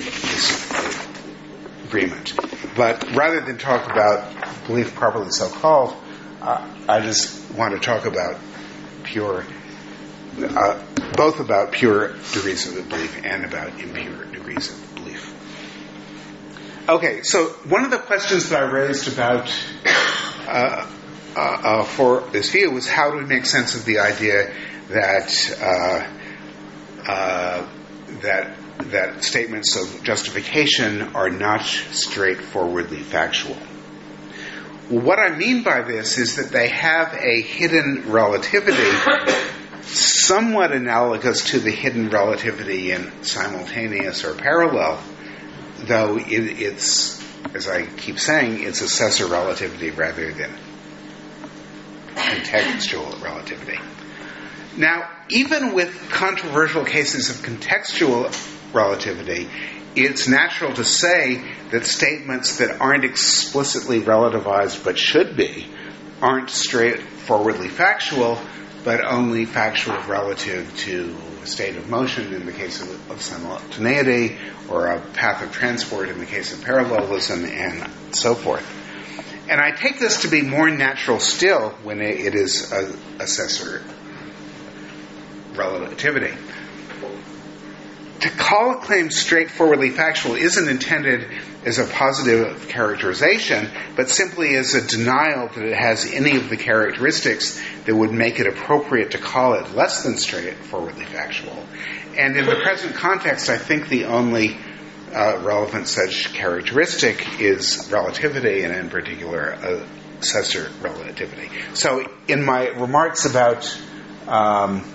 disagreement. 1.83 2.33
But 2.75 3.13
rather 3.13 3.41
than 3.41 3.57
talk 3.57 3.91
about 3.91 4.33
belief 4.65 4.95
properly 4.95 5.29
so 5.31 5.49
called, 5.49 5.95
uh, 6.41 6.67
I 6.87 7.01
just 7.01 7.51
want 7.51 7.73
to 7.75 7.79
talk 7.79 8.05
about 8.05 8.39
pure, 9.03 9.45
uh, 10.41 10.81
both 11.15 11.39
about 11.39 11.71
pure 11.71 12.13
degrees 12.33 12.65
of 12.75 12.89
belief 12.89 13.23
and 13.23 13.45
about 13.45 13.79
impure 13.79 14.25
degrees 14.25 14.71
of 14.71 14.95
belief. 14.95 15.29
Okay, 16.89 17.21
so 17.21 17.45
one 17.67 17.85
of 17.85 17.91
the 17.91 17.99
questions 17.99 18.49
that 18.49 18.63
I 18.63 18.69
raised 18.69 19.07
about 19.07 19.49
uh, 21.35 21.39
uh, 21.39 21.59
uh 21.63 21.83
for 21.83 22.21
this 22.31 22.51
view 22.51 22.71
was 22.71 22.87
how 22.87 23.11
do 23.11 23.17
we 23.17 23.25
make 23.25 23.45
sense 23.45 23.75
of 23.75 23.85
the 23.85 23.99
idea 23.99 24.53
that 24.89 26.09
uh, 27.05 27.67
that 28.21 28.55
that 28.79 29.23
statements 29.23 29.75
of 29.75 30.03
justification 30.03 31.01
are 31.15 31.29
not 31.29 31.63
straightforwardly 31.63 32.99
factual. 32.99 33.55
What 34.89 35.19
I 35.19 35.35
mean 35.35 35.63
by 35.63 35.83
this 35.83 36.17
is 36.17 36.35
that 36.35 36.51
they 36.51 36.67
have 36.67 37.13
a 37.13 37.41
hidden 37.41 38.11
relativity 38.11 38.91
somewhat 39.83 40.71
analogous 40.71 41.51
to 41.51 41.59
the 41.59 41.71
hidden 41.71 42.09
relativity 42.09 42.91
in 42.91 43.23
simultaneous 43.23 44.23
or 44.23 44.33
parallel, 44.35 45.01
though 45.79 46.17
it, 46.17 46.27
it's, 46.29 47.23
as 47.53 47.67
I 47.67 47.85
keep 47.85 48.19
saying, 48.19 48.63
it's 48.63 48.81
assessor 48.81 49.27
relativity 49.27 49.91
rather 49.91 50.31
than 50.31 50.51
contextual 52.15 53.21
relativity. 53.21 53.79
Now, 54.77 55.09
even 55.29 55.73
with 55.73 56.09
controversial 56.09 56.83
cases 56.83 57.29
of 57.29 57.37
contextual 57.37 58.33
relativity, 58.73 59.49
it's 59.95 60.27
natural 60.27 60.73
to 60.73 60.83
say 60.83 61.43
that 61.71 61.85
statements 61.85 62.57
that 62.57 62.81
aren't 62.81 63.03
explicitly 63.03 64.01
relativized 64.01 64.83
but 64.83 64.97
should 64.97 65.37
be 65.37 65.67
aren't 66.21 66.49
straightforwardly 66.49 67.67
factual, 67.67 68.39
but 68.83 69.03
only 69.03 69.45
factual 69.45 69.97
relative 70.03 70.75
to 70.77 71.15
a 71.43 71.45
state 71.47 71.75
of 71.75 71.89
motion 71.89 72.33
in 72.33 72.45
the 72.45 72.51
case 72.51 72.81
of, 72.81 73.11
of 73.11 73.21
simultaneity 73.21 74.37
or 74.69 74.87
a 74.87 75.01
path 75.11 75.43
of 75.43 75.51
transport 75.51 76.09
in 76.09 76.19
the 76.19 76.25
case 76.25 76.53
of 76.53 76.63
parallelism 76.63 77.45
and 77.45 78.15
so 78.15 78.33
forth. 78.33 78.65
And 79.49 79.59
I 79.59 79.71
take 79.71 79.99
this 79.99 80.21
to 80.21 80.29
be 80.29 80.41
more 80.41 80.69
natural 80.69 81.19
still 81.19 81.71
when 81.83 82.01
it 82.01 82.33
is 82.33 82.71
a 82.71 82.95
assessor 83.19 83.83
relativity 85.55 86.33
to 88.23 88.29
call 88.29 88.71
a 88.71 88.77
claim 88.77 89.11
straightforwardly 89.11 89.89
factual 89.89 90.35
isn't 90.35 90.69
intended 90.69 91.29
as 91.65 91.77
a 91.77 91.85
positive 91.85 92.69
characterization, 92.69 93.69
but 93.97 94.09
simply 94.09 94.55
as 94.55 94.75
a 94.75 94.87
denial 94.87 95.49
that 95.49 95.63
it 95.63 95.75
has 95.75 96.09
any 96.13 96.37
of 96.37 96.49
the 96.49 96.55
characteristics 96.55 97.61
that 97.85 97.93
would 97.93 98.11
make 98.11 98.39
it 98.39 98.47
appropriate 98.47 99.11
to 99.11 99.17
call 99.17 99.55
it 99.55 99.75
less 99.75 100.03
than 100.03 100.17
straightforwardly 100.17 101.03
factual. 101.03 101.65
And 102.17 102.37
in 102.37 102.45
the 102.45 102.55
present 102.55 102.95
context, 102.95 103.49
I 103.49 103.57
think 103.57 103.89
the 103.89 104.05
only 104.05 104.57
uh, 105.13 105.39
relevant 105.43 105.87
such 105.87 106.33
characteristic 106.33 107.39
is 107.39 107.89
relativity, 107.91 108.63
and 108.63 108.75
in 108.75 108.89
particular, 108.89 109.57
assessor 110.21 110.69
relativity. 110.81 111.49
So, 111.73 112.09
in 112.27 112.43
my 112.43 112.69
remarks 112.69 113.25
about 113.25 113.79
um, 114.27 114.91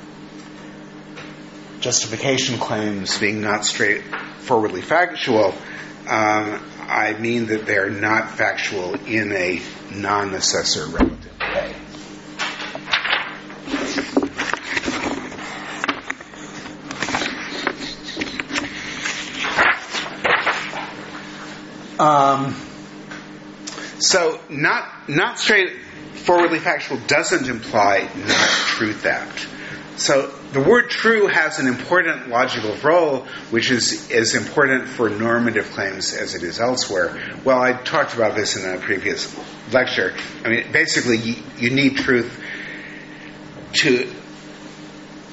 justification 1.81 2.59
claims 2.59 3.19
being 3.19 3.41
not 3.41 3.65
straightforwardly 3.65 4.83
factual, 4.83 5.55
um, 6.09 6.63
I 6.81 7.15
mean 7.19 7.47
that 7.47 7.67
they're 7.67 7.91
not 7.91 8.31
factual 8.31 8.95
in 9.07 9.33
a 9.33 9.61
non-assessor 9.95 10.87
relative 10.87 11.39
way. 11.41 11.75
Um, 21.99 22.55
so 23.99 24.41
not 24.49 25.09
not 25.09 25.39
straightforwardly 25.39 26.61
factual 26.61 26.99
doesn't 27.07 27.49
imply 27.49 28.09
not 28.17 28.49
true 28.49 28.93
theft. 28.93 29.49
So 29.99 30.33
the 30.53 30.63
word 30.63 30.91
true 30.91 31.27
has 31.27 31.59
an 31.59 31.67
important 31.67 32.29
logical 32.29 32.77
role, 32.77 33.27
which 33.51 33.73
is 33.73 34.11
as 34.13 34.37
important 34.37 34.89
for 34.89 35.11
normative 35.11 35.73
claims 35.73 36.15
as 36.15 36.37
it 36.37 36.45
is 36.45 36.61
elsewhere. 36.61 37.21
Well, 37.45 37.61
I 37.61 37.73
talked 37.73 38.15
about 38.15 38.37
this 38.37 38.57
in 38.57 38.71
a 38.73 38.79
previous 38.79 39.37
lecture. 39.73 40.15
I 40.45 40.51
mean, 40.51 40.71
basically, 40.71 41.17
you, 41.17 41.43
you 41.59 41.71
need 41.71 41.97
truth 41.97 42.41
to 43.73 44.15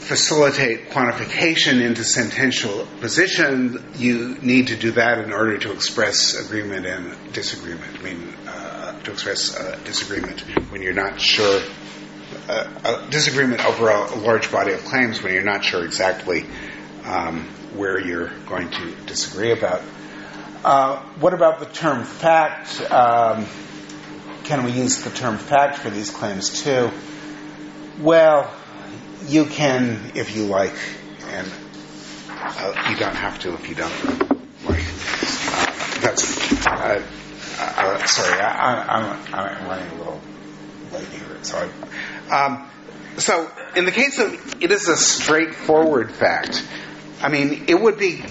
facilitate 0.06 0.92
quantification 0.92 1.82
into 1.82 2.04
sentential 2.04 2.86
position, 3.00 3.84
you 3.96 4.38
need 4.40 4.68
to 4.68 4.76
do 4.76 4.92
that 4.92 5.18
in 5.18 5.34
order 5.34 5.58
to 5.58 5.72
express 5.72 6.40
agreement 6.46 6.86
and 6.86 7.34
disagreement. 7.34 8.00
I 8.00 8.04
mean, 8.04 8.34
uh, 8.48 9.02
to 9.02 9.12
express 9.12 9.58
uh, 9.58 9.80
disagreement 9.84 10.42
when 10.70 10.84
you're 10.84 10.94
not 10.94 11.20
sure, 11.20 11.60
uh, 12.48 13.04
a 13.08 13.10
disagreement 13.10 13.66
over 13.66 13.90
a, 13.90 14.14
a, 14.14 14.18
large 14.18 14.52
body 14.52 14.74
of 14.74 14.86
claims 14.86 15.24
when 15.24 15.34
you're 15.34 15.44
not 15.44 15.64
sure 15.64 15.84
exactly 15.84 16.46
um, 17.04 17.46
where 17.76 18.00
you're 18.00 18.30
going 18.46 18.70
to 18.70 18.96
disagree 19.08 19.52
about. 19.54 19.82
Uh, 20.64 20.98
what 21.20 21.34
about 21.34 21.60
the 21.60 21.66
term 21.66 22.04
fact? 22.04 22.80
Um, 22.92 23.48
can 24.44 24.64
we 24.66 24.72
use 24.72 25.04
the 25.04 25.10
term 25.10 25.40
fact 25.40 25.78
for 25.80 25.90
these 25.90 26.12
claims 26.12 26.62
too? 26.62 26.92
Well, 28.00 28.54
you 29.28 29.46
can 29.46 30.12
if 30.16 30.36
you 30.36 30.46
like, 30.46 30.76
and 31.28 31.52
uh, 32.30 32.88
you 32.90 32.96
don't 32.96 33.16
have 33.16 33.40
to 33.40 33.54
if 33.54 33.68
you 33.70 33.76
don't 33.76 34.20
like. 34.66 34.84
Uh, 35.48 36.00
that's 36.02 36.68
uh, 36.68 37.02
uh 37.58 38.06
sorry. 38.06 38.40
I, 38.40 39.62
am 39.62 39.68
running 39.68 39.92
a 39.92 39.96
little 39.96 40.22
late 40.94 41.08
here. 41.08 41.44
Sorry. 41.44 41.70
Um, 42.32 42.70
so, 43.18 43.50
in 43.76 43.86
the 43.86 43.92
case 43.92 44.20
of 44.20 44.62
it 44.62 44.72
is 44.72 44.88
a 44.88 44.98
straightforward 44.98 46.12
fact. 46.12 46.66
I 47.22 47.30
mean, 47.30 47.66
it 47.68 47.80
would 47.80 47.98
be. 47.98 48.24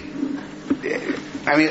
I 1.47 1.57
mean, 1.57 1.71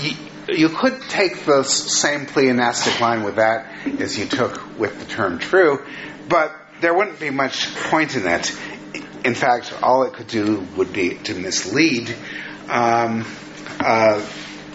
you, 0.00 0.12
you 0.48 0.68
could 0.68 1.00
take 1.02 1.44
the 1.44 1.62
same 1.62 2.26
pleonastic 2.26 3.00
line 3.00 3.22
with 3.22 3.36
that 3.36 3.70
as 4.00 4.18
you 4.18 4.26
took 4.26 4.78
with 4.78 4.98
the 4.98 5.04
term 5.06 5.38
true, 5.38 5.84
but 6.28 6.59
there 6.80 6.94
wouldn't 6.94 7.20
be 7.20 7.30
much 7.30 7.72
point 7.74 8.16
in 8.16 8.26
it. 8.26 8.50
In 9.24 9.34
fact, 9.34 9.72
all 9.82 10.04
it 10.04 10.14
could 10.14 10.28
do 10.28 10.66
would 10.76 10.92
be 10.92 11.14
to 11.14 11.34
mislead. 11.34 12.14
Um, 12.68 13.24
uh, 13.78 14.26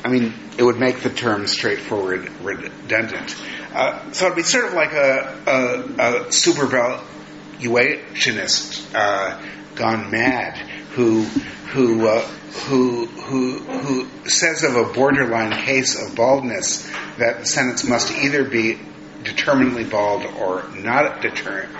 I 0.03 0.09
mean, 0.09 0.33
it 0.57 0.63
would 0.63 0.77
make 0.77 1.01
the 1.01 1.09
term 1.09 1.47
straightforward 1.47 2.29
redundant. 2.41 3.35
Uh, 3.73 4.11
so 4.11 4.25
it'd 4.25 4.37
be 4.37 4.43
sort 4.43 4.65
of 4.65 4.73
like 4.73 4.93
a, 4.93 5.41
a, 5.47 5.81
a 5.81 6.25
supervaluationist 6.25 8.95
uh, 8.95 9.41
gone 9.75 10.11
mad 10.11 10.57
who 10.91 11.23
who 11.23 12.07
uh, 12.07 12.21
who 12.21 13.05
who 13.05 13.57
who 13.57 14.07
says 14.29 14.63
of 14.63 14.75
a 14.75 14.83
borderline 14.93 15.51
case 15.51 16.01
of 16.01 16.15
baldness 16.15 16.89
that 17.17 17.39
the 17.39 17.45
sentence 17.45 17.83
must 17.83 18.11
either 18.11 18.45
be 18.45 18.79
determinately 19.23 19.83
bald 19.83 20.23
or 20.23 20.63
not 20.75 21.21
determined 21.21 21.75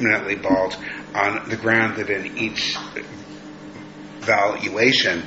permanently 0.00 0.36
bald 0.36 0.76
on 1.14 1.48
the 1.48 1.56
ground 1.56 1.96
that 1.96 2.10
in 2.10 2.38
each 2.38 2.76
valuation 4.20 5.22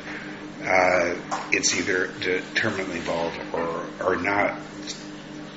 uh, 0.64 1.16
it's 1.52 1.78
either 1.78 2.08
determinately 2.20 3.02
bald 3.02 3.34
or, 3.52 3.86
or 4.02 4.16
not, 4.16 4.60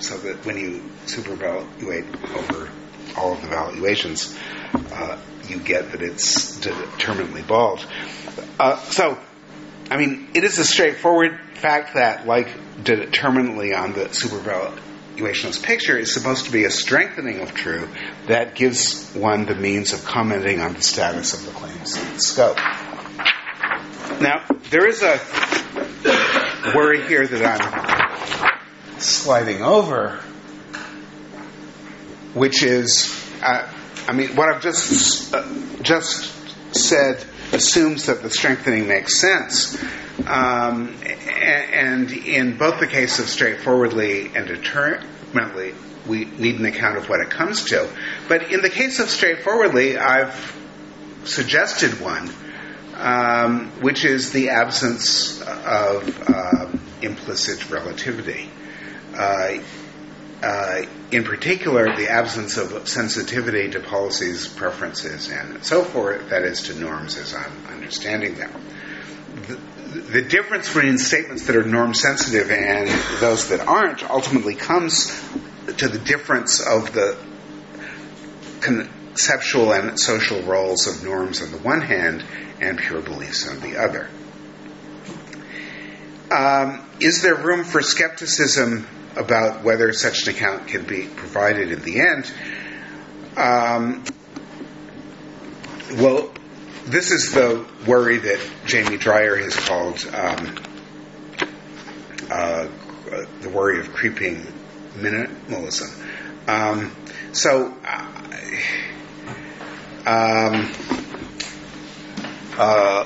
so 0.01 0.17
that 0.19 0.45
when 0.45 0.59
you 0.59 0.83
supervaluate 1.07 2.07
over 2.35 2.69
all 3.17 3.33
of 3.33 3.41
the 3.41 3.47
valuations, 3.47 4.37
uh, 4.75 5.17
you 5.47 5.59
get 5.61 5.93
that 5.93 6.03
it's 6.03 6.59
determinately 6.59 7.43
bald. 7.43 7.87
Uh, 8.59 8.77
so, 8.79 9.17
I 9.91 9.97
mean, 9.97 10.29
it 10.35 10.43
is 10.43 10.59
a 10.59 10.65
straightforward 10.65 11.39
fact 11.55 11.95
that, 11.95 12.27
like 12.27 12.49
determinately 12.83 13.73
on 13.75 13.93
the 13.93 14.13
supervaluation 14.13 14.86
equationist 15.17 15.63
picture 15.63 15.97
is 15.97 16.13
supposed 16.13 16.47
to 16.47 16.53
be 16.53 16.65
a 16.65 16.71
strengthening 16.71 17.41
of 17.41 17.55
true 17.55 17.89
that 18.27 18.55
gives 18.55 19.13
one 19.15 19.47
the 19.47 19.55
means 19.55 19.93
of 19.93 20.05
commenting 20.05 20.61
on 20.61 20.75
the 20.75 20.83
status 20.83 21.35
of 21.35 21.45
the 21.47 21.53
claims 21.53 21.99
scope. 22.25 22.59
Now, 24.21 24.45
there 24.71 24.87
is 24.87 25.03
a 25.03 25.21
worry 26.75 27.07
here 27.07 27.27
that 27.27 27.61
I'm 27.61 29.01
sliding 29.01 29.63
over, 29.63 30.21
which 32.35 32.63
is, 32.63 33.13
uh, 33.43 33.71
I 34.09 34.13
mean, 34.13 34.37
what 34.37 34.53
I've 34.53 34.63
just 34.63 35.35
uh, 35.35 35.47
just 35.83 36.33
said 36.75 37.25
assumes 37.53 38.07
that 38.07 38.23
the 38.23 38.31
strengthening 38.31 38.89
makes 38.89 39.19
sense. 39.19 39.83
Um, 40.27 40.95
and 41.05 42.11
in 42.11 42.57
both 42.57 42.81
the 42.81 42.87
case 42.87 43.19
of 43.19 43.29
straightforwardly 43.29 44.35
and 44.35 44.47
determinately, 44.47 45.75
we 46.07 46.25
need 46.25 46.59
an 46.59 46.67
account 46.67 46.97
of 46.97 47.09
what 47.09 47.21
it 47.21 47.31
comes 47.31 47.65
to. 47.65 47.89
But 48.29 48.53
in 48.53 48.63
the 48.63 48.71
case 48.71 49.01
of 49.01 49.11
straightforwardly, 49.11 49.99
I've 49.99 50.57
suggested 51.25 52.01
one, 52.01 52.31
um, 52.95 53.71
which 53.81 54.05
is 54.05 54.33
the 54.33 54.51
absence 54.51 55.41
of 55.43 56.29
uh, 56.29 56.71
implicit 57.03 57.71
relativity. 57.71 58.49
Uh, 59.15 59.59
uh, 60.43 60.83
in 61.11 61.25
particular, 61.25 61.97
the 61.97 62.09
absence 62.11 62.57
of 62.59 62.89
sensitivity 62.89 63.71
to 63.71 63.81
policies, 63.81 64.49
preferences, 64.49 65.31
and 65.31 65.65
so 65.65 65.83
forth, 65.83 66.29
that 66.29 66.43
is, 66.43 66.65
to 66.65 66.79
norms 66.79 67.17
as 67.17 67.35
I'm 67.35 67.67
understanding 67.69 68.35
them. 68.35 68.53
The, 69.49 69.55
the 70.01 70.23
difference 70.23 70.73
between 70.73 70.99
statements 70.99 71.47
that 71.47 71.57
are 71.57 71.65
norm 71.65 71.95
sensitive 71.95 72.51
and 72.51 72.89
those 73.21 73.49
that 73.49 73.61
aren't 73.61 74.09
ultimately 74.09 74.55
comes 74.55 75.07
to 75.79 75.89
the 75.89 75.99
difference 75.99 76.61
of 76.61 76.93
the 76.93 77.19
conceptual 78.61 79.73
and 79.73 79.99
social 79.99 80.43
roles 80.43 80.87
of 80.87 81.03
norms 81.03 81.41
on 81.41 81.51
the 81.51 81.59
one 81.59 81.81
hand 81.81 82.25
and 82.61 82.79
pure 82.79 83.01
beliefs 83.01 83.49
on 83.49 83.61
the 83.61 83.77
other. 83.77 84.09
Um, 86.31 86.85
is 87.01 87.23
there 87.23 87.37
room 87.37 87.65
for 87.65 87.81
skepticism 87.81 88.87
about 89.17 89.65
whether 89.65 89.93
such 89.93 90.27
an 90.27 90.35
account 90.35 90.69
can 90.69 90.85
be 90.85 91.07
provided 91.07 91.73
in 91.73 91.83
the 91.83 92.01
end? 92.01 92.33
Um, 93.37 94.05
well, 95.95 96.31
this 96.87 97.11
is 97.11 97.33
the 97.33 97.67
worry 97.87 98.19
that 98.19 98.41
Jamie 98.65 98.97
Dreier 98.97 99.41
has 99.43 99.55
called 99.57 100.05
um, 100.15 100.55
uh, 102.31 102.69
the 103.41 103.49
worry 103.49 103.81
of 103.81 103.93
creeping 103.93 104.47
minimalism. 104.95 105.91
Um, 106.49 106.95
so, 107.33 107.75
uh, 107.85 108.17
um, 110.07 110.73
uh, 112.57 113.05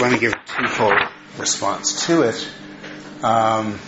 let 0.00 0.12
me 0.12 0.18
give 0.18 0.32
a 0.32 0.40
twofold 0.46 0.94
response 1.38 2.06
to 2.06 2.22
it. 2.22 2.48
Um, 3.22 3.78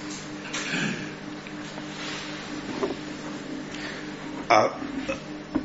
uh, 4.51 4.79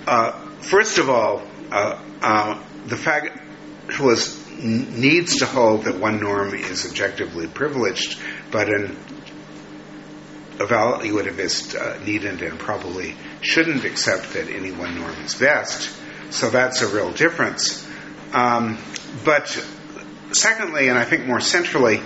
uh, 0.05 0.47
First 0.67 0.97
of 0.97 1.09
all, 1.09 1.43
uh, 1.71 2.01
uh, 2.21 2.63
the 2.87 2.95
factualist 2.97 4.61
needs 4.61 5.37
to 5.37 5.45
hold 5.45 5.85
that 5.85 5.97
one 5.97 6.19
norm 6.19 6.53
is 6.53 6.85
objectively 6.85 7.47
privileged, 7.47 8.19
but 8.51 8.67
an 8.67 8.97
evaluativist 10.57 11.79
uh, 11.79 12.03
needn't 12.03 12.41
and 12.41 12.59
probably 12.59 13.15
shouldn't 13.39 13.85
accept 13.85 14.33
that 14.33 14.49
any 14.49 14.71
one 14.71 14.95
norm 14.95 15.15
is 15.23 15.35
best. 15.35 15.89
So 16.31 16.49
that's 16.49 16.81
a 16.81 16.87
real 16.87 17.13
difference. 17.13 17.87
Um, 18.33 18.77
but 19.23 19.47
secondly, 20.33 20.89
and 20.89 20.97
I 20.97 21.05
think 21.05 21.27
more 21.27 21.39
centrally, 21.39 22.01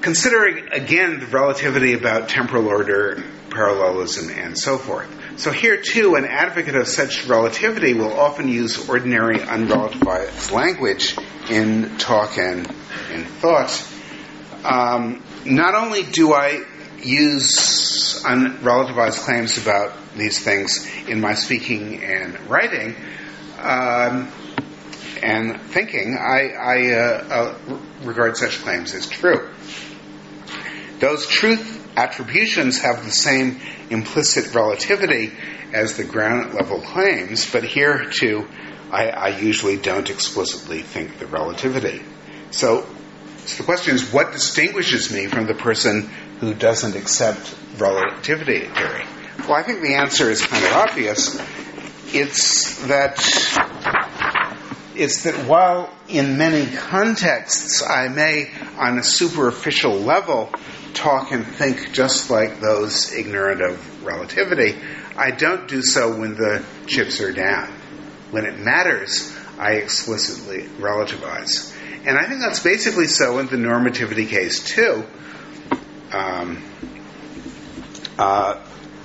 considering 0.00 0.68
again 0.72 1.20
the 1.20 1.26
relativity 1.26 1.94
about 1.94 2.28
temporal 2.28 2.66
order 2.66 3.22
parallelism, 3.50 4.30
and 4.30 4.56
so 4.56 4.78
forth. 4.78 5.08
So 5.38 5.50
here 5.50 5.80
too, 5.80 6.14
an 6.14 6.24
advocate 6.24 6.74
of 6.74 6.88
such 6.88 7.26
relativity 7.26 7.94
will 7.94 8.12
often 8.12 8.48
use 8.48 8.88
ordinary 8.88 9.38
unrelativized 9.38 10.52
language 10.52 11.16
in 11.50 11.96
talk 11.98 12.38
and 12.38 12.66
in 13.12 13.24
thought. 13.24 13.86
Um, 14.64 15.22
not 15.44 15.74
only 15.74 16.04
do 16.04 16.32
I 16.32 16.64
use 17.02 18.22
unrelativized 18.24 19.20
claims 19.20 19.58
about 19.58 19.94
these 20.16 20.38
things 20.38 20.86
in 21.08 21.20
my 21.20 21.34
speaking 21.34 22.02
and 22.04 22.38
writing 22.48 22.94
um, 23.58 24.30
and 25.22 25.60
thinking, 25.60 26.16
I, 26.18 26.50
I 26.50 26.92
uh, 26.92 27.58
uh, 27.68 27.78
regard 28.02 28.36
such 28.36 28.58
claims 28.58 28.94
as 28.94 29.08
true. 29.08 29.50
Those 31.00 31.26
truth 31.26 31.88
attributions 31.96 32.80
have 32.82 33.04
the 33.04 33.10
same 33.10 33.58
implicit 33.88 34.54
relativity 34.54 35.32
as 35.72 35.96
the 35.96 36.04
ground 36.04 36.54
level 36.54 36.80
claims, 36.80 37.50
but 37.50 37.64
here 37.64 38.04
too, 38.10 38.46
I, 38.90 39.08
I 39.08 39.28
usually 39.38 39.76
don't 39.76 40.10
explicitly 40.10 40.82
think 40.82 41.18
the 41.18 41.26
relativity. 41.26 42.02
So, 42.50 42.86
so 43.46 43.56
the 43.56 43.62
question 43.62 43.94
is, 43.94 44.12
what 44.12 44.32
distinguishes 44.32 45.10
me 45.12 45.26
from 45.26 45.46
the 45.46 45.54
person 45.54 46.10
who 46.40 46.52
doesn't 46.52 46.94
accept 46.94 47.56
relativity 47.78 48.66
theory? 48.66 49.04
Well, 49.40 49.54
I 49.54 49.62
think 49.62 49.80
the 49.80 49.94
answer 49.94 50.30
is 50.30 50.44
kind 50.44 50.64
of 50.64 50.72
obvious. 50.72 51.40
It's 52.12 52.86
that 52.88 53.16
it's 55.00 55.22
that 55.22 55.48
while 55.48 55.90
in 56.08 56.36
many 56.36 56.70
contexts 56.76 57.82
I 57.82 58.08
may, 58.08 58.50
on 58.76 58.98
a 58.98 59.02
superficial 59.02 59.94
level, 59.94 60.50
talk 60.92 61.32
and 61.32 61.46
think 61.46 61.94
just 61.94 62.28
like 62.28 62.60
those 62.60 63.10
ignorant 63.10 63.62
of 63.62 64.04
relativity, 64.04 64.78
I 65.16 65.30
don't 65.30 65.66
do 65.66 65.80
so 65.80 66.18
when 66.18 66.34
the 66.34 66.62
chips 66.86 67.22
are 67.22 67.32
down. 67.32 67.72
When 68.30 68.44
it 68.44 68.58
matters, 68.58 69.34
I 69.58 69.76
explicitly 69.76 70.64
relativize. 70.78 71.74
And 72.04 72.18
I 72.18 72.26
think 72.28 72.40
that's 72.40 72.62
basically 72.62 73.06
so 73.06 73.38
in 73.38 73.46
the 73.46 73.56
normativity 73.56 74.28
case, 74.28 74.62
too. 74.62 75.06
Um, 76.12 76.62
uh, 78.18 78.62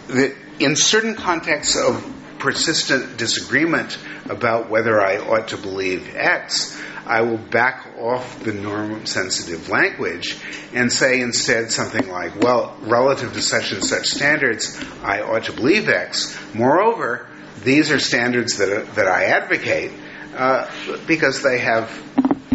that 0.07 0.35
in 0.59 0.75
certain 0.75 1.15
contexts 1.15 1.77
of 1.77 2.14
persistent 2.39 3.17
disagreement 3.17 3.97
about 4.29 4.69
whether 4.69 5.01
I 5.01 5.17
ought 5.17 5.49
to 5.49 5.57
believe 5.57 6.15
X, 6.15 6.79
I 7.05 7.21
will 7.21 7.37
back 7.37 7.85
off 7.99 8.43
the 8.43 8.53
norm 8.53 9.05
sensitive 9.05 9.69
language 9.69 10.37
and 10.73 10.91
say 10.91 11.21
instead 11.21 11.71
something 11.71 12.09
like, 12.09 12.39
well, 12.39 12.75
relative 12.81 13.33
to 13.33 13.41
such 13.41 13.71
and 13.71 13.83
such 13.83 14.07
standards, 14.07 14.83
I 15.03 15.21
ought 15.21 15.45
to 15.45 15.53
believe 15.53 15.87
X. 15.87 16.37
Moreover, 16.55 17.27
these 17.63 17.91
are 17.91 17.99
standards 17.99 18.57
that, 18.57 18.95
that 18.95 19.07
I 19.07 19.25
advocate 19.25 19.91
uh, 20.35 20.69
because 21.07 21.43
they 21.43 21.59
have, 21.59 21.89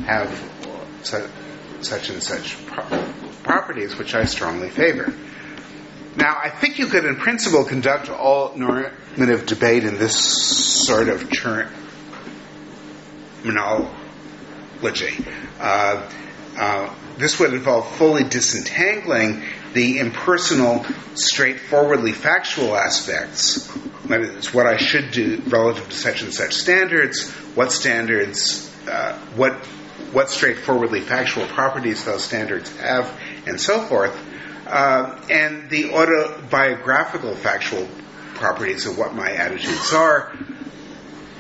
have 0.05 0.51
such, 1.03 1.31
such 1.83 2.11
and 2.11 2.23
such 2.23 2.67
pro- 2.67 3.13
properties 3.43 3.97
which 3.97 4.15
I 4.15 4.25
strongly 4.25 4.69
favor. 4.69 5.15
Now, 6.17 6.39
I 6.43 6.51
think 6.51 6.79
you 6.79 6.87
could, 6.87 7.05
in 7.05 7.17
principle, 7.17 7.65
conduct 7.65 8.11
all 8.11 8.57
normative 8.57 9.47
debate 9.47 9.85
in 9.85 9.99
this 9.99 10.17
sort 10.87 11.09
of 11.09 11.31
terminology 11.31 11.71
uh, 15.61 16.11
uh, 16.57 16.95
this 17.19 17.39
would 17.39 17.53
involve 17.53 17.89
fully 17.97 18.25
disentangling 18.25 19.43
the 19.73 19.99
impersonal, 19.99 20.85
straightforwardly 21.15 22.13
factual 22.13 22.75
aspects. 22.75 23.71
That 24.07 24.21
is, 24.23 24.53
what 24.53 24.67
I 24.67 24.77
should 24.77 25.13
do 25.13 25.41
relative 25.47 25.89
to 25.89 25.97
such 25.97 26.23
and 26.23 26.35
such 26.35 26.55
standards, 26.55 27.31
what 27.55 27.73
standards, 27.73 28.75
uh, 28.89 29.19
what 29.37 29.55
what 30.13 30.29
straightforwardly 30.29 31.03
factual 31.03 31.47
properties 31.47 32.05
those 32.05 32.25
standards 32.25 32.75
have, 32.79 33.17
and 33.47 33.61
so 33.61 33.81
forth, 33.83 34.19
uh, 34.71 35.21
and 35.29 35.69
the 35.69 35.93
autobiographical 35.93 37.35
factual 37.35 37.89
properties 38.35 38.87
of 38.87 38.97
what 38.97 39.15
my 39.15 39.31
attitudes 39.31 39.93
are, 39.93 40.33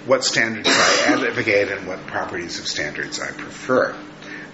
what 0.06 0.24
standards 0.24 0.68
I 0.68 1.04
advocate 1.08 1.68
and 1.68 1.86
what 1.86 2.06
properties 2.06 2.58
of 2.58 2.66
standards 2.66 3.20
I 3.20 3.30
prefer. 3.30 3.96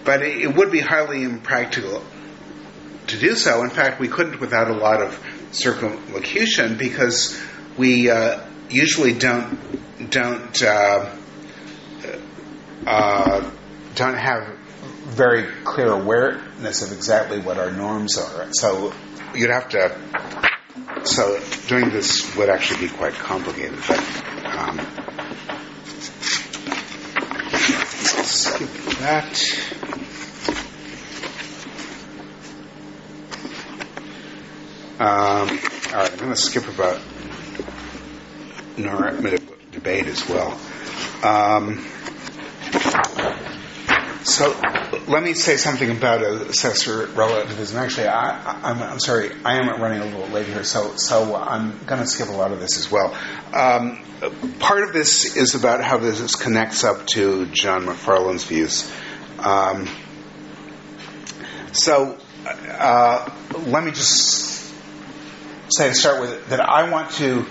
But 0.04 0.22
it, 0.22 0.54
would 0.54 0.70
be 0.70 0.80
highly 0.80 1.24
impractical 1.24 2.04
to 3.08 3.18
do 3.18 3.34
so. 3.34 3.62
In 3.62 3.70
fact, 3.70 3.98
we 3.98 4.08
couldn't 4.08 4.40
without 4.40 4.70
a 4.70 4.74
lot 4.74 5.00
of 5.00 5.18
circumlocution 5.52 6.76
because 6.76 7.40
we 7.76 8.10
uh, 8.10 8.46
usually 8.68 9.14
don't 9.14 10.10
don't 10.10 10.62
uh, 10.62 11.16
uh, 12.86 13.50
don't 13.94 14.16
have 14.16 14.56
very 15.16 15.46
clear 15.64 15.92
awareness 15.92 16.82
of 16.82 16.92
exactly 16.92 17.40
what 17.40 17.58
our 17.58 17.70
norms 17.70 18.18
are. 18.18 18.48
So 18.52 18.92
you'd 19.34 19.50
have 19.50 19.70
to. 19.70 19.98
So 21.04 21.40
doing 21.68 21.90
this 21.90 22.36
would 22.36 22.50
actually 22.50 22.88
be 22.88 22.92
quite 22.92 23.14
complicated, 23.14 23.78
but. 23.88 23.98
Um, 24.46 24.80
skip 28.26 28.68
that. 28.98 29.76
Um, 34.98 35.48
all 35.48 36.02
right, 36.02 36.12
I'm 36.12 36.18
going 36.18 36.30
to 36.30 36.36
skip 36.36 36.68
about 36.68 37.00
normative 38.76 39.48
debate 39.72 40.06
as 40.06 40.28
well. 40.28 40.58
Um, 41.22 41.86
so 44.37 44.55
let 45.09 45.22
me 45.22 45.32
say 45.32 45.57
something 45.57 45.91
about 45.91 46.20
assessor 46.20 47.07
relativism. 47.07 47.78
Actually, 47.78 48.09
I, 48.09 48.93
am 48.93 49.01
sorry, 49.01 49.30
I 49.47 49.57
am 49.57 49.80
running 49.80 50.01
a 50.01 50.05
little 50.05 50.28
late 50.28 50.45
here, 50.45 50.62
so 50.62 50.95
so 50.97 51.34
I'm 51.34 51.82
going 51.87 52.03
to 52.03 52.07
skip 52.07 52.28
a 52.28 52.32
lot 52.32 52.53
of 52.53 52.61
this 52.61 52.76
as 52.76 52.91
well. 52.91 53.14
Um, 53.55 54.03
part 54.59 54.82
of 54.82 54.93
this 54.93 55.37
is 55.37 55.55
about 55.55 55.82
how 55.82 55.97
this 55.97 56.34
connects 56.34 56.84
up 56.84 57.07
to 57.09 57.47
John 57.47 57.87
MacFarlane's 57.87 58.45
views. 58.45 58.93
Um, 59.39 59.89
so 61.72 62.18
uh, 62.47 63.34
let 63.66 63.84
me 63.84 63.91
just 63.91 64.70
say 65.70 65.89
to 65.89 65.95
start 65.95 66.20
with 66.20 66.51
that 66.51 66.61
I 66.61 66.91
want 66.91 67.11
to. 67.12 67.47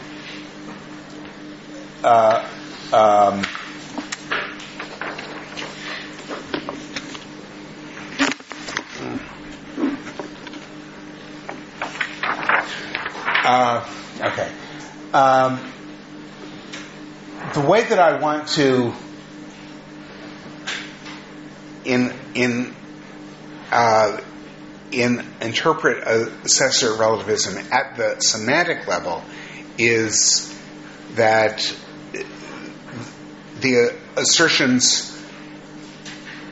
Uh, 2.03 2.47
um, 2.93 3.43
Uh, 13.45 13.87
okay. 14.21 14.51
Um, 15.13 15.59
the 17.53 17.61
way 17.61 17.83
that 17.83 17.99
I 17.99 18.19
want 18.19 18.47
to 18.55 18.91
in 21.83 22.11
in 22.33 22.75
uh, 23.71 24.19
in 24.91 25.23
interpret 25.41 26.07
assessor 26.07 26.95
relativism 26.95 27.59
at 27.71 27.97
the 27.97 28.19
semantic 28.19 28.87
level 28.87 29.23
is 29.77 30.51
that 31.13 31.71
the 33.59 33.95
assertions 34.15 35.23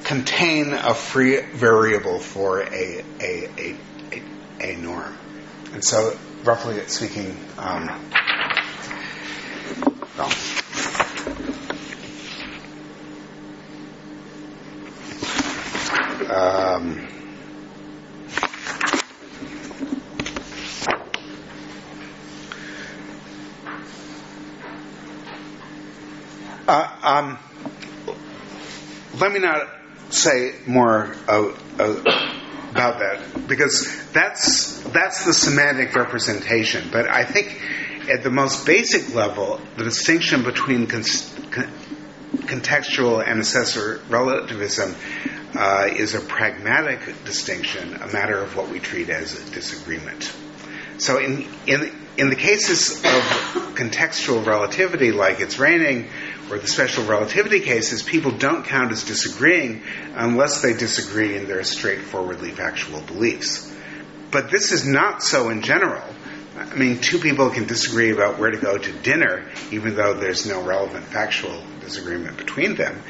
contain 0.03 0.73
a 0.73 0.93
free 0.93 1.41
variable 1.41 2.19
for 2.19 2.61
a 2.61 3.03
a, 3.19 3.49
a, 3.57 3.75
a, 4.11 4.21
a 4.61 4.75
norm. 4.75 5.17
And 5.73 5.83
so 5.83 6.15
roughly 6.43 6.85
speaking, 6.87 7.37
um, 7.57 7.89
well, 10.17 10.31
um, 16.29 17.07
uh, 26.67 26.87
um, 27.03 27.39
let 29.19 29.31
me 29.31 29.39
not 29.39 29.67
say 30.09 30.55
more 30.67 31.15
uh, 31.27 31.51
uh, 31.79 32.33
about 32.73 32.99
that 32.99 33.47
because 33.47 33.87
that's 34.11 34.81
that's 34.89 35.25
the 35.25 35.33
semantic 35.33 35.95
representation. 35.95 36.89
But 36.91 37.07
I 37.07 37.23
think 37.23 37.61
at 38.09 38.23
the 38.23 38.31
most 38.31 38.65
basic 38.65 39.13
level, 39.13 39.61
the 39.77 39.83
distinction 39.83 40.43
between 40.43 40.87
con- 40.87 41.03
con- 41.51 41.71
contextual 42.47 43.25
and 43.25 43.39
assessor 43.39 44.01
relativism 44.09 44.95
uh, 45.55 45.87
is 45.95 46.15
a 46.15 46.19
pragmatic 46.19 46.99
distinction, 47.25 47.95
a 48.01 48.07
matter 48.07 48.39
of 48.39 48.55
what 48.55 48.69
we 48.69 48.79
treat 48.79 49.09
as 49.09 49.39
a 49.39 49.51
disagreement. 49.51 50.33
So 50.97 51.19
in, 51.19 51.47
in, 51.67 51.95
in 52.17 52.29
the 52.29 52.35
cases 52.35 52.97
of 52.97 53.21
contextual 53.75 54.45
relativity, 54.45 55.11
like 55.11 55.39
it's 55.39 55.59
raining, 55.59 56.09
or 56.53 56.59
the 56.59 56.67
special 56.67 57.03
relativity 57.05 57.59
cases, 57.59 58.03
people 58.03 58.31
don't 58.31 58.65
count 58.65 58.91
as 58.91 59.03
disagreeing 59.03 59.81
unless 60.13 60.61
they 60.61 60.73
disagree 60.73 61.35
in 61.35 61.47
their 61.47 61.63
straightforwardly 61.63 62.51
factual 62.51 63.01
beliefs. 63.01 63.73
But 64.29 64.51
this 64.51 64.71
is 64.71 64.85
not 64.85 65.23
so 65.23 65.49
in 65.49 65.63
general. 65.63 66.03
I 66.55 66.75
mean, 66.75 66.99
two 66.99 67.17
people 67.17 67.49
can 67.49 67.65
disagree 67.65 68.11
about 68.11 68.37
where 68.37 68.51
to 68.51 68.57
go 68.57 68.77
to 68.77 68.91
dinner, 68.99 69.49
even 69.71 69.95
though 69.95 70.13
there's 70.13 70.45
no 70.45 70.61
relevant 70.61 71.05
factual 71.05 71.63
disagreement 71.81 72.37
between 72.37 72.75
them. 72.75 73.01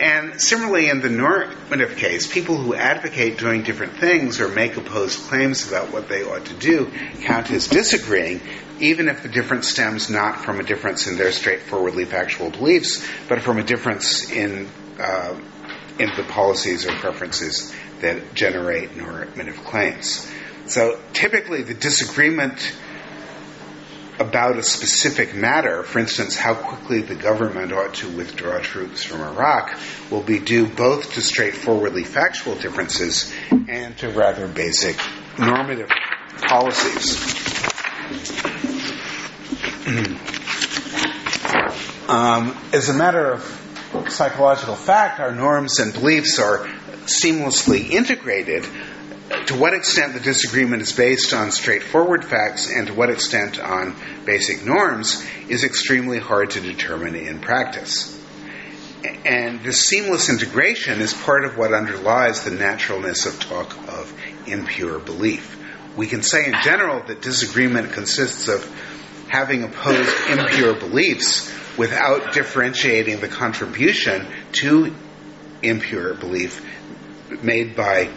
And 0.00 0.40
similarly, 0.40 0.88
in 0.88 1.02
the 1.02 1.10
normative 1.10 1.98
case, 1.98 2.26
people 2.26 2.56
who 2.56 2.74
advocate 2.74 3.36
doing 3.36 3.62
different 3.62 3.98
things 3.98 4.40
or 4.40 4.48
make 4.48 4.78
opposed 4.78 5.18
claims 5.28 5.68
about 5.68 5.92
what 5.92 6.08
they 6.08 6.22
ought 6.22 6.46
to 6.46 6.54
do 6.54 6.90
count 7.20 7.50
as 7.50 7.68
disagreeing, 7.68 8.40
even 8.80 9.08
if 9.08 9.22
the 9.22 9.28
difference 9.28 9.68
stems 9.68 10.08
not 10.08 10.42
from 10.42 10.58
a 10.58 10.62
difference 10.62 11.06
in 11.06 11.18
their 11.18 11.32
straightforwardly 11.32 12.06
factual 12.06 12.50
beliefs, 12.50 13.06
but 13.28 13.42
from 13.42 13.58
a 13.58 13.62
difference 13.62 14.30
in 14.30 14.70
uh, 14.98 15.38
in 15.98 16.10
the 16.16 16.24
policies 16.24 16.86
or 16.86 16.92
preferences 16.92 17.74
that 18.00 18.32
generate 18.32 18.96
normative 18.96 19.62
claims. 19.64 20.26
So 20.64 20.98
typically, 21.12 21.62
the 21.62 21.74
disagreement 21.74 22.74
about 24.20 24.58
a 24.58 24.62
specific 24.62 25.34
matter, 25.34 25.82
for 25.82 25.98
instance, 25.98 26.36
how 26.36 26.54
quickly 26.54 27.00
the 27.00 27.14
government 27.14 27.72
ought 27.72 27.94
to 27.94 28.08
withdraw 28.10 28.58
troops 28.58 29.02
from 29.02 29.22
Iraq, 29.22 29.74
will 30.10 30.22
be 30.22 30.38
due 30.38 30.66
both 30.66 31.14
to 31.14 31.22
straightforwardly 31.22 32.04
factual 32.04 32.54
differences 32.54 33.32
and 33.50 33.96
to 33.96 34.10
rather 34.10 34.46
basic 34.46 34.96
normative 35.38 35.88
policies. 36.42 37.16
um, 42.08 42.54
as 42.74 42.90
a 42.90 42.94
matter 42.94 43.32
of 43.32 44.06
psychological 44.10 44.76
fact, 44.76 45.18
our 45.18 45.34
norms 45.34 45.80
and 45.80 45.94
beliefs 45.94 46.38
are 46.38 46.68
seamlessly 47.06 47.90
integrated 47.90 48.66
to 49.46 49.56
what 49.56 49.74
extent 49.74 50.14
the 50.14 50.20
disagreement 50.20 50.82
is 50.82 50.92
based 50.92 51.32
on 51.32 51.52
straightforward 51.52 52.24
facts 52.24 52.70
and 52.70 52.88
to 52.88 52.94
what 52.94 53.10
extent 53.10 53.60
on 53.60 53.94
basic 54.24 54.64
norms 54.64 55.24
is 55.48 55.62
extremely 55.62 56.18
hard 56.18 56.50
to 56.50 56.60
determine 56.60 57.14
in 57.14 57.40
practice. 57.40 58.16
And 59.24 59.62
this 59.62 59.86
seamless 59.86 60.28
integration 60.28 61.00
is 61.00 61.14
part 61.14 61.44
of 61.44 61.56
what 61.56 61.72
underlies 61.72 62.42
the 62.42 62.50
naturalness 62.50 63.24
of 63.26 63.38
talk 63.38 63.76
of 63.88 64.12
impure 64.46 64.98
belief. 64.98 65.56
We 65.96 66.06
can 66.06 66.22
say 66.22 66.46
in 66.46 66.54
general 66.62 67.02
that 67.06 67.22
disagreement 67.22 67.92
consists 67.92 68.48
of 68.48 68.64
having 69.28 69.62
opposed 69.62 70.12
impure 70.28 70.74
beliefs 70.74 71.52
without 71.78 72.32
differentiating 72.34 73.20
the 73.20 73.28
contribution 73.28 74.26
to 74.52 74.92
impure 75.62 76.14
belief 76.14 76.66
made 77.42 77.76
by 77.76 78.10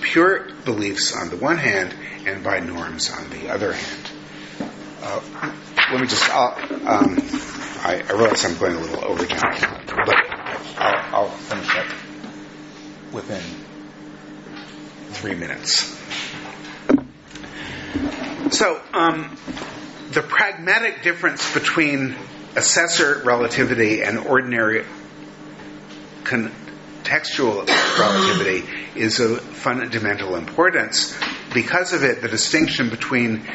pure 0.00 0.48
beliefs 0.64 1.14
on 1.14 1.30
the 1.30 1.36
one 1.36 1.56
hand 1.56 1.94
and 2.26 2.42
by 2.42 2.60
norms 2.60 3.10
on 3.10 3.30
the 3.30 3.48
other 3.48 3.72
hand. 3.72 4.10
Uh, 5.02 5.20
let 5.92 6.00
me 6.00 6.06
just, 6.06 6.28
um, 6.30 7.16
I, 7.82 8.02
I, 8.06 8.12
realize 8.12 8.44
I'm 8.44 8.58
going 8.58 8.74
a 8.74 8.80
little 8.80 9.04
over 9.04 9.24
time, 9.24 9.84
but 10.04 10.16
I'll, 10.78 11.14
I'll 11.14 11.28
finish 11.30 11.74
up 11.76 11.86
within 13.12 13.42
three 15.10 15.34
minutes. 15.34 15.96
So, 18.50 18.80
um, 18.92 19.36
the 20.10 20.22
pragmatic 20.22 21.02
difference 21.02 21.52
between 21.52 22.16
assessor 22.56 23.22
relativity 23.24 24.02
and 24.02 24.18
ordinary 24.18 24.84
con- 26.24 26.52
textual 27.08 27.64
relativity 27.98 28.62
is 28.94 29.18
of 29.18 29.40
fundamental 29.40 30.36
importance. 30.36 31.18
Because 31.54 31.94
of 31.94 32.04
it, 32.04 32.20
the 32.20 32.28
distinction 32.28 32.90
between 32.90 33.48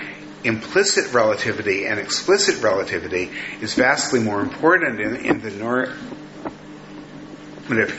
implicit 0.43 1.14
relativity 1.14 1.86
and 1.86 1.99
explicit 1.99 2.64
relativity 2.64 3.30
is 3.62 3.76
vastly 3.76 4.20
more 4.20 4.41
important 4.41 4.99
in, 4.99 5.16
in 5.18 5.39
the 5.41 5.51
normative 5.51 5.99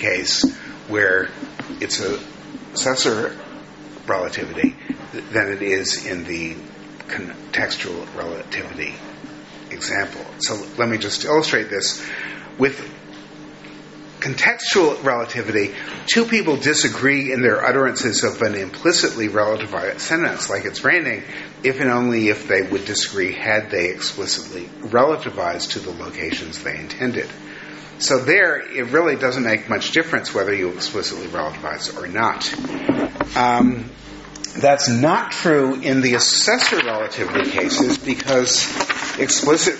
case, 0.00 0.42
where 0.88 1.30
it's 1.80 2.00
a 2.00 2.18
assessor 2.72 3.36
relativity, 4.08 4.74
than 5.30 5.52
it 5.52 5.62
is 5.62 6.04
in 6.04 6.24
the 6.24 6.56
contextual 7.06 8.12
relativity 8.16 8.92
example. 9.70 10.26
So 10.40 10.56
let 10.76 10.88
me 10.88 10.98
just 10.98 11.24
illustrate 11.24 11.70
this 11.70 12.04
with 12.58 12.90
contextual 14.24 15.04
relativity, 15.04 15.74
two 16.06 16.24
people 16.24 16.56
disagree 16.56 17.30
in 17.30 17.42
their 17.42 17.62
utterances 17.62 18.24
of 18.24 18.40
an 18.40 18.54
implicitly 18.54 19.28
relativized 19.28 20.00
sentence, 20.00 20.48
like 20.48 20.64
it's 20.64 20.82
raining, 20.82 21.22
if 21.62 21.78
and 21.78 21.90
only 21.90 22.28
if 22.28 22.48
they 22.48 22.62
would 22.62 22.86
disagree 22.86 23.32
had 23.34 23.70
they 23.70 23.90
explicitly 23.90 24.64
relativized 24.80 25.72
to 25.72 25.78
the 25.78 25.90
locations 25.90 26.62
they 26.62 26.78
intended. 26.78 27.28
So 27.98 28.18
there, 28.18 28.60
it 28.60 28.86
really 28.86 29.16
doesn't 29.16 29.44
make 29.44 29.68
much 29.68 29.90
difference 29.90 30.32
whether 30.32 30.54
you 30.54 30.70
explicitly 30.70 31.26
relativize 31.26 31.94
or 31.94 32.06
not. 32.06 32.50
Um, 33.36 33.90
that's 34.56 34.88
not 34.88 35.32
true 35.32 35.74
in 35.74 36.00
the 36.00 36.14
assessor 36.14 36.76
relativity 36.78 37.50
cases 37.50 37.98
because 37.98 38.64
explicit 39.18 39.74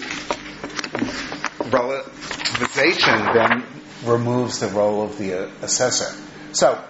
relativization 1.70 3.32
then 3.32 3.73
removes 4.04 4.60
the 4.60 4.68
role 4.68 5.02
of 5.02 5.18
the 5.18 5.44
uh, 5.46 5.50
assessor. 5.62 6.14
So, 6.52 6.82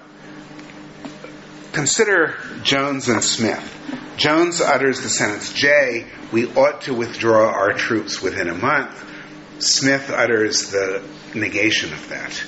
consider 1.72 2.36
Jones 2.62 3.08
and 3.08 3.22
Smith. 3.22 3.70
Jones 4.16 4.60
utters 4.60 5.00
the 5.02 5.08
sentence, 5.08 5.52
J, 5.52 6.06
we 6.32 6.46
ought 6.54 6.82
to 6.82 6.94
withdraw 6.94 7.50
our 7.50 7.72
troops 7.72 8.22
within 8.22 8.48
a 8.48 8.54
month. 8.54 9.04
Smith 9.58 10.10
utters 10.10 10.70
the 10.70 11.02
negation 11.34 11.92
of 11.92 12.08
that. 12.08 12.44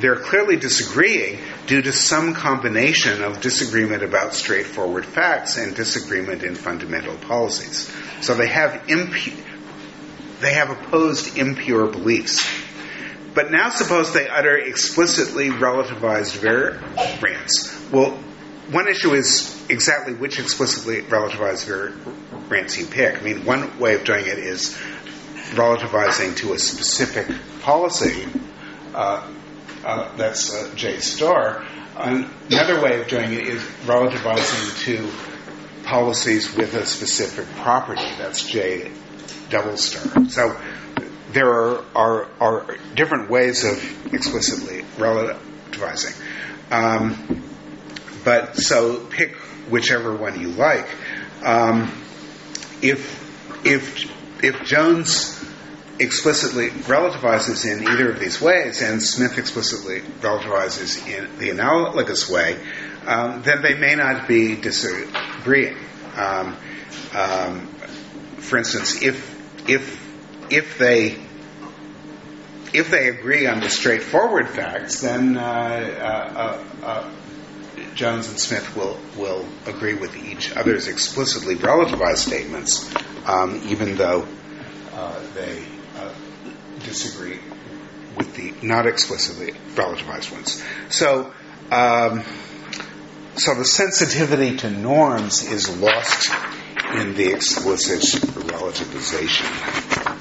They're 0.00 0.16
clearly 0.16 0.56
disagreeing 0.56 1.38
due 1.66 1.82
to 1.82 1.92
some 1.92 2.34
combination 2.34 3.22
of 3.22 3.40
disagreement 3.40 4.02
about 4.02 4.34
straightforward 4.34 5.06
facts 5.06 5.56
and 5.56 5.74
disagreement 5.74 6.42
in 6.42 6.56
fundamental 6.56 7.16
policies. 7.16 7.92
So 8.20 8.34
they 8.34 8.48
have 8.48 8.72
impu- 8.88 9.40
they 10.40 10.54
have 10.54 10.70
opposed 10.70 11.38
impure 11.38 11.86
beliefs. 11.86 12.44
But 13.34 13.50
now 13.50 13.70
suppose 13.70 14.12
they 14.12 14.28
utter 14.28 14.56
explicitly 14.56 15.48
relativized 15.48 16.36
variants. 16.38 17.90
Well, 17.90 18.12
one 18.70 18.88
issue 18.88 19.12
is 19.12 19.66
exactly 19.68 20.14
which 20.14 20.38
explicitly 20.38 21.02
relativized 21.02 21.66
variants 21.66 22.78
you 22.78 22.86
pick. 22.86 23.20
I 23.20 23.22
mean, 23.22 23.44
one 23.44 23.78
way 23.78 23.94
of 23.94 24.04
doing 24.04 24.26
it 24.26 24.38
is 24.38 24.78
relativizing 25.52 26.36
to 26.38 26.52
a 26.54 26.58
specific 26.58 27.26
policy. 27.60 28.26
Uh, 28.94 29.28
uh, 29.84 30.16
that's 30.16 30.54
uh, 30.54 30.72
J 30.76 30.98
star. 31.00 31.64
Another 31.96 32.82
way 32.82 33.00
of 33.00 33.08
doing 33.08 33.32
it 33.32 33.46
is 33.46 33.62
relativizing 33.84 34.84
to 34.84 35.10
policies 35.84 36.54
with 36.56 36.74
a 36.74 36.86
specific 36.86 37.46
property. 37.56 38.08
That's 38.18 38.48
J 38.48 38.90
double 39.50 39.76
star. 39.76 40.28
So 40.28 40.58
there 41.34 41.52
are, 41.52 41.84
are, 41.94 42.28
are 42.40 42.76
different 42.94 43.28
ways 43.28 43.64
of 43.64 44.14
explicitly 44.14 44.82
relativizing. 44.96 46.16
Um, 46.70 47.42
but 48.24 48.56
so 48.56 49.04
pick 49.06 49.34
whichever 49.68 50.14
one 50.16 50.40
you 50.40 50.48
like. 50.48 50.88
Um, 51.42 51.92
if 52.80 53.22
if 53.66 54.10
if 54.42 54.64
Jones 54.64 55.44
explicitly 55.98 56.70
relativizes 56.70 57.64
in 57.64 57.86
either 57.86 58.10
of 58.10 58.18
these 58.18 58.40
ways, 58.40 58.82
and 58.82 59.02
Smith 59.02 59.38
explicitly 59.38 60.00
relativizes 60.20 61.06
in 61.06 61.38
the 61.38 61.50
analogous 61.50 62.28
way, 62.28 62.58
um, 63.06 63.42
then 63.42 63.62
they 63.62 63.74
may 63.74 63.94
not 63.94 64.26
be 64.26 64.56
disagreeing. 64.56 65.76
Um, 66.16 66.56
um, 67.14 67.66
for 68.38 68.58
instance, 68.58 69.02
if 69.02 69.68
if 69.68 70.00
if 70.50 70.78
they 70.78 71.23
if 72.74 72.90
they 72.90 73.08
agree 73.08 73.46
on 73.46 73.60
the 73.60 73.70
straightforward 73.70 74.48
facts, 74.48 75.00
then 75.00 75.36
uh, 75.36 75.40
uh, 75.40 76.84
uh, 76.84 77.10
Jones 77.94 78.28
and 78.28 78.38
Smith 78.38 78.76
will 78.76 78.98
will 79.16 79.46
agree 79.66 79.94
with 79.94 80.16
each 80.16 80.54
other's 80.56 80.88
explicitly 80.88 81.54
relativized 81.54 82.18
statements, 82.18 82.92
um, 83.26 83.62
even 83.66 83.96
though 83.96 84.26
uh, 84.92 85.22
they 85.34 85.64
uh, 85.96 86.12
disagree 86.80 87.38
with 88.16 88.34
the 88.34 88.52
not 88.66 88.86
explicitly 88.86 89.52
relativized 89.74 90.32
ones. 90.32 90.62
So. 90.90 91.32
Um, 91.70 92.24
so 93.36 93.52
the 93.56 93.64
sensitivity 93.64 94.58
to 94.58 94.70
norms 94.70 95.42
is 95.42 95.68
lost 95.80 96.30
in 96.94 97.14
the 97.14 97.32
explicit 97.32 98.00
relativization. 98.30 100.13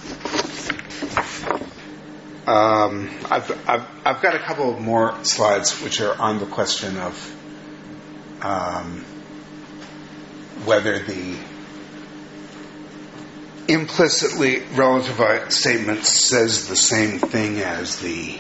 Um, 2.45 3.09
I've, 3.31 3.69
I've, 3.69 3.87
I've 4.05 4.21
got 4.21 4.35
a 4.35 4.39
couple 4.39 4.77
more 4.79 5.23
slides 5.23 5.81
which 5.81 6.01
are 6.01 6.19
on 6.19 6.39
the 6.39 6.45
question 6.45 6.97
of 6.97 7.35
um, 8.41 9.05
whether 10.65 10.99
the 10.99 11.37
implicitly 13.67 14.57
relativized 14.57 15.53
statement 15.53 16.05
says 16.05 16.67
the 16.67 16.75
same 16.75 17.19
thing 17.19 17.61
as 17.61 17.99
the 17.99 18.37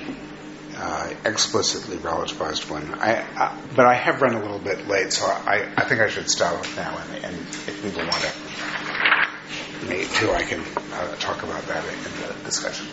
uh, 0.75 1.13
explicitly 1.23 1.95
relativized 1.97 2.69
one. 2.69 2.95
I, 2.95 3.21
I, 3.21 3.57
but 3.73 3.85
I 3.85 3.93
have 3.93 4.21
run 4.21 4.33
a 4.35 4.41
little 4.41 4.59
bit 4.59 4.87
late, 4.87 5.13
so 5.13 5.25
I, 5.25 5.71
I 5.77 5.85
think 5.85 6.01
I 6.01 6.09
should 6.09 6.29
stop 6.29 6.65
now. 6.75 6.97
And, 6.97 7.23
and 7.23 7.35
if 7.35 7.81
people 7.81 8.01
want 8.01 8.15
to, 8.15 9.87
me 9.87 10.05
too, 10.05 10.31
I 10.31 10.43
can 10.43 10.61
uh, 10.91 11.15
talk 11.15 11.43
about 11.43 11.63
that 11.67 11.85
in 11.85 12.27
the 12.27 12.43
discussion. 12.43 12.87